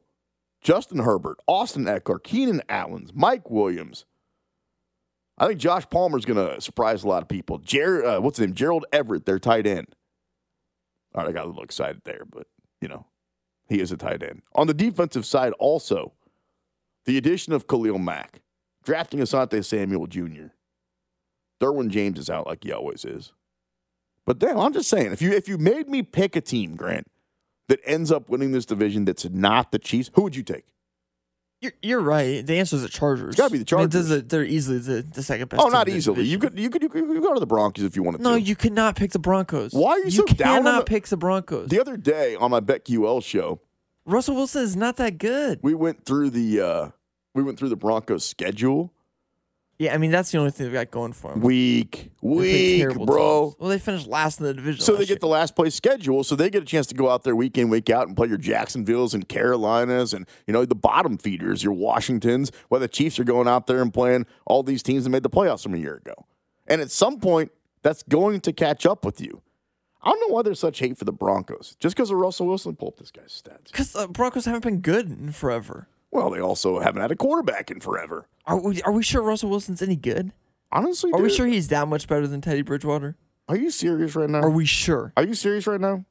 Justin 0.60 0.98
Herbert, 0.98 1.38
Austin 1.46 1.84
Ekeler, 1.84 2.22
Keenan 2.22 2.62
Allen's, 2.68 3.12
Mike 3.14 3.50
Williams. 3.50 4.06
I 5.36 5.46
think 5.46 5.60
Josh 5.60 5.88
Palmer's 5.90 6.24
going 6.24 6.44
to 6.44 6.60
surprise 6.60 7.04
a 7.04 7.08
lot 7.08 7.22
of 7.22 7.28
people. 7.28 7.58
Jer- 7.58 8.04
uh, 8.04 8.20
what's 8.20 8.38
his 8.38 8.46
name? 8.46 8.54
Gerald 8.54 8.86
Everett, 8.92 9.26
their 9.26 9.38
tight 9.38 9.66
end. 9.66 9.94
All 11.14 11.22
right, 11.22 11.28
I 11.28 11.32
got 11.32 11.44
a 11.44 11.48
little 11.48 11.62
excited 11.62 12.00
there, 12.04 12.22
but, 12.28 12.46
you 12.80 12.88
know, 12.88 13.06
he 13.68 13.80
is 13.80 13.92
a 13.92 13.96
tight 13.96 14.22
end. 14.22 14.42
On 14.54 14.66
the 14.66 14.74
defensive 14.74 15.26
side, 15.26 15.52
also, 15.58 16.12
the 17.06 17.16
addition 17.18 17.52
of 17.52 17.66
Khalil 17.66 17.98
Mack, 17.98 18.42
drafting 18.84 19.20
Asante 19.20 19.64
Samuel 19.64 20.06
Jr. 20.06 20.46
Derwin 21.60 21.88
James 21.88 22.18
is 22.18 22.30
out 22.30 22.46
like 22.46 22.64
he 22.64 22.72
always 22.72 23.04
is. 23.04 23.32
But 24.26 24.40
then 24.40 24.56
I'm 24.58 24.72
just 24.72 24.88
saying, 24.88 25.12
if 25.12 25.20
you 25.22 25.32
if 25.32 25.48
you 25.48 25.58
made 25.58 25.88
me 25.88 26.02
pick 26.02 26.34
a 26.36 26.40
team, 26.40 26.76
Grant, 26.76 27.06
that 27.68 27.80
ends 27.84 28.10
up 28.10 28.28
winning 28.28 28.52
this 28.52 28.64
division 28.64 29.04
that's 29.04 29.24
not 29.28 29.70
the 29.70 29.78
Chiefs, 29.78 30.10
who 30.14 30.22
would 30.22 30.34
you 30.36 30.42
take? 30.42 30.64
You're, 31.60 31.72
you're 31.82 32.00
right. 32.00 32.44
The 32.46 32.58
answer 32.58 32.76
is 32.76 32.82
the 32.82 32.88
Chargers. 32.90 33.28
It's 33.28 33.36
got 33.38 33.46
to 33.46 33.52
be 33.52 33.58
the 33.58 33.64
Chargers. 33.64 34.10
I 34.10 34.16
mean, 34.16 34.28
they're 34.28 34.44
easily 34.44 34.78
the, 34.78 35.02
the 35.02 35.22
second 35.22 35.48
best. 35.48 35.62
oh, 35.62 35.68
not 35.68 35.88
easily. 35.88 36.24
You 36.24 36.38
could, 36.38 36.58
you 36.58 36.68
could 36.68 36.82
you 36.82 36.88
could 36.90 37.00
you 37.00 37.14
could 37.14 37.22
go 37.22 37.32
to 37.32 37.40
the 37.40 37.46
Broncos 37.46 37.84
if 37.84 37.96
you 37.96 38.02
wanted 38.02 38.20
No, 38.20 38.30
to. 38.30 38.34
No, 38.34 38.36
you 38.36 38.54
could 38.56 38.72
not 38.72 38.96
pick 38.96 39.12
the 39.12 39.18
Broncos. 39.18 39.72
Why 39.72 39.92
are 39.92 39.98
you 40.00 40.10
so 40.10 40.24
you 40.28 40.34
down 40.34 40.58
on 40.58 40.64
cannot 40.64 40.78
the- 40.80 40.90
pick 40.90 41.06
the 41.06 41.16
Broncos. 41.16 41.68
The 41.68 41.80
other 41.80 41.96
day 41.96 42.34
on 42.34 42.50
my 42.50 42.60
BetQL 42.60 43.22
show, 43.24 43.60
Russell 44.06 44.34
Wilson 44.34 44.62
is 44.62 44.76
not 44.76 44.96
that 44.96 45.18
good. 45.18 45.60
we 45.62 45.74
went 45.74 46.04
through 46.04 46.30
the 46.30 46.60
uh, 46.60 46.88
we 47.34 47.42
went 47.42 47.58
through 47.58 47.70
the 47.70 47.76
Broncos 47.76 48.24
schedule. 48.24 48.92
Yeah, 49.78 49.92
I 49.92 49.98
mean 49.98 50.12
that's 50.12 50.30
the 50.30 50.38
only 50.38 50.52
thing 50.52 50.66
they 50.66 50.72
got 50.72 50.90
going 50.92 51.12
for 51.12 51.32
them. 51.32 51.40
Weak, 51.40 52.12
weak, 52.20 52.88
bro. 52.94 53.46
teams. 53.46 53.56
Well, 53.58 53.70
they 53.70 53.78
finished 53.80 54.06
last 54.06 54.38
in 54.38 54.46
the 54.46 54.54
division. 54.54 54.80
So 54.80 54.94
they 54.94 55.04
get 55.04 55.20
the 55.20 55.26
last 55.26 55.56
place 55.56 55.74
schedule, 55.74 56.22
so 56.22 56.36
they 56.36 56.48
get 56.48 56.62
a 56.62 56.66
chance 56.66 56.86
to 56.88 56.94
go 56.94 57.10
out 57.10 57.24
there 57.24 57.34
week 57.34 57.58
in, 57.58 57.70
week 57.70 57.90
out, 57.90 58.06
and 58.06 58.16
play 58.16 58.28
your 58.28 58.38
Jacksonville's 58.38 59.14
and 59.14 59.28
Carolinas, 59.28 60.14
and 60.14 60.28
you 60.46 60.52
know 60.52 60.64
the 60.64 60.76
bottom 60.76 61.18
feeders, 61.18 61.64
your 61.64 61.72
Washingtons. 61.72 62.52
While 62.68 62.80
the 62.80 62.88
Chiefs 62.88 63.18
are 63.18 63.24
going 63.24 63.48
out 63.48 63.66
there 63.66 63.82
and 63.82 63.92
playing 63.92 64.26
all 64.46 64.62
these 64.62 64.82
teams 64.82 65.04
that 65.04 65.10
made 65.10 65.24
the 65.24 65.30
playoffs 65.30 65.64
from 65.64 65.74
a 65.74 65.78
year 65.78 65.96
ago, 65.96 66.14
and 66.68 66.80
at 66.80 66.92
some 66.92 67.18
point 67.18 67.50
that's 67.82 68.04
going 68.04 68.40
to 68.42 68.52
catch 68.52 68.86
up 68.86 69.04
with 69.04 69.20
you. 69.20 69.42
I 70.04 70.10
don't 70.10 70.20
know 70.28 70.34
why 70.34 70.42
there's 70.42 70.60
such 70.60 70.78
hate 70.78 70.98
for 70.98 71.04
the 71.06 71.12
Broncos. 71.12 71.76
Just 71.80 71.96
because 71.96 72.10
of 72.10 72.18
Russell 72.18 72.46
Wilson, 72.46 72.76
pull 72.76 72.88
up 72.88 72.98
this 72.98 73.10
guy's 73.10 73.42
stats. 73.42 73.72
Because 73.72 73.92
the 73.92 74.06
Broncos 74.06 74.44
haven't 74.44 74.62
been 74.62 74.80
good 74.80 75.08
in 75.08 75.32
forever. 75.32 75.88
Well, 76.10 76.30
they 76.30 76.40
also 76.40 76.78
haven't 76.78 77.00
had 77.02 77.10
a 77.10 77.16
quarterback 77.16 77.70
in 77.70 77.80
forever. 77.80 78.28
Are 78.46 78.60
we, 78.60 78.82
are 78.82 78.92
we 78.92 79.02
sure 79.02 79.22
Russell 79.22 79.50
Wilson's 79.50 79.82
any 79.82 79.96
good? 79.96 80.32
Honestly, 80.70 81.10
Are 81.12 81.20
we 81.20 81.30
sure 81.30 81.46
he's 81.46 81.68
that 81.68 81.88
much 81.88 82.06
better 82.06 82.26
than 82.26 82.40
Teddy 82.40 82.62
Bridgewater? 82.62 83.16
Are 83.48 83.56
you 83.56 83.70
serious 83.70 84.14
right 84.14 84.28
now? 84.28 84.40
Are 84.40 84.50
we 84.50 84.66
sure? 84.66 85.12
Are 85.16 85.24
you 85.24 85.34
serious 85.34 85.66
right 85.66 85.80
now? 85.80 86.04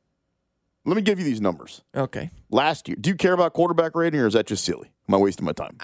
Let 0.85 0.95
me 0.95 1.01
give 1.01 1.19
you 1.19 1.25
these 1.25 1.39
numbers. 1.41 1.81
Okay. 1.95 2.29
Last 2.49 2.87
year, 2.87 2.97
do 2.99 3.09
you 3.09 3.15
care 3.15 3.33
about 3.33 3.53
quarterback 3.53 3.95
rating, 3.95 4.19
or 4.19 4.27
is 4.27 4.33
that 4.33 4.47
just 4.47 4.65
silly? 4.65 4.91
Am 5.07 5.15
I 5.15 5.17
wasting 5.17 5.45
my 5.45 5.53
time? 5.53 5.77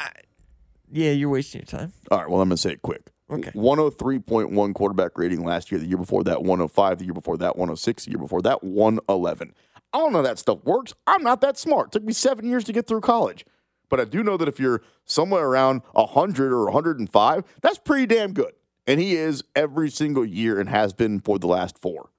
Yeah, 0.92 1.12
you're 1.12 1.30
wasting 1.30 1.60
your 1.62 1.66
time. 1.66 1.94
All 2.12 2.20
right, 2.20 2.30
well, 2.30 2.42
I'm 2.42 2.50
going 2.50 2.56
to 2.56 2.62
say 2.62 2.72
it 2.72 2.82
quick. 2.82 3.12
Okay. 3.30 3.52
103.1 3.52 4.74
quarterback 4.74 5.18
rating 5.18 5.44
last 5.44 5.72
year. 5.72 5.80
The 5.80 5.88
year 5.88 5.98
before 5.98 6.24
that, 6.24 6.42
105. 6.42 7.00
The 7.00 7.06
year 7.06 7.14
before 7.14 7.38
that, 7.38 7.56
106. 7.58 8.06
The 8.06 8.12
year 8.12 8.20
before 8.20 8.42
that, 8.42 8.64
111. 8.64 9.54
I 9.94 9.98
don't 9.98 10.14
know 10.14 10.22
that 10.22 10.40
stuff 10.40 10.64
works. 10.64 10.94
I'm 11.08 11.24
not 11.24 11.42
that 11.42 11.58
smart. 11.58 11.88
It 11.88 11.92
took 11.94 12.04
me 12.04 12.14
seven 12.14 12.48
years 12.48 12.64
to 12.66 12.74
get 12.74 12.88
through 12.88 13.02
college. 13.02 13.46
But 13.90 14.00
I 14.00 14.06
do 14.06 14.24
know 14.24 14.38
that 14.38 14.48
if 14.48 14.60
you're 14.60 14.82
somewhere 15.06 15.46
around 15.46 15.82
100 15.94 16.52
or 16.54 16.66
105, 16.66 17.44
that's 17.62 17.80
pretty 17.80 18.06
damn 18.06 18.34
good. 18.34 18.54
And 18.86 19.00
he 19.00 19.16
is 19.16 19.44
every 19.56 19.90
single 19.90 20.26
year 20.26 20.60
and 20.60 20.70
has 20.70 20.94
been 20.94 21.20
for 21.20 21.40
the 21.40 21.48
last 21.48 21.80
four. 21.80 22.10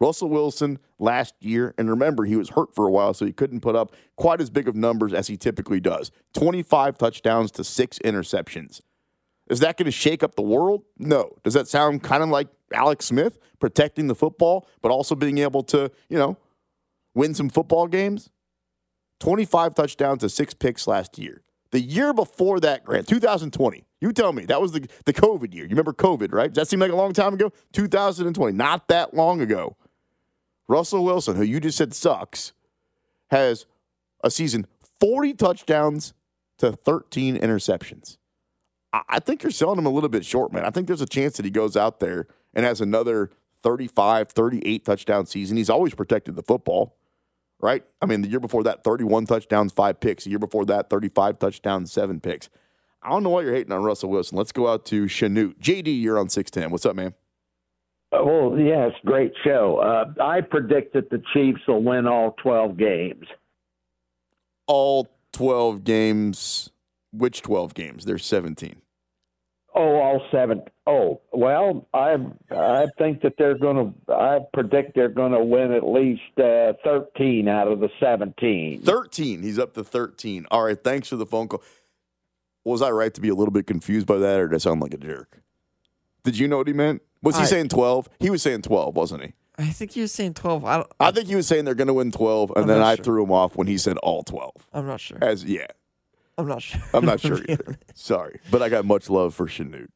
Russell 0.00 0.30
Wilson 0.30 0.78
last 0.98 1.34
year, 1.40 1.74
and 1.76 1.90
remember, 1.90 2.24
he 2.24 2.36
was 2.36 2.50
hurt 2.50 2.74
for 2.74 2.88
a 2.88 2.90
while, 2.90 3.12
so 3.12 3.26
he 3.26 3.32
couldn't 3.32 3.60
put 3.60 3.76
up 3.76 3.94
quite 4.16 4.40
as 4.40 4.48
big 4.48 4.66
of 4.66 4.74
numbers 4.74 5.12
as 5.12 5.26
he 5.26 5.36
typically 5.36 5.78
does 5.78 6.10
25 6.32 6.96
touchdowns 6.96 7.50
to 7.52 7.62
six 7.62 7.98
interceptions. 7.98 8.80
Is 9.50 9.60
that 9.60 9.76
going 9.76 9.86
to 9.86 9.90
shake 9.90 10.22
up 10.22 10.36
the 10.36 10.42
world? 10.42 10.84
No. 10.96 11.36
Does 11.42 11.54
that 11.54 11.68
sound 11.68 12.02
kind 12.02 12.22
of 12.22 12.28
like 12.28 12.48
Alex 12.72 13.06
Smith 13.06 13.38
protecting 13.58 14.06
the 14.06 14.14
football, 14.14 14.68
but 14.80 14.90
also 14.92 15.14
being 15.14 15.38
able 15.38 15.64
to, 15.64 15.90
you 16.08 16.16
know, 16.16 16.38
win 17.14 17.34
some 17.34 17.50
football 17.50 17.88
games? 17.88 18.30
25 19.18 19.74
touchdowns 19.74 20.20
to 20.20 20.28
six 20.28 20.54
picks 20.54 20.86
last 20.86 21.18
year. 21.18 21.42
The 21.72 21.80
year 21.80 22.12
before 22.12 22.60
that, 22.60 22.84
Grant, 22.84 23.08
2020. 23.08 23.84
You 24.00 24.12
tell 24.12 24.32
me, 24.32 24.46
that 24.46 24.62
was 24.62 24.72
the, 24.72 24.88
the 25.04 25.12
COVID 25.12 25.52
year. 25.52 25.64
You 25.64 25.70
remember 25.70 25.92
COVID, 25.92 26.32
right? 26.32 26.52
Does 26.52 26.62
that 26.62 26.68
seem 26.68 26.80
like 26.80 26.92
a 26.92 26.96
long 26.96 27.12
time 27.12 27.34
ago? 27.34 27.52
2020, 27.72 28.56
not 28.56 28.88
that 28.88 29.14
long 29.14 29.40
ago. 29.40 29.76
Russell 30.68 31.04
Wilson, 31.04 31.36
who 31.36 31.42
you 31.42 31.60
just 31.60 31.76
said 31.76 31.92
sucks, 31.92 32.52
has 33.30 33.66
a 34.22 34.30
season 34.30 34.66
40 35.00 35.34
touchdowns 35.34 36.14
to 36.58 36.72
13 36.72 37.36
interceptions. 37.36 38.16
I, 38.92 39.20
think 39.20 39.42
you're 39.42 39.52
selling 39.52 39.78
him 39.78 39.86
a 39.86 39.90
little 39.90 40.08
bit 40.08 40.24
short, 40.24 40.52
man. 40.52 40.64
I 40.64 40.70
think 40.70 40.86
there's 40.86 41.00
a 41.00 41.06
chance 41.06 41.36
that 41.36 41.44
he 41.44 41.50
goes 41.50 41.76
out 41.76 42.00
there 42.00 42.26
and 42.54 42.64
has 42.66 42.80
another 42.80 43.30
35, 43.62 44.30
38 44.30 44.84
touchdown 44.84 45.26
season. 45.26 45.56
He's 45.56 45.70
always 45.70 45.94
protected 45.94 46.34
the 46.34 46.42
football, 46.42 46.96
right? 47.60 47.84
I 48.02 48.06
mean, 48.06 48.22
the 48.22 48.28
year 48.28 48.40
before 48.40 48.64
that, 48.64 48.82
31 48.82 49.26
touchdowns, 49.26 49.72
five 49.72 50.00
picks. 50.00 50.24
The 50.24 50.30
year 50.30 50.38
before 50.38 50.64
that, 50.66 50.90
35 50.90 51.38
touchdowns, 51.38 51.92
seven 51.92 52.20
picks. 52.20 52.48
I 53.02 53.10
don't 53.10 53.22
know 53.22 53.30
why 53.30 53.42
you're 53.42 53.54
hating 53.54 53.72
on 53.72 53.82
Russell 53.82 54.10
Wilson. 54.10 54.36
Let's 54.36 54.52
go 54.52 54.68
out 54.68 54.84
to 54.86 55.04
Chanute. 55.04 55.58
JD, 55.58 56.00
you're 56.00 56.18
on 56.18 56.28
610. 56.28 56.70
What's 56.70 56.84
up, 56.84 56.96
man? 56.96 57.14
Well, 58.12 58.58
yes, 58.58 58.90
great 59.04 59.32
show. 59.44 59.78
Uh, 59.78 60.22
I 60.22 60.40
predict 60.40 60.94
that 60.94 61.10
the 61.10 61.22
Chiefs 61.32 61.60
will 61.68 61.82
win 61.82 62.06
all 62.06 62.34
12 62.42 62.76
games. 62.76 63.26
All 64.66 65.08
12 65.32 65.84
games. 65.84 66.70
Which 67.12 67.42
12 67.42 67.74
games? 67.74 68.04
There's 68.04 68.24
17. 68.24 68.82
Oh, 69.72 70.00
all 70.00 70.20
seven. 70.32 70.62
Oh, 70.86 71.20
well, 71.32 71.86
I 71.94 72.16
I 72.50 72.86
think 72.98 73.22
that 73.22 73.34
they're 73.38 73.56
going 73.56 73.76
to. 74.08 74.12
I 74.12 74.40
predict 74.52 74.96
they're 74.96 75.08
going 75.08 75.30
to 75.30 75.44
win 75.44 75.70
at 75.72 75.86
least 75.86 76.22
uh, 76.38 76.72
13 76.82 77.46
out 77.46 77.68
of 77.68 77.78
the 77.78 77.88
17. 78.00 78.82
13. 78.82 79.42
He's 79.42 79.60
up 79.60 79.74
to 79.74 79.84
13. 79.84 80.46
All 80.50 80.64
right. 80.64 80.82
Thanks 80.82 81.08
for 81.08 81.14
the 81.16 81.24
phone 81.26 81.46
call. 81.46 81.62
Was 82.64 82.82
I 82.82 82.90
right 82.90 83.14
to 83.14 83.20
be 83.20 83.28
a 83.28 83.34
little 83.34 83.52
bit 83.52 83.68
confused 83.68 84.08
by 84.08 84.18
that, 84.18 84.40
or 84.40 84.48
did 84.48 84.56
I 84.56 84.58
sound 84.58 84.80
like 84.80 84.92
a 84.92 84.98
jerk? 84.98 85.40
Did 86.24 86.36
you 86.36 86.48
know 86.48 86.58
what 86.58 86.66
he 86.66 86.72
meant? 86.74 87.02
Was 87.22 87.36
he 87.36 87.42
I- 87.42 87.46
saying 87.46 87.68
12? 87.68 88.08
He 88.18 88.28
was 88.28 88.42
saying 88.42 88.62
12, 88.62 88.96
wasn't 88.96 89.22
he? 89.22 89.32
I 89.56 89.66
think 89.70 89.92
he 89.92 90.00
was 90.00 90.10
saying 90.10 90.34
12. 90.34 90.64
I, 90.64 90.76
don't, 90.78 90.92
I 90.98 91.10
think 91.10 91.28
he 91.28 91.36
was 91.36 91.46
saying 91.46 91.64
they're 91.66 91.74
going 91.74 91.86
to 91.88 91.94
win 91.94 92.10
12, 92.10 92.50
and 92.56 92.62
I'm 92.62 92.66
then 92.66 92.80
I 92.82 92.96
sure. 92.96 93.04
threw 93.04 93.22
him 93.24 93.30
off 93.30 93.56
when 93.56 93.66
he 93.66 93.76
said 93.78 93.98
all 93.98 94.22
12. 94.24 94.66
I'm 94.72 94.86
not 94.86 95.00
sure. 95.00 95.18
As 95.22 95.44
yeah, 95.44 95.66
I'm 96.40 96.48
not 96.48 96.62
sure. 96.62 96.80
I'm 96.94 97.04
not 97.04 97.20
sure 97.20 97.38
either. 97.48 97.78
Sorry, 97.94 98.40
but 98.50 98.62
I 98.62 98.68
got 98.68 98.84
much 98.84 99.10
love 99.10 99.34
for 99.34 99.46
Chanute. 99.46 99.88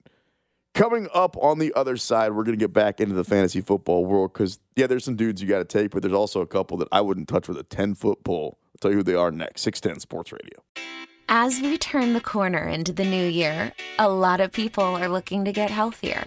Coming 0.74 1.08
up 1.14 1.36
on 1.36 1.58
the 1.60 1.72
other 1.74 1.96
side, 1.96 2.32
we're 2.32 2.42
going 2.42 2.58
to 2.58 2.62
get 2.62 2.72
back 2.72 3.00
into 3.00 3.14
the 3.14 3.22
fantasy 3.24 3.60
football 3.60 4.04
world 4.04 4.32
because, 4.32 4.58
yeah, 4.74 4.88
there's 4.88 5.04
some 5.04 5.14
dudes 5.14 5.40
you 5.40 5.48
got 5.48 5.58
to 5.58 5.64
take, 5.64 5.92
but 5.92 6.02
there's 6.02 6.14
also 6.14 6.40
a 6.40 6.46
couple 6.46 6.76
that 6.78 6.88
I 6.90 7.00
wouldn't 7.00 7.28
touch 7.28 7.46
with 7.48 7.56
a 7.58 7.62
10 7.62 7.94
foot 7.94 8.24
pole. 8.24 8.58
I'll 8.74 8.78
tell 8.80 8.90
you 8.90 8.98
who 8.98 9.02
they 9.04 9.14
are 9.14 9.30
next. 9.30 9.62
610 9.62 10.00
Sports 10.00 10.32
Radio. 10.32 10.64
As 11.28 11.60
we 11.60 11.78
turn 11.78 12.12
the 12.12 12.20
corner 12.20 12.68
into 12.68 12.92
the 12.92 13.04
new 13.04 13.24
year, 13.24 13.72
a 13.98 14.08
lot 14.08 14.40
of 14.40 14.52
people 14.52 14.84
are 14.84 15.08
looking 15.08 15.44
to 15.44 15.52
get 15.52 15.70
healthier. 15.70 16.26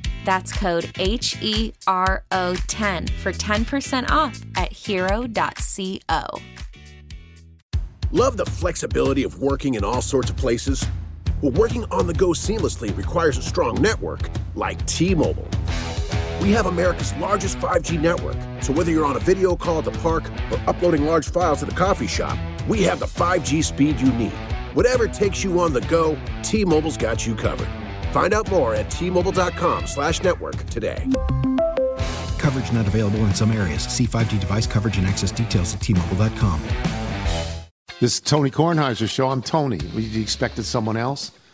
That's 0.25 0.51
code 0.51 0.91
H 0.99 1.37
E 1.41 1.73
R 1.87 2.23
O 2.31 2.55
10 2.67 3.07
for 3.07 3.31
10% 3.31 4.09
off 4.11 4.41
at 4.55 4.71
hero.co. 4.71 6.41
Love 8.11 8.35
the 8.35 8.45
flexibility 8.45 9.23
of 9.23 9.39
working 9.39 9.75
in 9.75 9.83
all 9.83 10.01
sorts 10.01 10.29
of 10.29 10.35
places? 10.35 10.85
Well, 11.41 11.53
working 11.53 11.85
on 11.85 12.07
the 12.07 12.13
go 12.13 12.29
seamlessly 12.29 12.95
requires 12.95 13.37
a 13.37 13.41
strong 13.41 13.81
network 13.81 14.29
like 14.55 14.85
T 14.85 15.15
Mobile. 15.15 15.47
We 16.41 16.51
have 16.51 16.65
America's 16.65 17.13
largest 17.15 17.57
5G 17.59 18.01
network, 18.01 18.35
so 18.61 18.73
whether 18.73 18.91
you're 18.91 19.05
on 19.05 19.15
a 19.15 19.19
video 19.19 19.55
call 19.55 19.79
at 19.79 19.85
the 19.85 19.91
park 19.91 20.29
or 20.51 20.59
uploading 20.67 21.05
large 21.05 21.29
files 21.29 21.63
at 21.63 21.69
the 21.69 21.75
coffee 21.75 22.07
shop, 22.07 22.37
we 22.67 22.83
have 22.83 22.99
the 22.99 23.05
5G 23.05 23.63
speed 23.63 23.99
you 23.99 24.11
need. 24.13 24.33
Whatever 24.73 25.07
takes 25.07 25.43
you 25.43 25.59
on 25.59 25.71
the 25.71 25.81
go, 25.81 26.17
T 26.43 26.65
Mobile's 26.65 26.97
got 26.97 27.25
you 27.25 27.35
covered. 27.35 27.69
Find 28.11 28.33
out 28.33 28.49
more 28.49 28.75
at 28.75 28.87
tmobile.com 28.87 29.87
slash 29.87 30.23
network 30.23 30.55
today. 30.67 31.05
Coverage 32.37 32.71
not 32.71 32.87
available 32.87 33.19
in 33.19 33.33
some 33.33 33.51
areas. 33.51 33.83
See 33.83 34.05
5G 34.07 34.39
device 34.39 34.67
coverage 34.67 34.97
and 34.97 35.07
access 35.07 35.31
details 35.31 35.73
at 35.75 35.81
tmobile.com. 35.81 36.61
This 37.99 38.15
is 38.15 38.19
Tony 38.19 38.49
Kornheiser's 38.49 39.11
show. 39.11 39.29
I'm 39.29 39.43
Tony. 39.43 39.77
You 39.77 40.21
expected 40.21 40.65
someone 40.65 40.97
else? 40.97 41.31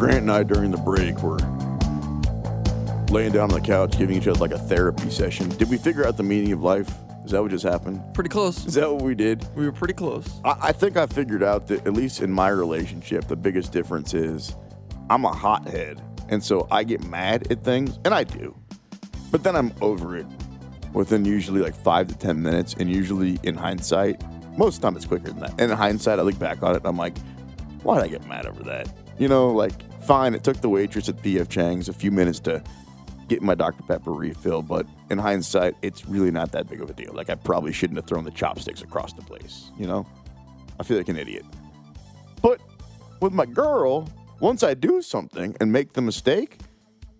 Grant 0.00 0.20
and 0.20 0.32
I 0.32 0.42
during 0.44 0.70
the 0.70 0.78
break 0.78 1.22
were 1.22 1.36
laying 3.12 3.32
down 3.32 3.50
on 3.52 3.60
the 3.60 3.60
couch, 3.60 3.98
giving 3.98 4.16
each 4.16 4.26
other 4.26 4.40
like 4.40 4.52
a 4.52 4.58
therapy 4.58 5.10
session. 5.10 5.50
Did 5.50 5.68
we 5.68 5.76
figure 5.76 6.06
out 6.06 6.16
the 6.16 6.22
meaning 6.22 6.52
of 6.52 6.62
life? 6.62 6.90
Is 7.22 7.32
that 7.32 7.42
what 7.42 7.50
just 7.50 7.66
happened? 7.66 8.02
Pretty 8.14 8.30
close. 8.30 8.64
Is 8.64 8.72
that 8.76 8.90
what 8.90 9.02
we 9.02 9.14
did? 9.14 9.46
We 9.54 9.66
were 9.66 9.72
pretty 9.72 9.92
close. 9.92 10.26
I, 10.42 10.56
I 10.62 10.72
think 10.72 10.96
I 10.96 11.04
figured 11.04 11.42
out 11.42 11.66
that 11.66 11.86
at 11.86 11.92
least 11.92 12.22
in 12.22 12.32
my 12.32 12.48
relationship, 12.48 13.28
the 13.28 13.36
biggest 13.36 13.72
difference 13.72 14.14
is 14.14 14.56
I'm 15.10 15.26
a 15.26 15.32
hothead, 15.34 16.00
and 16.30 16.42
so 16.42 16.66
I 16.70 16.82
get 16.82 17.04
mad 17.04 17.52
at 17.52 17.62
things, 17.62 17.98
and 18.06 18.14
I 18.14 18.24
do, 18.24 18.56
but 19.30 19.42
then 19.42 19.54
I'm 19.54 19.70
over 19.82 20.16
it 20.16 20.24
within 20.94 21.26
usually 21.26 21.60
like 21.60 21.74
five 21.74 22.08
to 22.08 22.16
ten 22.16 22.40
minutes, 22.40 22.74
and 22.78 22.88
usually 22.88 23.38
in 23.42 23.54
hindsight, 23.54 24.22
most 24.56 24.76
of 24.76 24.80
the 24.80 24.86
time 24.86 24.96
it's 24.96 25.04
quicker 25.04 25.28
than 25.28 25.40
that. 25.40 25.50
And 25.58 25.70
in 25.70 25.76
hindsight, 25.76 26.18
I 26.18 26.22
look 26.22 26.38
back 26.38 26.62
on 26.62 26.70
it, 26.70 26.78
and 26.78 26.86
I'm 26.86 26.96
like, 26.96 27.18
why 27.82 27.96
did 27.96 28.04
I 28.04 28.08
get 28.08 28.26
mad 28.26 28.46
over 28.46 28.62
that? 28.62 28.88
You 29.18 29.28
know, 29.28 29.50
like 29.50 29.74
fine, 30.02 30.34
it 30.34 30.44
took 30.44 30.60
the 30.60 30.68
waitress 30.68 31.08
at 31.08 31.16
PF 31.16 31.48
Chang's 31.48 31.88
a 31.88 31.92
few 31.92 32.10
minutes 32.10 32.40
to 32.40 32.62
get 33.28 33.42
my 33.42 33.54
Dr. 33.54 33.82
Pepper 33.84 34.12
refill, 34.12 34.60
but 34.60 34.86
in 35.08 35.18
hindsight, 35.18 35.76
it's 35.82 36.06
really 36.06 36.30
not 36.30 36.50
that 36.52 36.68
big 36.68 36.82
of 36.82 36.90
a 36.90 36.92
deal. 36.92 37.12
Like, 37.14 37.30
I 37.30 37.36
probably 37.36 37.72
shouldn't 37.72 37.96
have 37.96 38.06
thrown 38.06 38.24
the 38.24 38.30
chopsticks 38.32 38.82
across 38.82 39.12
the 39.12 39.22
place, 39.22 39.70
you 39.78 39.86
know? 39.86 40.04
I 40.80 40.82
feel 40.82 40.96
like 40.96 41.08
an 41.08 41.16
idiot. 41.16 41.44
But 42.42 42.60
with 43.20 43.32
my 43.32 43.46
girl, 43.46 44.08
once 44.40 44.62
I 44.62 44.74
do 44.74 45.00
something 45.00 45.56
and 45.60 45.70
make 45.70 45.92
the 45.92 46.00
mistake, 46.00 46.58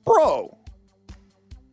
bro, 0.04 0.56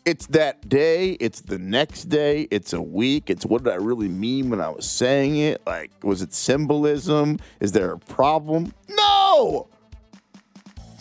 it's 0.06 0.28
that 0.28 0.70
day, 0.70 1.14
it's 1.14 1.42
the 1.42 1.58
next 1.58 2.06
day, 2.06 2.48
it's 2.52 2.74
a 2.74 2.82
week, 2.82 3.30
it's 3.30 3.46
what 3.46 3.64
did 3.64 3.74
I 3.74 3.78
really 3.78 4.08
mean 4.08 4.50
when 4.50 4.62
I 4.62 4.70
was 4.70 4.90
saying 4.90 5.38
it? 5.38 5.62
Like, 5.66 5.92
was 6.04 6.22
it 6.22 6.34
symbolism? 6.34 7.40
Is 7.60 7.72
there 7.72 7.92
a 7.92 7.98
problem? 7.98 8.74
No! 8.90 9.68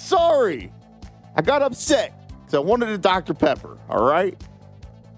Sorry. 0.06 0.72
I 1.34 1.42
got 1.42 1.62
upset 1.62 2.30
because 2.38 2.54
I 2.54 2.58
wanted 2.60 2.88
a 2.90 2.98
Dr. 2.98 3.34
Pepper, 3.34 3.76
all 3.88 4.04
right? 4.06 4.40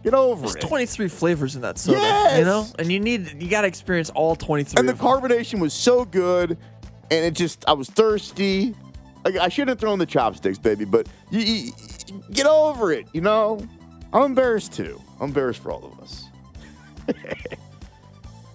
Get 0.02 0.14
over 0.14 0.42
There's 0.42 0.54
it. 0.56 0.60
23 0.62 1.08
flavors 1.08 1.56
in 1.56 1.62
that 1.62 1.76
soda. 1.78 1.98
Yes! 1.98 2.38
You 2.38 2.44
know? 2.44 2.66
And 2.78 2.90
you 2.90 2.98
need 3.00 3.42
you 3.42 3.50
got 3.50 3.62
to 3.62 3.66
experience 3.66 4.10
all 4.10 4.34
23 4.34 4.80
and 4.80 4.88
the 4.88 4.94
carbonation 4.94 5.60
was 5.60 5.74
so 5.74 6.04
good, 6.04 6.52
and 7.10 7.24
it 7.24 7.34
just, 7.34 7.64
I 7.68 7.72
was 7.74 7.90
thirsty. 7.90 8.74
I, 9.26 9.38
I 9.42 9.48
should 9.48 9.68
have 9.68 9.78
thrown 9.78 9.98
the 9.98 10.06
chopsticks, 10.06 10.56
baby, 10.58 10.84
but 10.84 11.06
you, 11.30 11.40
you- 11.40 11.72
get 12.32 12.46
over 12.46 12.90
it, 12.92 13.06
you 13.12 13.20
know? 13.20 13.60
I'm 14.12 14.22
embarrassed 14.22 14.72
too. 14.72 15.02
I'm 15.20 15.28
embarrassed 15.28 15.60
for 15.62 15.70
all 15.70 15.84
of 15.84 16.00
us. 16.00 16.24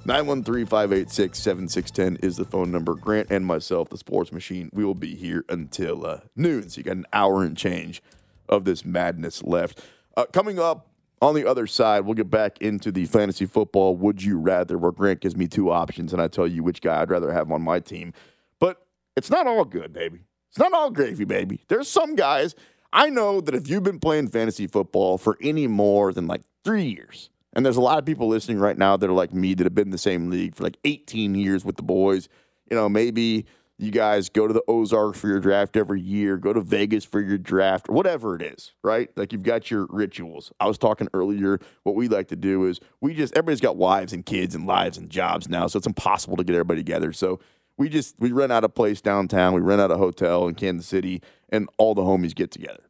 913 0.05 0.65
586 0.65 1.39
7610 1.39 2.27
is 2.27 2.35
the 2.35 2.43
phone 2.43 2.71
number. 2.71 2.93
Grant 2.93 3.31
and 3.31 3.45
myself, 3.45 3.87
the 3.87 3.97
sports 3.97 4.33
machine, 4.33 4.69
we 4.73 4.83
will 4.83 4.95
be 4.95 5.15
here 5.15 5.45
until 5.47 6.05
uh, 6.05 6.19
noon. 6.35 6.69
So 6.69 6.79
you 6.79 6.83
got 6.83 6.97
an 6.97 7.05
hour 7.13 7.43
and 7.43 7.55
change 7.55 8.03
of 8.49 8.65
this 8.65 8.83
madness 8.83 9.43
left. 9.43 9.81
Uh, 10.17 10.25
coming 10.25 10.59
up 10.59 10.87
on 11.21 11.35
the 11.35 11.45
other 11.45 11.67
side, 11.67 12.01
we'll 12.01 12.15
get 12.15 12.29
back 12.29 12.61
into 12.61 12.91
the 12.91 13.05
fantasy 13.05 13.45
football 13.45 13.95
Would 13.95 14.21
You 14.21 14.37
Rather, 14.37 14.77
where 14.77 14.91
Grant 14.91 15.21
gives 15.21 15.37
me 15.37 15.47
two 15.47 15.71
options 15.71 16.11
and 16.11 16.21
I 16.21 16.27
tell 16.27 16.47
you 16.47 16.63
which 16.63 16.81
guy 16.81 17.01
I'd 17.01 17.09
rather 17.09 17.31
have 17.31 17.49
on 17.49 17.61
my 17.61 17.79
team. 17.79 18.11
But 18.59 18.85
it's 19.15 19.29
not 19.29 19.47
all 19.47 19.63
good, 19.63 19.93
baby. 19.93 20.19
It's 20.49 20.59
not 20.59 20.73
all 20.73 20.91
gravy, 20.91 21.23
baby. 21.23 21.61
There's 21.69 21.87
some 21.87 22.15
guys. 22.15 22.55
I 22.91 23.09
know 23.09 23.41
that 23.41 23.55
if 23.55 23.69
you've 23.69 23.83
been 23.83 23.99
playing 23.99 24.27
fantasy 24.27 24.67
football 24.67 25.17
for 25.17 25.37
any 25.41 25.65
more 25.65 26.13
than 26.13 26.27
like 26.27 26.41
three 26.63 26.83
years, 26.83 27.29
and 27.53 27.65
there's 27.65 27.77
a 27.77 27.81
lot 27.81 27.99
of 27.99 28.05
people 28.05 28.27
listening 28.27 28.59
right 28.59 28.77
now 28.77 28.97
that 28.97 29.09
are 29.09 29.13
like 29.13 29.33
me 29.33 29.53
that 29.53 29.63
have 29.63 29.75
been 29.75 29.87
in 29.87 29.91
the 29.91 29.97
same 29.97 30.29
league 30.29 30.55
for 30.55 30.63
like 30.63 30.77
18 30.83 31.35
years 31.35 31.63
with 31.63 31.77
the 31.77 31.83
boys. 31.83 32.27
You 32.69 32.75
know, 32.75 32.89
maybe 32.89 33.45
you 33.77 33.91
guys 33.91 34.29
go 34.29 34.47
to 34.47 34.53
the 34.53 34.63
Ozark 34.67 35.15
for 35.15 35.27
your 35.27 35.39
draft 35.39 35.75
every 35.75 35.99
year, 35.99 36.37
go 36.37 36.53
to 36.53 36.61
Vegas 36.61 37.03
for 37.03 37.19
your 37.19 37.37
draft, 37.37 37.89
or 37.89 37.95
whatever 37.95 38.35
it 38.35 38.41
is, 38.41 38.71
right? 38.83 39.09
Like 39.17 39.33
you've 39.33 39.43
got 39.43 39.71
your 39.71 39.87
rituals. 39.89 40.51
I 40.59 40.67
was 40.67 40.77
talking 40.77 41.07
earlier, 41.13 41.59
what 41.83 41.95
we 41.95 42.07
like 42.07 42.27
to 42.29 42.35
do 42.35 42.65
is 42.65 42.79
we 43.01 43.13
just, 43.13 43.35
everybody's 43.35 43.61
got 43.61 43.77
wives 43.77 44.13
and 44.13 44.25
kids 44.25 44.55
and 44.55 44.67
lives 44.67 44.97
and 44.97 45.09
jobs 45.09 45.49
now, 45.49 45.67
so 45.67 45.77
it's 45.77 45.87
impossible 45.87 46.37
to 46.37 46.43
get 46.43 46.53
everybody 46.53 46.79
together. 46.81 47.13
So 47.13 47.39
we 47.77 47.89
just, 47.89 48.15
we 48.19 48.31
rent 48.31 48.51
out 48.51 48.63
a 48.63 48.69
place 48.69 49.01
downtown, 49.01 49.53
we 49.53 49.61
rent 49.61 49.81
out 49.81 49.91
a 49.91 49.97
hotel 49.97 50.47
in 50.47 50.55
Kansas 50.55 50.87
City, 50.87 51.21
and 51.49 51.67
all 51.77 51.95
the 51.95 52.03
homies 52.03 52.35
get 52.35 52.51
together. 52.51 52.83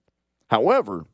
However, 0.47 1.05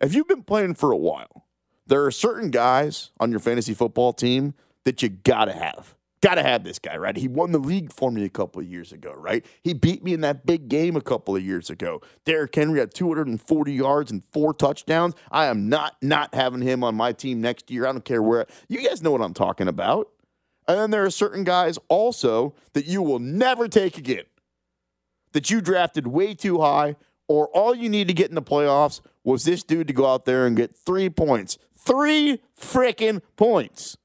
if 0.00 0.14
you've 0.14 0.28
been 0.28 0.42
playing 0.42 0.74
for 0.74 0.90
a 0.90 0.96
while, 0.96 1.43
there 1.86 2.04
are 2.04 2.10
certain 2.10 2.50
guys 2.50 3.10
on 3.20 3.30
your 3.30 3.40
fantasy 3.40 3.74
football 3.74 4.12
team 4.12 4.54
that 4.84 5.02
you 5.02 5.08
gotta 5.08 5.52
have. 5.52 5.94
Gotta 6.22 6.42
have 6.42 6.64
this 6.64 6.78
guy, 6.78 6.96
right? 6.96 7.16
He 7.16 7.28
won 7.28 7.52
the 7.52 7.58
league 7.58 7.92
for 7.92 8.10
me 8.10 8.24
a 8.24 8.30
couple 8.30 8.62
of 8.62 8.66
years 8.66 8.92
ago, 8.92 9.12
right? 9.16 9.44
He 9.62 9.74
beat 9.74 10.02
me 10.02 10.14
in 10.14 10.22
that 10.22 10.46
big 10.46 10.68
game 10.68 10.96
a 10.96 11.02
couple 11.02 11.36
of 11.36 11.42
years 11.42 11.68
ago. 11.68 12.00
Derrick 12.24 12.54
Henry 12.54 12.80
had 12.80 12.94
240 12.94 13.72
yards 13.72 14.10
and 14.10 14.22
four 14.32 14.54
touchdowns. 14.54 15.14
I 15.30 15.46
am 15.46 15.68
not 15.68 15.96
not 16.00 16.34
having 16.34 16.62
him 16.62 16.82
on 16.82 16.94
my 16.94 17.12
team 17.12 17.42
next 17.42 17.70
year. 17.70 17.86
I 17.86 17.92
don't 17.92 18.04
care 18.04 18.22
where. 18.22 18.46
You 18.68 18.86
guys 18.88 19.02
know 19.02 19.10
what 19.10 19.20
I'm 19.20 19.34
talking 19.34 19.68
about. 19.68 20.08
And 20.66 20.78
then 20.78 20.90
there 20.90 21.04
are 21.04 21.10
certain 21.10 21.44
guys 21.44 21.78
also 21.88 22.54
that 22.72 22.86
you 22.86 23.02
will 23.02 23.18
never 23.18 23.68
take 23.68 23.98
again 23.98 24.24
that 25.34 25.50
you 25.50 25.60
drafted 25.60 26.06
way 26.06 26.32
too 26.32 26.60
high, 26.60 26.96
or 27.28 27.48
all 27.48 27.74
you 27.74 27.90
need 27.90 28.08
to 28.08 28.14
get 28.14 28.30
in 28.30 28.34
the 28.34 28.42
playoffs 28.42 29.00
was 29.24 29.44
this 29.44 29.62
dude 29.62 29.88
to 29.88 29.92
go 29.92 30.06
out 30.06 30.24
there 30.24 30.46
and 30.46 30.56
get 30.56 30.76
three 30.76 31.10
points, 31.10 31.58
Three 31.84 32.40
freaking 32.58 33.20
points. 33.36 33.96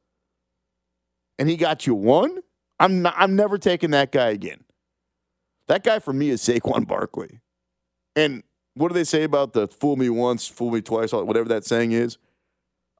And 1.37 1.49
he 1.49 1.55
got 1.55 1.87
you 1.87 1.95
one? 1.95 2.39
I'm 2.79 3.01
not, 3.01 3.13
I'm 3.17 3.35
never 3.35 3.57
taking 3.57 3.91
that 3.91 4.11
guy 4.11 4.29
again. 4.29 4.63
That 5.67 5.83
guy 5.83 5.99
for 5.99 6.13
me 6.13 6.29
is 6.29 6.41
Saquon 6.41 6.87
Barkley. 6.87 7.39
And 8.15 8.43
what 8.73 8.89
do 8.89 8.93
they 8.93 9.03
say 9.03 9.23
about 9.23 9.53
the 9.53 9.67
fool 9.67 9.95
me 9.95 10.09
once, 10.09 10.47
fool 10.47 10.71
me 10.71 10.81
twice, 10.81 11.11
whatever 11.11 11.47
that 11.49 11.65
saying 11.65 11.91
is? 11.91 12.17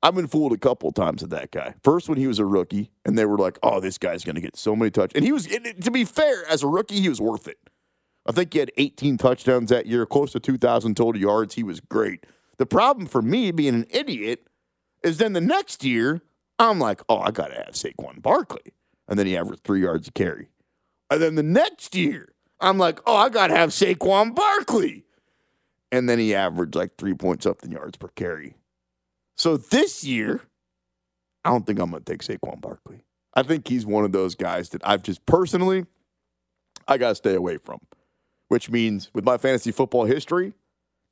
I've 0.01 0.15
been 0.15 0.27
fooled 0.27 0.53
a 0.53 0.57
couple 0.57 0.91
times 0.91 1.21
with 1.21 1.31
that 1.31 1.51
guy. 1.51 1.75
First, 1.83 2.07
when 2.07 2.17
he 2.17 2.27
was 2.27 2.39
a 2.39 2.45
rookie, 2.45 2.91
and 3.05 3.17
they 3.17 3.25
were 3.25 3.37
like, 3.37 3.59
"Oh, 3.61 3.81
this 3.81 3.97
guy's 3.97 4.23
going 4.23 4.35
to 4.35 4.41
get 4.41 4.55
so 4.55 4.73
many 4.75 4.91
touches," 4.91 5.15
and 5.15 5.25
he 5.25 5.33
was. 5.33 5.45
to 5.47 5.91
be 5.91 6.05
fair, 6.05 6.45
as 6.47 6.63
a 6.63 6.67
rookie, 6.67 7.01
he 7.01 7.09
was 7.09 7.19
worth 7.19 7.49
it. 7.49 7.57
I 8.25 8.31
think 8.31 8.53
he 8.53 8.59
had 8.59 8.71
18 8.77 9.17
touchdowns 9.17 9.69
that 9.71 9.87
year, 9.87 10.05
close 10.05 10.31
to 10.33 10.39
2,000 10.39 10.95
total 10.95 11.19
yards. 11.19 11.55
He 11.55 11.63
was 11.63 11.79
great. 11.79 12.25
The 12.57 12.65
problem 12.65 13.07
for 13.07 13.21
me, 13.21 13.51
being 13.51 13.73
an 13.73 13.87
idiot, 13.89 14.47
is 15.03 15.17
then 15.17 15.33
the 15.33 15.41
next 15.41 15.83
year, 15.83 16.21
I'm 16.57 16.79
like, 16.79 17.01
"Oh, 17.09 17.19
I 17.19 17.31
got 17.31 17.47
to 17.47 17.55
have 17.55 17.73
Saquon 17.73 18.21
Barkley," 18.21 18.73
and 19.07 19.17
then 19.17 19.25
he 19.27 19.37
averaged 19.37 19.63
three 19.63 19.81
yards 19.81 20.07
a 20.07 20.11
carry. 20.11 20.49
And 21.09 21.21
then 21.21 21.35
the 21.35 21.43
next 21.43 21.95
year, 21.95 22.33
I'm 22.59 22.77
like, 22.77 22.99
"Oh, 23.05 23.15
I 23.15 23.29
got 23.29 23.47
to 23.47 23.55
have 23.55 23.69
Saquon 23.69 24.35
Barkley," 24.35 25.05
and 25.91 26.09
then 26.09 26.19
he 26.19 26.35
averaged 26.35 26.75
like 26.75 26.97
three 26.97 27.13
point 27.13 27.43
something 27.43 27.71
yards 27.71 27.97
per 27.97 28.09
carry. 28.09 28.55
So 29.35 29.57
this 29.57 30.03
year, 30.03 30.41
I 31.45 31.49
don't 31.49 31.65
think 31.65 31.79
I'm 31.79 31.91
going 31.91 32.03
to 32.03 32.11
take 32.11 32.23
Saquon 32.23 32.59
Barkley. 32.59 33.03
I 33.33 33.43
think 33.43 33.67
he's 33.67 33.85
one 33.85 34.03
of 34.03 34.11
those 34.11 34.35
guys 34.35 34.69
that 34.69 34.81
I've 34.85 35.03
just 35.03 35.25
personally, 35.25 35.85
I 36.87 36.97
got 36.97 37.09
to 37.09 37.15
stay 37.15 37.35
away 37.35 37.57
from, 37.57 37.79
which 38.49 38.69
means 38.69 39.09
with 39.13 39.23
my 39.23 39.37
fantasy 39.37 39.71
football 39.71 40.05
history, 40.05 40.53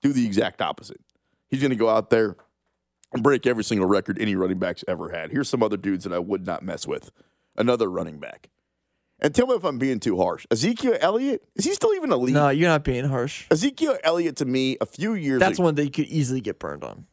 do 0.02 0.12
the 0.12 0.26
exact 0.26 0.62
opposite. 0.62 1.00
He's 1.48 1.62
going 1.62 1.72
to 1.72 1.78
go 1.78 1.90
out 1.90 2.10
there 2.10 2.36
break 3.14 3.46
every 3.48 3.64
single 3.64 3.88
record 3.88 4.20
any 4.20 4.36
running 4.36 4.60
back's 4.60 4.84
ever 4.88 5.10
had. 5.10 5.32
Here's 5.32 5.50
some 5.50 5.64
other 5.64 5.78
dudes 5.78 6.04
that 6.04 6.14
I 6.14 6.20
would 6.20 6.46
not 6.46 6.64
mess 6.64 6.88
with. 6.88 7.12
Another 7.56 7.90
running 7.90 8.20
back. 8.20 8.50
And 9.20 9.34
tell 9.34 9.48
me 9.48 9.56
if 9.56 9.64
I'm 9.64 9.80
being 9.80 10.00
too 10.00 10.18
harsh. 10.18 10.46
Ezekiel 10.52 10.96
Elliott, 11.02 11.42
is 11.56 11.66
he 11.66 11.74
still 11.74 11.94
even 11.96 12.12
a 12.12 12.18
lead? 12.18 12.36
No, 12.36 12.50
you're 12.50 12.70
not 12.70 12.84
being 12.84 13.06
harsh. 13.06 13.46
Ezekiel 13.50 13.98
Elliott 14.04 14.36
to 14.38 14.46
me, 14.46 14.78
a 14.80 14.86
few 14.86 15.16
years 15.16 15.40
That's 15.40 15.58
ago, 15.58 15.64
one 15.66 15.76
that 15.76 15.86
you 15.86 15.90
could 15.90 16.06
easily 16.06 16.40
get 16.42 16.60
burned 16.60 16.84
on. 16.84 17.08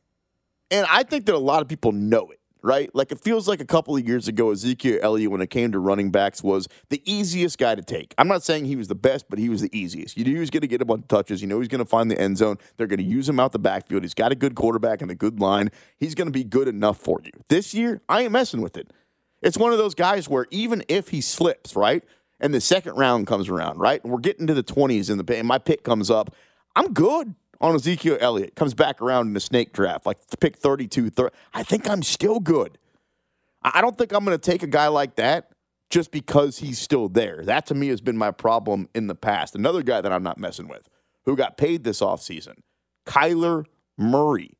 and 0.71 0.87
I 0.91 1.03
think 1.05 1.25
that 1.27 1.35
a 1.35 1.39
lot 1.39 1.63
of 1.63 1.69
people 1.69 1.93
know 1.93 2.31
it, 2.31 2.41
right? 2.65 2.93
Like 2.95 3.13
it 3.13 3.21
feels 3.21 3.47
like 3.47 3.61
a 3.61 3.67
couple 3.67 3.95
of 3.95 4.09
years 4.09 4.27
ago, 4.27 4.51
Ezekiel 4.51 4.99
Elliott, 5.03 5.31
when 5.31 5.43
it 5.43 5.51
came 5.51 5.71
to 5.73 5.79
running 5.79 6.11
backs, 6.11 6.43
was 6.43 6.67
the 6.89 7.03
easiest 7.05 7.59
guy 7.59 7.75
to 7.75 7.83
take. 7.83 8.15
I'm 8.17 8.27
not 8.27 8.43
saying 8.43 8.65
he 8.65 8.75
was 8.75 8.89
the 8.89 8.95
best, 8.95 9.27
but 9.29 9.39
he 9.39 9.51
was 9.51 9.61
the 9.61 9.79
easiest. 9.79 10.17
You 10.17 10.25
knew 10.25 10.33
he 10.33 10.41
was 10.41 10.49
going 10.49 10.63
to 10.63 10.67
get 10.67 10.81
a 10.81 10.87
bunch 10.87 11.03
of 11.03 11.09
touches. 11.09 11.43
You 11.43 11.47
know 11.47 11.59
he's 11.59 11.69
going 11.69 11.85
to 11.85 11.89
find 11.89 12.11
the 12.11 12.19
end 12.19 12.39
zone. 12.39 12.57
They're 12.77 12.87
going 12.87 12.99
to 12.99 13.05
use 13.05 13.29
him 13.29 13.39
out 13.39 13.53
the 13.53 13.59
backfield. 13.59 14.03
He's 14.03 14.15
got 14.15 14.33
a 14.33 14.35
good 14.35 14.55
quarterback 14.55 15.03
and 15.03 15.11
a 15.11 15.15
good 15.15 15.41
line. 15.41 15.71
He's 15.99 16.15
going 16.15 16.27
to 16.27 16.33
be 16.33 16.43
good 16.43 16.67
enough 16.67 16.97
for 16.97 17.21
you. 17.23 17.33
This 17.49 17.75
year, 17.75 18.01
I 18.09 18.23
ain't 18.23 18.33
messing 18.33 18.63
with 18.63 18.79
it. 18.79 18.91
It's 19.43 19.59
one 19.59 19.73
of 19.73 19.79
those 19.79 19.95
guys 19.95 20.27
where 20.27 20.47
even 20.51 20.83
if 20.89 21.11
he 21.11 21.21
slips, 21.21 21.77
right, 21.77 22.03
and 22.41 22.55
the 22.55 22.63
second 22.63 22.95
round 22.95 23.27
comes 23.27 23.51
around, 23.51 23.79
right, 23.79 24.03
and 24.03 24.11
we're 24.11 24.21
getting 24.21 24.47
to 24.47 24.55
the 24.55 24.65
20s 24.65 25.11
and 25.11 25.21
the 25.21 25.37
and 25.37 25.47
my 25.47 25.59
pick 25.59 25.85
comes 25.85 26.11
up, 26.11 26.35
I'm 26.75 26.95
good 26.95 27.35
on 27.65 27.75
Ezekiel 27.75 28.19
Elliott. 28.21 28.55
Comes 28.55 28.75
back 28.75 29.01
around 29.01 29.29
in 29.29 29.33
the 29.33 29.41
snake 29.41 29.73
draft, 29.73 30.07
like 30.07 30.19
pick 30.39 30.57
32, 30.57 31.11
30. 31.11 31.35
I 31.55 31.63
think 31.63 31.89
I'm 31.89 32.03
still 32.03 32.39
good. 32.39 32.79
I 33.63 33.81
don't 33.81 33.97
think 33.97 34.13
I'm 34.13 34.25
going 34.25 34.39
to 34.39 34.51
take 34.51 34.63
a 34.63 34.69
guy 34.69 34.89
like 34.89 35.17
that 35.17 35.51
just 35.89 36.11
because 36.11 36.59
he's 36.59 36.79
still 36.79 37.09
there. 37.09 37.43
That 37.45 37.67
to 37.67 37.75
me 37.75 37.89
has 37.89 38.03
been 38.03 38.19
my 38.19 38.31
problem 38.31 38.89
in 38.95 39.07
the 39.07 39.15
past. 39.15 39.55
Another 39.55 39.83
guy 39.83 40.03
that 40.03 40.13
I'm 40.13 40.23
not 40.23 40.39
messing 40.39 40.69
with 40.69 40.89
who 41.25 41.37
got 41.37 41.57
paid 41.57 41.85
this 41.85 42.01
offseason, 42.01 42.57
Kyler 43.07 43.65
Murray. 43.97 44.59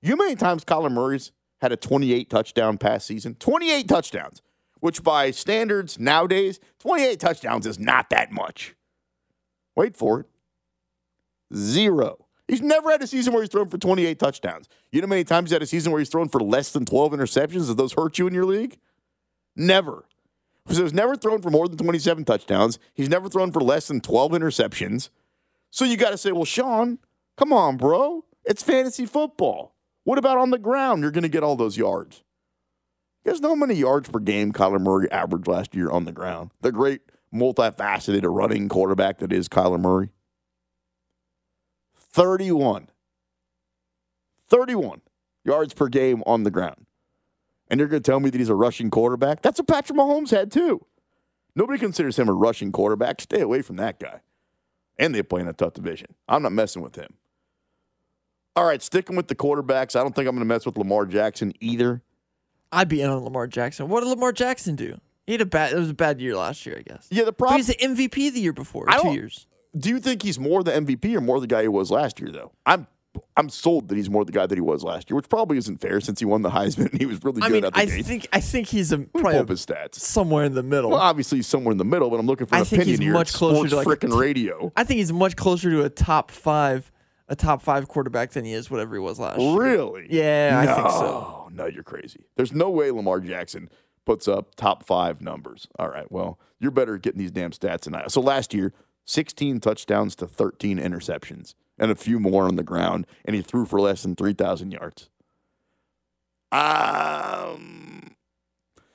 You 0.00 0.10
know 0.10 0.24
many 0.24 0.34
times 0.34 0.64
Kyler 0.64 0.90
Murray's 0.90 1.30
had 1.60 1.70
a 1.70 1.76
28 1.76 2.28
touchdown 2.28 2.76
pass 2.76 3.04
season? 3.04 3.36
28 3.36 3.86
touchdowns, 3.86 4.42
which 4.80 5.04
by 5.04 5.30
standards 5.30 6.00
nowadays, 6.00 6.58
28 6.80 7.20
touchdowns 7.20 7.66
is 7.66 7.78
not 7.78 8.10
that 8.10 8.32
much. 8.32 8.74
Wait 9.76 9.96
for 9.96 10.20
it. 10.20 10.26
Zero. 11.54 12.21
He's 12.48 12.60
never 12.60 12.90
had 12.90 13.02
a 13.02 13.06
season 13.06 13.32
where 13.32 13.42
he's 13.42 13.50
thrown 13.50 13.68
for 13.68 13.78
28 13.78 14.18
touchdowns. 14.18 14.68
You 14.90 15.00
know 15.00 15.06
how 15.06 15.10
many 15.10 15.24
times 15.24 15.50
he's 15.50 15.54
had 15.54 15.62
a 15.62 15.66
season 15.66 15.92
where 15.92 16.00
he's 16.00 16.08
thrown 16.08 16.28
for 16.28 16.40
less 16.40 16.72
than 16.72 16.84
12 16.84 17.12
interceptions? 17.12 17.66
Does 17.66 17.76
those 17.76 17.92
hurt 17.92 18.18
you 18.18 18.26
in 18.26 18.34
your 18.34 18.44
league? 18.44 18.78
Never. 19.56 20.04
So 20.68 20.82
he's 20.82 20.92
never 20.92 21.16
thrown 21.16 21.42
for 21.42 21.50
more 21.50 21.68
than 21.68 21.78
27 21.78 22.24
touchdowns. 22.24 22.78
He's 22.94 23.08
never 23.08 23.28
thrown 23.28 23.52
for 23.52 23.60
less 23.60 23.88
than 23.88 24.00
12 24.00 24.32
interceptions. 24.32 25.08
So 25.70 25.84
you 25.84 25.96
got 25.96 26.10
to 26.10 26.18
say, 26.18 26.32
well, 26.32 26.44
Sean, 26.44 26.98
come 27.36 27.52
on, 27.52 27.76
bro. 27.76 28.24
It's 28.44 28.62
fantasy 28.62 29.06
football. 29.06 29.74
What 30.04 30.18
about 30.18 30.38
on 30.38 30.50
the 30.50 30.58
ground? 30.58 31.02
You're 31.02 31.10
going 31.10 31.22
to 31.22 31.28
get 31.28 31.42
all 31.42 31.56
those 31.56 31.76
yards. 31.76 32.22
Guys 33.24 33.40
how 33.40 33.54
many 33.54 33.74
yards 33.74 34.08
per 34.08 34.18
game 34.18 34.52
Kyler 34.52 34.80
Murray 34.80 35.10
averaged 35.12 35.46
last 35.46 35.76
year 35.76 35.90
on 35.90 36.04
the 36.04 36.12
ground? 36.12 36.50
The 36.60 36.72
great 36.72 37.02
multifaceted 37.32 38.22
running 38.24 38.68
quarterback 38.68 39.18
that 39.18 39.32
is 39.32 39.48
Kyler 39.48 39.80
Murray. 39.80 40.10
31. 42.12 42.88
31 44.48 45.00
yards 45.44 45.74
per 45.74 45.88
game 45.88 46.22
on 46.26 46.42
the 46.44 46.50
ground. 46.50 46.86
And 47.68 47.78
you're 47.80 47.88
going 47.88 48.02
to 48.02 48.10
tell 48.10 48.20
me 48.20 48.28
that 48.30 48.38
he's 48.38 48.50
a 48.50 48.54
rushing 48.54 48.90
quarterback? 48.90 49.40
That's 49.42 49.58
what 49.58 49.66
Patrick 49.68 49.98
Mahomes 49.98 50.30
had 50.30 50.50
too. 50.52 50.84
Nobody 51.54 51.78
considers 51.78 52.18
him 52.18 52.28
a 52.28 52.32
rushing 52.34 52.70
quarterback. 52.72 53.20
Stay 53.20 53.40
away 53.40 53.62
from 53.62 53.76
that 53.76 53.98
guy. 53.98 54.20
And 54.98 55.14
they 55.14 55.22
play 55.22 55.40
in 55.40 55.48
a 55.48 55.52
tough 55.54 55.72
division. 55.72 56.08
I'm 56.28 56.42
not 56.42 56.52
messing 56.52 56.82
with 56.82 56.96
him. 56.96 57.14
All 58.54 58.64
right, 58.66 58.82
sticking 58.82 59.16
with 59.16 59.28
the 59.28 59.34
quarterbacks. 59.34 59.96
I 59.96 60.02
don't 60.02 60.14
think 60.14 60.28
I'm 60.28 60.34
going 60.34 60.40
to 60.46 60.54
mess 60.54 60.66
with 60.66 60.76
Lamar 60.76 61.06
Jackson 61.06 61.54
either. 61.60 62.02
I'd 62.70 62.88
be 62.88 63.00
in 63.00 63.08
on 63.08 63.24
Lamar 63.24 63.46
Jackson. 63.46 63.88
What 63.88 64.00
did 64.00 64.10
Lamar 64.10 64.32
Jackson 64.32 64.76
do? 64.76 64.98
He 65.26 65.32
had 65.32 65.40
a 65.40 65.46
bad. 65.46 65.72
It 65.72 65.78
was 65.78 65.90
a 65.90 65.94
bad 65.94 66.20
year 66.20 66.36
last 66.36 66.66
year, 66.66 66.76
I 66.78 66.82
guess. 66.82 67.06
Yeah, 67.10 67.24
the 67.24 67.32
But 67.32 67.38
problem. 67.38 67.56
he's 67.58 67.68
the 67.68 67.76
MVP 67.76 68.32
the 68.32 68.40
year 68.40 68.52
before. 68.52 68.86
Two 69.00 69.12
years. 69.12 69.46
Do 69.76 69.88
you 69.88 70.00
think 70.00 70.22
he's 70.22 70.38
more 70.38 70.62
the 70.62 70.72
MVP 70.72 71.14
or 71.16 71.20
more 71.20 71.40
the 71.40 71.46
guy 71.46 71.62
he 71.62 71.68
was 71.68 71.90
last 71.90 72.20
year, 72.20 72.30
though? 72.30 72.52
I'm 72.66 72.86
I'm 73.36 73.48
sold 73.50 73.88
that 73.88 73.96
he's 73.96 74.08
more 74.08 74.24
the 74.24 74.32
guy 74.32 74.46
that 74.46 74.54
he 74.54 74.60
was 74.62 74.82
last 74.82 75.10
year, 75.10 75.16
which 75.16 75.28
probably 75.28 75.58
isn't 75.58 75.80
fair 75.82 76.00
since 76.00 76.18
he 76.18 76.24
won 76.24 76.40
the 76.42 76.48
Heisman 76.50 76.90
and 76.92 76.98
he 76.98 77.04
was 77.06 77.22
really 77.22 77.40
good 77.42 77.50
I 77.50 77.52
mean, 77.54 77.64
at 77.64 77.74
the 77.74 77.80
I 77.80 77.84
game. 77.86 78.02
think 78.04 78.28
I 78.32 78.40
think 78.40 78.68
he's 78.68 78.90
a 78.92 78.98
probably 78.98 79.36
up 79.38 79.48
his 79.50 79.64
stats. 79.64 79.96
somewhere 79.96 80.44
in 80.44 80.54
the 80.54 80.62
middle. 80.62 80.90
Well, 80.90 81.00
obviously 81.00 81.38
he's 81.38 81.46
somewhere 81.46 81.72
in 81.72 81.78
the 81.78 81.84
middle, 81.84 82.08
but 82.10 82.18
I'm 82.20 82.26
looking 82.26 82.46
for 82.46 82.54
an 82.54 82.62
I 82.62 82.64
think 82.64 82.82
opinion 82.82 83.00
he's 83.00 83.06
here. 83.06 83.12
much 83.12 83.32
closer 83.34 83.68
to 83.68 83.76
like 83.88 84.00
t- 84.00 84.06
radio. 84.08 84.72
I 84.76 84.84
think 84.84 84.98
he's 84.98 85.12
much 85.12 85.36
closer 85.36 85.70
to 85.70 85.84
a 85.84 85.90
top 85.90 86.30
five, 86.30 86.90
a 87.28 87.36
top 87.36 87.60
five 87.62 87.86
quarterback 87.88 88.30
than 88.30 88.44
he 88.46 88.52
is 88.54 88.70
whatever 88.70 88.94
he 88.94 89.00
was 89.00 89.18
last 89.18 89.38
year. 89.38 89.58
Really? 89.60 90.06
Yeah, 90.08 90.58
I 90.62 90.64
no, 90.66 90.74
think 90.74 90.90
so. 90.90 91.48
No, 91.52 91.66
you're 91.66 91.82
crazy. 91.82 92.24
There's 92.36 92.52
no 92.52 92.70
way 92.70 92.90
Lamar 92.90 93.20
Jackson 93.20 93.68
puts 94.06 94.26
up 94.26 94.54
top 94.54 94.84
five 94.84 95.20
numbers. 95.20 95.68
All 95.78 95.88
right, 95.90 96.10
well, 96.10 96.38
you're 96.60 96.70
better 96.70 96.94
at 96.94 97.02
getting 97.02 97.18
these 97.20 97.30
damn 97.30 97.50
stats 97.50 97.82
than 97.82 97.94
I. 97.94 98.06
So 98.08 98.22
last 98.22 98.54
year, 98.54 98.72
16 99.04 99.60
touchdowns 99.60 100.14
to 100.16 100.26
13 100.26 100.78
interceptions 100.78 101.54
and 101.78 101.90
a 101.90 101.94
few 101.94 102.20
more 102.20 102.44
on 102.44 102.56
the 102.56 102.62
ground, 102.62 103.06
and 103.24 103.34
he 103.34 103.42
threw 103.42 103.64
for 103.64 103.80
less 103.80 104.02
than 104.02 104.14
3,000 104.14 104.70
yards. 104.70 105.08
Um, 106.52 108.14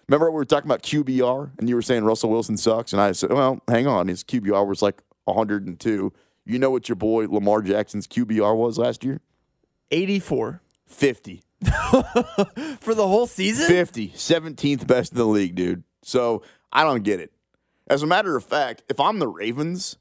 remember 0.08 0.30
we 0.30 0.36
were 0.36 0.46
talking 0.46 0.70
about 0.70 0.84
QBR, 0.84 1.52
and 1.58 1.68
you 1.68 1.76
were 1.76 1.82
saying 1.82 2.04
Russell 2.04 2.30
Wilson 2.30 2.56
sucks, 2.58 2.94
and 2.94 3.02
I 3.02 3.12
said, 3.14 3.32
well, 3.32 3.62
hang 3.68 3.88
on, 3.88 4.08
his 4.08 4.24
QBR 4.24 4.66
was 4.68 4.82
like 4.82 5.02
102. 5.26 6.14
You 6.46 6.60
know 6.60 6.70
what 6.70 6.88
your 6.88 6.96
boy 6.96 7.28
Lamar 7.28 7.62
Jackson's 7.62 8.08
QBR 8.08 8.56
was 8.56 8.78
last 8.78 9.04
year? 9.04 9.22
84 9.92 10.62
50. 10.86 11.44
for 12.80 12.94
the 12.94 13.08
whole 13.08 13.28
season. 13.28 13.68
50, 13.68 14.10
17th 14.10 14.86
best 14.86 15.12
in 15.12 15.18
the 15.18 15.26
league, 15.26 15.56
dude. 15.56 15.84
So 16.04 16.44
I 16.72 16.84
don't 16.84 17.04
get 17.04 17.20
it. 17.20 17.32
As 17.88 18.04
a 18.04 18.08
matter 18.08 18.36
of 18.36 18.44
fact, 18.44 18.84
if 18.90 19.00
I'm 19.00 19.20
the 19.20 19.28
Ravens, 19.28 19.98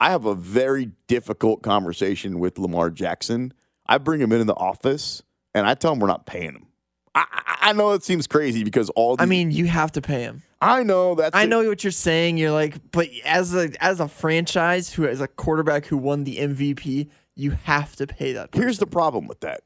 I 0.00 0.10
have 0.10 0.24
a 0.24 0.34
very 0.34 0.92
difficult 1.06 1.62
conversation 1.62 2.38
with 2.38 2.58
Lamar 2.58 2.90
Jackson. 2.90 3.52
I 3.86 3.98
bring 3.98 4.20
him 4.20 4.32
into 4.32 4.44
the 4.44 4.54
office 4.54 5.22
and 5.54 5.66
I 5.66 5.74
tell 5.74 5.92
him 5.92 6.00
we're 6.00 6.06
not 6.06 6.26
paying 6.26 6.52
him. 6.52 6.66
I, 7.14 7.24
I, 7.62 7.72
know 7.72 7.92
it 7.92 8.04
seems 8.04 8.26
crazy 8.26 8.62
because 8.62 8.90
all. 8.90 9.16
I 9.18 9.24
mean, 9.24 9.50
you 9.50 9.64
have 9.64 9.92
to 9.92 10.02
pay 10.02 10.22
him. 10.22 10.42
I 10.60 10.82
know 10.82 11.14
that. 11.14 11.34
I 11.34 11.44
it. 11.44 11.46
know 11.46 11.66
what 11.66 11.82
you're 11.82 11.90
saying. 11.90 12.36
You're 12.36 12.50
like, 12.50 12.78
but 12.90 13.08
as 13.24 13.54
a 13.54 13.70
as 13.82 14.00
a 14.00 14.08
franchise 14.08 14.92
who 14.92 15.06
as 15.06 15.22
a 15.22 15.28
quarterback 15.28 15.86
who 15.86 15.96
won 15.96 16.24
the 16.24 16.36
MVP, 16.36 17.08
you 17.34 17.52
have 17.52 17.96
to 17.96 18.06
pay 18.06 18.34
that. 18.34 18.50
Here's 18.52 18.78
the 18.78 18.86
problem 18.86 19.28
with 19.28 19.40
that. 19.40 19.62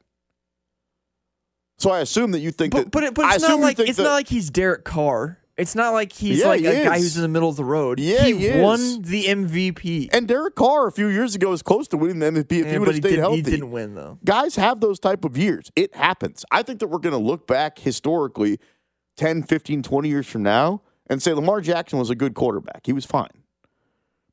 So 1.77 1.89
I 1.89 1.99
assume 1.99 2.31
that 2.31 2.39
you 2.39 2.51
think 2.51 2.73
that. 2.73 2.89
But 2.89 3.03
it, 3.03 3.13
but 3.15 3.25
I 3.25 3.35
it's 3.35 3.43
not 3.43 3.59
like 3.59 3.79
it's 3.79 3.97
that- 3.97 4.03
not 4.03 4.13
like 4.13 4.29
he's 4.29 4.49
Derek 4.49 4.85
Carr. 4.85 5.40
It's 5.57 5.75
not 5.75 5.91
like 5.93 6.11
he's 6.13 6.39
Yeah, 6.39 6.47
like 6.47 6.61
he 6.61 6.67
a 6.67 6.85
guy 6.85 6.97
who's 6.99 7.15
in 7.17 7.21
the 7.21 7.27
middle 7.27 7.49
of 7.49 7.55
the 7.55 7.63
road. 7.65 7.99
Yeah, 7.99 8.23
he, 8.23 8.35
he 8.37 8.45
is. 8.47 8.63
won 8.63 9.01
the 9.01 9.25
MVP. 9.25 10.09
And 10.13 10.27
Derek 10.27 10.55
Carr 10.55 10.87
a 10.87 10.91
few 10.91 11.07
years 11.07 11.35
ago 11.35 11.49
was 11.49 11.61
close 11.61 11.87
to 11.89 11.97
winning 11.97 12.19
the 12.19 12.27
MVP 12.31 12.51
if 12.61 12.65
Yeah, 12.65 12.71
he 12.71 12.79
would 12.79 12.87
have 12.87 12.95
stayed 12.97 13.09
didn't- 13.09 13.19
healthy. 13.19 13.35
he 13.37 13.41
didn't 13.43 13.71
win, 13.71 13.93
though. 13.95 14.17
Guys 14.25 14.55
have 14.55 14.79
those 14.79 14.99
type 14.99 15.23
of 15.25 15.37
years. 15.37 15.69
It 15.75 15.93
happens. 15.95 16.45
I 16.51 16.63
think 16.63 16.79
that 16.79 16.87
we're 16.87 16.99
going 16.99 17.13
to 17.13 17.19
look 17.23 17.47
back 17.47 17.77
historically 17.79 18.59
10, 19.17 19.43
15, 19.43 19.83
20 19.83 20.09
years 20.09 20.25
from 20.27 20.41
now 20.43 20.81
and 21.07 21.21
say 21.21 21.33
Lamar 21.33 21.61
Jackson 21.61 21.99
was 21.99 22.09
a 22.09 22.15
good 22.15 22.33
quarterback. 22.33 22.85
He 22.85 22.93
was 22.93 23.05
fine. 23.05 23.27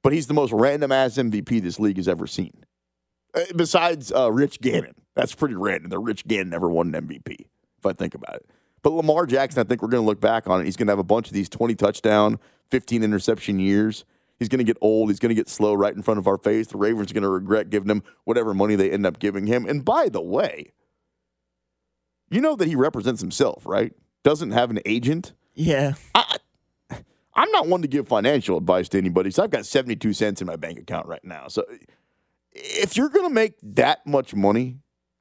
But 0.02 0.12
he's 0.12 0.28
the 0.28 0.34
most 0.34 0.52
random 0.52 0.92
ass 0.92 1.14
MVP 1.18 1.60
this 1.62 1.80
league 1.80 1.96
has 1.96 2.06
ever 2.08 2.26
seen. 2.26 2.64
Uh, 3.34 3.40
besides 3.56 4.12
uh, 4.12 4.30
Rich 4.32 4.60
Gannon. 4.60 4.94
That's 5.14 5.34
pretty 5.34 5.56
random 5.56 5.90
The 5.90 5.98
Rich 5.98 6.28
Gannon 6.28 6.48
never 6.50 6.68
won 6.68 6.94
an 6.94 7.06
MVP. 7.08 7.34
if 7.78 7.84
I 7.86 7.92
think 7.92 8.14
about 8.14 8.36
it. 8.36 8.46
But 8.82 8.92
Lamar 8.92 9.26
Jackson, 9.26 9.60
I 9.60 9.64
think 9.64 9.82
we're 9.82 9.88
going 9.88 10.02
to 10.02 10.06
look 10.06 10.20
back 10.20 10.48
on 10.48 10.60
it. 10.60 10.64
He's 10.64 10.76
going 10.76 10.86
to 10.86 10.92
have 10.92 10.98
a 10.98 11.04
bunch 11.04 11.28
of 11.28 11.32
these 11.32 11.48
20 11.48 11.74
touchdown, 11.74 12.38
15 12.70 13.02
interception 13.02 13.58
years. 13.58 14.04
He's 14.38 14.48
going 14.48 14.58
to 14.58 14.64
get 14.64 14.76
old. 14.80 15.10
He's 15.10 15.18
going 15.18 15.30
to 15.30 15.34
get 15.34 15.48
slow 15.48 15.74
right 15.74 15.94
in 15.94 16.02
front 16.02 16.18
of 16.18 16.26
our 16.28 16.38
face. 16.38 16.68
The 16.68 16.78
Ravens 16.78 17.10
are 17.10 17.14
going 17.14 17.22
to 17.22 17.28
regret 17.28 17.70
giving 17.70 17.90
him 17.90 18.02
whatever 18.24 18.54
money 18.54 18.76
they 18.76 18.90
end 18.90 19.04
up 19.04 19.18
giving 19.18 19.46
him. 19.46 19.66
And 19.66 19.84
by 19.84 20.08
the 20.08 20.20
way, 20.20 20.72
you 22.30 22.40
know 22.40 22.54
that 22.56 22.68
he 22.68 22.76
represents 22.76 23.20
himself, 23.20 23.66
right? 23.66 23.92
Doesn't 24.22 24.52
have 24.52 24.70
an 24.70 24.78
agent. 24.84 25.32
Yeah. 25.54 25.94
I, 26.14 26.38
I'm 27.34 27.50
not 27.52 27.68
one 27.68 27.82
to 27.82 27.88
give 27.88 28.08
financial 28.08 28.58
advice 28.58 28.88
to 28.90 28.98
anybody, 28.98 29.30
so 29.30 29.42
I've 29.42 29.50
got 29.50 29.64
72 29.64 30.12
cents 30.12 30.40
in 30.40 30.46
my 30.46 30.56
bank 30.56 30.78
account 30.78 31.06
right 31.06 31.24
now. 31.24 31.48
So 31.48 31.64
if 32.52 32.96
you're 32.96 33.08
going 33.08 33.28
to 33.28 33.34
make 33.34 33.54
that 33.62 34.06
much 34.06 34.34
money, 34.34 34.78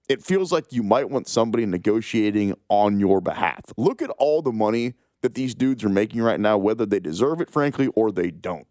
it 0.09 0.23
feels 0.23 0.51
like 0.51 0.71
you 0.71 0.83
might 0.83 1.09
want 1.09 1.27
somebody 1.27 1.65
negotiating 1.65 2.55
on 2.69 2.99
your 2.99 3.21
behalf. 3.21 3.61
Look 3.75 4.01
at 4.01 4.09
all 4.11 4.41
the 4.41 4.51
money 4.51 4.93
that 5.21 5.33
these 5.33 5.55
dudes 5.55 5.83
are 5.83 5.89
making 5.89 6.21
right 6.21 6.39
now, 6.39 6.57
whether 6.57 6.85
they 6.85 6.99
deserve 6.99 7.41
it, 7.41 7.49
frankly, 7.49 7.87
or 7.95 8.11
they 8.11 8.31
don't. 8.31 8.67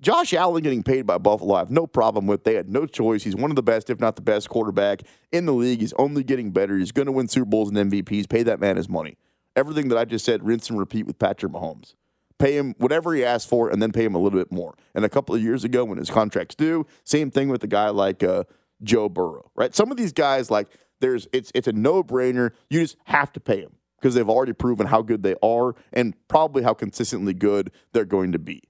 Josh 0.00 0.32
Allen 0.32 0.62
getting 0.62 0.84
paid 0.84 1.06
by 1.06 1.18
Buffalo, 1.18 1.56
I 1.56 1.58
have 1.58 1.70
no 1.70 1.86
problem 1.86 2.26
with. 2.26 2.44
They 2.44 2.54
had 2.54 2.68
no 2.68 2.86
choice. 2.86 3.24
He's 3.24 3.34
one 3.34 3.50
of 3.50 3.56
the 3.56 3.64
best, 3.64 3.90
if 3.90 3.98
not 3.98 4.14
the 4.14 4.22
best, 4.22 4.48
quarterback 4.48 5.02
in 5.32 5.44
the 5.44 5.52
league. 5.52 5.80
He's 5.80 5.92
only 5.94 6.22
getting 6.22 6.52
better. 6.52 6.78
He's 6.78 6.92
going 6.92 7.06
to 7.06 7.12
win 7.12 7.26
Super 7.26 7.46
Bowls 7.46 7.70
and 7.70 7.90
MVPs. 7.90 8.28
Pay 8.28 8.44
that 8.44 8.60
man 8.60 8.76
his 8.76 8.88
money. 8.88 9.16
Everything 9.56 9.88
that 9.88 9.98
I 9.98 10.04
just 10.04 10.24
said, 10.24 10.46
rinse 10.46 10.70
and 10.70 10.78
repeat 10.78 11.06
with 11.06 11.18
Patrick 11.18 11.52
Mahomes. 11.52 11.94
Pay 12.38 12.56
him 12.56 12.76
whatever 12.78 13.12
he 13.12 13.24
asked 13.24 13.48
for, 13.48 13.68
and 13.68 13.82
then 13.82 13.90
pay 13.90 14.04
him 14.04 14.14
a 14.14 14.18
little 14.18 14.38
bit 14.38 14.52
more. 14.52 14.74
And 14.94 15.04
a 15.04 15.08
couple 15.08 15.34
of 15.34 15.42
years 15.42 15.64
ago, 15.64 15.84
when 15.84 15.98
his 15.98 16.10
contract's 16.10 16.54
due, 16.54 16.86
same 17.02 17.32
thing 17.32 17.48
with 17.48 17.64
a 17.64 17.66
guy 17.66 17.88
like 17.88 18.22
uh, 18.22 18.44
Joe 18.82 19.08
Burrow. 19.08 19.50
Right? 19.54 19.74
Some 19.74 19.90
of 19.90 19.96
these 19.96 20.12
guys, 20.12 20.50
like 20.50 20.68
there's, 21.00 21.28
it's 21.32 21.52
it's 21.54 21.68
a 21.68 21.72
no 21.72 22.02
brainer. 22.02 22.52
You 22.70 22.80
just 22.80 22.96
have 23.04 23.32
to 23.34 23.40
pay 23.40 23.62
them 23.62 23.76
because 24.00 24.14
they've 24.14 24.28
already 24.28 24.52
proven 24.52 24.86
how 24.86 25.02
good 25.02 25.22
they 25.22 25.34
are 25.42 25.74
and 25.92 26.14
probably 26.28 26.62
how 26.62 26.74
consistently 26.74 27.34
good 27.34 27.70
they're 27.92 28.04
going 28.04 28.32
to 28.32 28.38
be. 28.38 28.62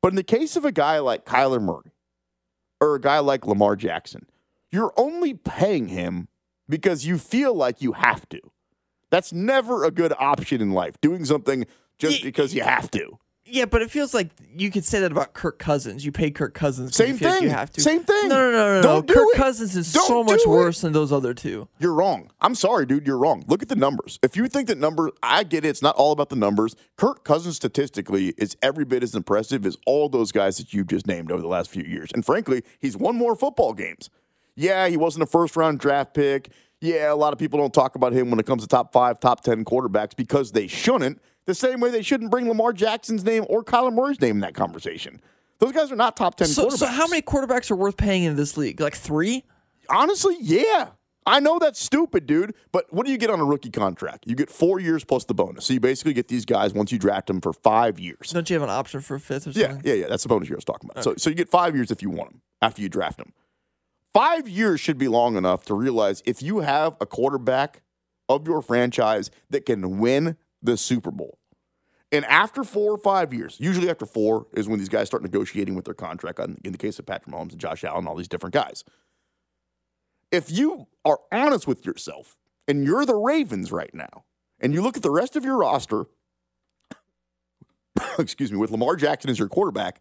But 0.00 0.12
in 0.12 0.16
the 0.16 0.22
case 0.22 0.56
of 0.56 0.64
a 0.64 0.72
guy 0.72 0.98
like 0.98 1.24
Kyler 1.24 1.62
Murray 1.62 1.92
or 2.80 2.94
a 2.94 3.00
guy 3.00 3.20
like 3.20 3.46
Lamar 3.46 3.76
Jackson, 3.76 4.26
you're 4.70 4.92
only 4.96 5.34
paying 5.34 5.88
him 5.88 6.28
because 6.68 7.06
you 7.06 7.18
feel 7.18 7.54
like 7.54 7.82
you 7.82 7.92
have 7.92 8.28
to. 8.30 8.40
That's 9.10 9.32
never 9.32 9.84
a 9.84 9.90
good 9.90 10.12
option 10.18 10.60
in 10.60 10.72
life, 10.72 11.00
doing 11.00 11.24
something 11.24 11.66
just 11.98 12.22
because 12.22 12.54
you 12.54 12.62
have 12.62 12.90
to. 12.92 13.18
Yeah, 13.44 13.64
but 13.64 13.82
it 13.82 13.90
feels 13.90 14.14
like 14.14 14.30
you 14.56 14.70
could 14.70 14.84
say 14.84 15.00
that 15.00 15.10
about 15.10 15.34
Kirk 15.34 15.58
Cousins. 15.58 16.04
You 16.04 16.12
pay 16.12 16.30
Kirk 16.30 16.54
Cousins. 16.54 16.94
Same 16.94 17.08
you 17.08 17.16
feel 17.16 17.28
like 17.28 17.38
thing. 17.40 17.48
you 17.48 17.54
have 17.54 17.72
to. 17.72 17.80
Same 17.80 18.04
thing. 18.04 18.28
No, 18.28 18.36
no, 18.36 18.52
no, 18.52 18.74
no. 18.76 18.82
Don't 18.82 19.08
no. 19.08 19.14
Kirk 19.14 19.26
it. 19.34 19.36
Cousins 19.36 19.74
is 19.76 19.92
Don't 19.92 20.06
so 20.06 20.22
much 20.22 20.40
it. 20.40 20.48
worse 20.48 20.80
than 20.80 20.92
those 20.92 21.12
other 21.12 21.34
two. 21.34 21.68
You're 21.80 21.92
wrong. 21.92 22.30
I'm 22.40 22.54
sorry, 22.54 22.86
dude. 22.86 23.04
You're 23.06 23.18
wrong. 23.18 23.44
Look 23.48 23.60
at 23.60 23.68
the 23.68 23.74
numbers. 23.76 24.20
If 24.22 24.36
you 24.36 24.46
think 24.46 24.68
that 24.68 24.78
number, 24.78 25.10
I 25.24 25.42
get 25.42 25.64
it. 25.64 25.68
It's 25.70 25.82
not 25.82 25.96
all 25.96 26.12
about 26.12 26.28
the 26.28 26.36
numbers. 26.36 26.76
Kirk 26.96 27.24
Cousins 27.24 27.56
statistically 27.56 28.28
is 28.38 28.56
every 28.62 28.84
bit 28.84 29.02
as 29.02 29.14
impressive 29.14 29.66
as 29.66 29.76
all 29.86 30.08
those 30.08 30.30
guys 30.30 30.56
that 30.58 30.72
you've 30.72 30.86
just 30.86 31.08
named 31.08 31.32
over 31.32 31.42
the 31.42 31.48
last 31.48 31.68
few 31.68 31.82
years. 31.82 32.10
And 32.14 32.24
frankly, 32.24 32.62
he's 32.78 32.96
won 32.96 33.16
more 33.16 33.34
football 33.34 33.72
games. 33.74 34.08
Yeah, 34.54 34.86
he 34.86 34.96
wasn't 34.96 35.24
a 35.24 35.26
first 35.26 35.56
round 35.56 35.80
draft 35.80 36.14
pick. 36.14 36.50
Yeah, 36.80 37.12
a 37.12 37.16
lot 37.16 37.32
of 37.32 37.38
people 37.38 37.58
don't 37.58 37.72
talk 37.74 37.94
about 37.96 38.12
him 38.12 38.30
when 38.30 38.38
it 38.40 38.46
comes 38.46 38.62
to 38.62 38.68
top 38.68 38.92
five, 38.92 39.20
top 39.20 39.42
10 39.42 39.64
quarterbacks 39.64 40.16
because 40.16 40.52
they 40.52 40.66
shouldn't. 40.66 41.20
The 41.46 41.54
same 41.54 41.80
way 41.80 41.90
they 41.90 42.02
shouldn't 42.02 42.30
bring 42.30 42.48
Lamar 42.48 42.72
Jackson's 42.72 43.24
name 43.24 43.44
or 43.48 43.64
Kyler 43.64 43.92
Murray's 43.92 44.20
name 44.20 44.36
in 44.36 44.40
that 44.40 44.54
conversation. 44.54 45.20
Those 45.58 45.72
guys 45.72 45.90
are 45.92 45.96
not 45.96 46.16
top 46.16 46.36
10 46.36 46.46
So, 46.48 46.66
quarterbacks. 46.68 46.72
so 46.78 46.86
how 46.86 47.06
many 47.08 47.22
quarterbacks 47.22 47.70
are 47.70 47.76
worth 47.76 47.96
paying 47.96 48.24
in 48.24 48.36
this 48.36 48.56
league? 48.56 48.80
Like 48.80 48.94
three? 48.96 49.44
Honestly, 49.88 50.36
yeah. 50.40 50.90
I 51.24 51.38
know 51.38 51.60
that's 51.60 51.80
stupid, 51.80 52.26
dude. 52.26 52.52
But 52.72 52.92
what 52.92 53.06
do 53.06 53.12
you 53.12 53.18
get 53.18 53.30
on 53.30 53.38
a 53.38 53.44
rookie 53.44 53.70
contract? 53.70 54.24
You 54.26 54.34
get 54.34 54.50
four 54.50 54.80
years 54.80 55.04
plus 55.04 55.24
the 55.24 55.34
bonus. 55.34 55.64
So 55.64 55.72
you 55.74 55.78
basically 55.80 56.14
get 56.14 56.26
these 56.26 56.44
guys 56.44 56.72
once 56.74 56.90
you 56.90 56.98
draft 56.98 57.28
them 57.28 57.40
for 57.40 57.52
five 57.52 58.00
years. 58.00 58.30
Don't 58.32 58.48
you 58.50 58.54
have 58.54 58.62
an 58.64 58.70
option 58.70 59.00
for 59.00 59.14
a 59.16 59.20
fifth 59.20 59.46
or 59.46 59.50
Yeah, 59.50 59.68
something? 59.68 59.82
yeah, 59.84 59.94
yeah. 59.94 60.06
That's 60.08 60.24
the 60.24 60.28
bonus 60.28 60.48
year 60.48 60.56
I 60.56 60.58
was 60.58 60.64
talking 60.64 60.90
about. 60.90 61.04
So, 61.04 61.14
so 61.16 61.30
you 61.30 61.36
get 61.36 61.48
five 61.48 61.76
years 61.76 61.92
if 61.92 62.02
you 62.02 62.10
want 62.10 62.30
them 62.30 62.42
after 62.60 62.82
you 62.82 62.88
draft 62.88 63.18
them. 63.18 63.32
Five 64.12 64.48
years 64.48 64.80
should 64.80 64.98
be 64.98 65.08
long 65.08 65.36
enough 65.36 65.64
to 65.66 65.74
realize 65.74 66.22
if 66.26 66.42
you 66.42 66.60
have 66.60 66.96
a 67.00 67.06
quarterback 67.06 67.82
of 68.28 68.46
your 68.46 68.60
franchise 68.60 69.30
that 69.50 69.64
can 69.64 69.98
win 69.98 70.36
the 70.62 70.76
Super 70.76 71.10
Bowl. 71.10 71.38
And 72.10 72.24
after 72.26 72.62
four 72.62 72.92
or 72.92 72.98
five 72.98 73.32
years, 73.32 73.56
usually 73.58 73.88
after 73.88 74.04
four 74.04 74.46
is 74.54 74.68
when 74.68 74.78
these 74.78 74.88
guys 74.90 75.06
start 75.06 75.22
negotiating 75.22 75.74
with 75.74 75.86
their 75.86 75.94
contract. 75.94 76.38
on- 76.40 76.58
In 76.64 76.72
the 76.72 76.78
case 76.78 76.98
of 76.98 77.06
Patrick 77.06 77.34
Mahomes 77.34 77.52
and 77.52 77.58
Josh 77.60 77.84
Allen, 77.84 78.06
all 78.06 78.14
these 78.16 78.28
different 78.28 78.52
guys. 78.54 78.84
If 80.30 80.50
you 80.50 80.86
are 81.04 81.18
honest 81.32 81.66
with 81.66 81.84
yourself 81.86 82.36
and 82.68 82.84
you're 82.84 83.04
the 83.06 83.14
Ravens 83.16 83.72
right 83.72 83.92
now, 83.94 84.24
and 84.60 84.72
you 84.74 84.82
look 84.82 84.96
at 84.96 85.02
the 85.02 85.10
rest 85.10 85.36
of 85.36 85.44
your 85.44 85.56
roster, 85.58 86.04
excuse 88.18 88.52
me, 88.52 88.58
with 88.58 88.70
Lamar 88.70 88.96
Jackson 88.96 89.30
as 89.30 89.38
your 89.38 89.48
quarterback, 89.48 90.00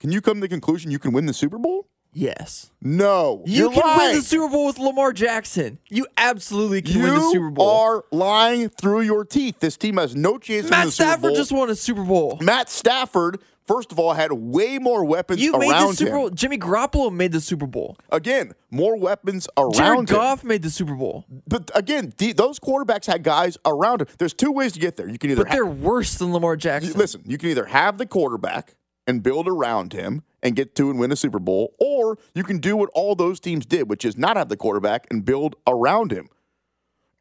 can 0.00 0.10
you 0.12 0.20
come 0.20 0.36
to 0.36 0.40
the 0.42 0.48
conclusion 0.48 0.90
you 0.90 0.98
can 0.98 1.12
win 1.12 1.26
the 1.26 1.34
Super 1.34 1.58
Bowl? 1.58 1.88
Yes. 2.14 2.70
No. 2.80 3.42
You 3.44 3.70
can 3.70 3.80
lying. 3.80 3.98
win 3.98 4.16
the 4.16 4.22
Super 4.22 4.48
Bowl 4.48 4.66
with 4.66 4.78
Lamar 4.78 5.12
Jackson. 5.12 5.78
You 5.90 6.06
absolutely 6.16 6.80
can 6.82 6.96
you 6.96 7.02
win 7.02 7.14
the 7.14 7.30
Super 7.32 7.50
Bowl. 7.50 7.66
You 7.66 7.72
are 7.72 8.04
lying 8.12 8.68
through 8.68 9.00
your 9.02 9.24
teeth. 9.24 9.58
This 9.60 9.76
team 9.76 9.96
has 9.96 10.14
no 10.14 10.38
chance 10.38 10.70
Matt 10.70 10.86
the 10.86 10.90
Super 10.92 11.08
Stafford 11.10 11.34
just 11.34 11.52
won 11.52 11.70
a 11.70 11.74
Super 11.74 12.04
Bowl. 12.04 12.38
Matt 12.40 12.68
Stafford, 12.70 13.40
first 13.66 13.90
of 13.90 13.98
all, 13.98 14.12
had 14.14 14.32
way 14.32 14.78
more 14.78 15.04
weapons 15.04 15.40
You 15.42 15.58
made 15.58 15.70
the 15.70 15.92
Super 15.92 16.10
him. 16.10 16.16
Bowl. 16.16 16.30
Jimmy 16.30 16.58
Garoppolo 16.58 17.12
made 17.12 17.32
the 17.32 17.40
Super 17.40 17.66
Bowl. 17.66 17.96
Again, 18.10 18.52
more 18.70 18.96
weapons 18.96 19.48
around 19.56 19.74
Jared 19.74 19.98
him. 20.00 20.04
Goff 20.04 20.44
made 20.44 20.62
the 20.62 20.70
Super 20.70 20.94
Bowl. 20.94 21.24
But 21.48 21.70
again, 21.74 22.12
the, 22.18 22.32
those 22.32 22.60
quarterbacks 22.60 23.06
had 23.06 23.22
guys 23.24 23.58
around 23.64 24.02
him. 24.02 24.08
There's 24.18 24.34
two 24.34 24.52
ways 24.52 24.72
to 24.72 24.78
get 24.78 24.96
there. 24.96 25.08
You 25.08 25.18
can 25.18 25.30
either 25.30 25.44
But 25.44 25.52
they're 25.52 25.66
worse 25.66 26.14
than 26.16 26.32
Lamar 26.32 26.56
Jackson. 26.56 26.92
listen. 26.92 27.22
You 27.26 27.38
can 27.38 27.48
either 27.48 27.64
have 27.64 27.98
the 27.98 28.06
quarterback 28.06 28.74
and 29.06 29.22
build 29.22 29.48
around 29.48 29.92
him 29.92 30.22
and 30.42 30.56
get 30.56 30.74
to 30.76 30.90
and 30.90 30.98
win 30.98 31.12
a 31.12 31.16
Super 31.16 31.38
Bowl, 31.38 31.74
or 31.78 32.18
you 32.34 32.44
can 32.44 32.58
do 32.58 32.76
what 32.76 32.90
all 32.94 33.14
those 33.14 33.40
teams 33.40 33.66
did, 33.66 33.88
which 33.88 34.04
is 34.04 34.16
not 34.16 34.36
have 34.36 34.48
the 34.48 34.56
quarterback 34.56 35.06
and 35.10 35.24
build 35.24 35.56
around 35.66 36.12
him. 36.12 36.28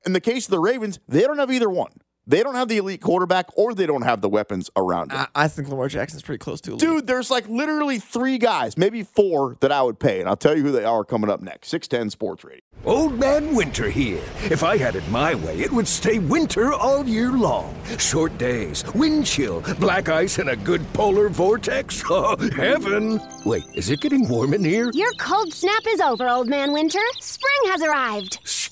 In 0.06 0.14
the 0.14 0.22
case 0.22 0.46
of 0.46 0.52
the 0.52 0.60
Ravens, 0.60 1.00
they 1.08 1.22
don't 1.22 1.40
have 1.40 1.52
either 1.52 1.70
one. 1.70 1.94
They 2.26 2.42
don't 2.42 2.56
have 2.56 2.70
the 2.70 2.78
elite 2.78 3.02
quarterback, 3.02 3.48
or 3.58 3.74
they 3.74 3.86
don't 3.86 4.04
have 4.04 4.22
the 4.22 4.30
weapons 4.30 4.70
around 4.78 5.12
him. 5.12 5.20
I, 5.20 5.28
I 5.36 5.48
think 5.50 5.68
Lamar 5.68 5.90
Jackson's 5.90 6.22
pretty 6.24 6.40
close 6.40 6.62
to 6.62 6.72
elite. 6.72 6.80
Dude, 6.80 7.08
there's 7.08 7.30
like 7.30 7.48
literally 7.50 8.00
three 8.00 8.38
guys, 8.38 8.78
maybe 8.78 9.04
four, 9.04 9.58
that 9.60 9.72
I 9.72 9.82
would 9.82 10.00
pay. 10.00 10.22
And 10.22 10.30
I'll 10.30 10.38
tell 10.38 10.56
you 10.56 10.64
who 10.64 10.72
they 10.72 10.86
are 10.86 11.04
coming 11.04 11.30
up 11.30 11.42
next. 11.42 11.68
610 11.70 12.12
Sports 12.12 12.44
Radio. 12.46 12.62
Old 12.86 13.20
Man 13.20 13.56
Winter 13.56 13.90
here. 13.90 14.22
If 14.44 14.64
I 14.64 14.78
had 14.78 14.96
it 14.96 15.08
my 15.10 15.36
way, 15.36 15.60
it 15.60 15.72
would 15.72 15.88
stay 15.88 16.20
winter 16.20 16.74
all 16.74 17.06
year 17.06 17.32
long. 17.32 17.76
Short 17.98 18.38
days, 18.38 18.84
wind 18.94 19.26
chill, 19.26 19.62
black 19.80 20.08
ice, 20.10 20.38
and 20.40 20.50
a 20.50 20.56
good 20.56 20.82
polar 20.94 21.30
vortex. 21.30 22.04
Oh, 22.16 22.38
heaven. 22.56 23.20
Wait, 23.44 23.64
is 23.74 23.90
it 23.90 24.00
getting 24.02 24.28
warm 24.30 24.54
in 24.54 24.64
here? 24.64 24.92
Your 24.94 25.12
cold 25.14 25.52
snap 25.52 25.82
is 25.88 26.00
over, 26.00 26.30
Old 26.30 26.48
Man 26.48 26.72
Winter. 26.74 27.00
Spring 27.20 27.72
has 27.72 27.82
arrived. 27.82 28.40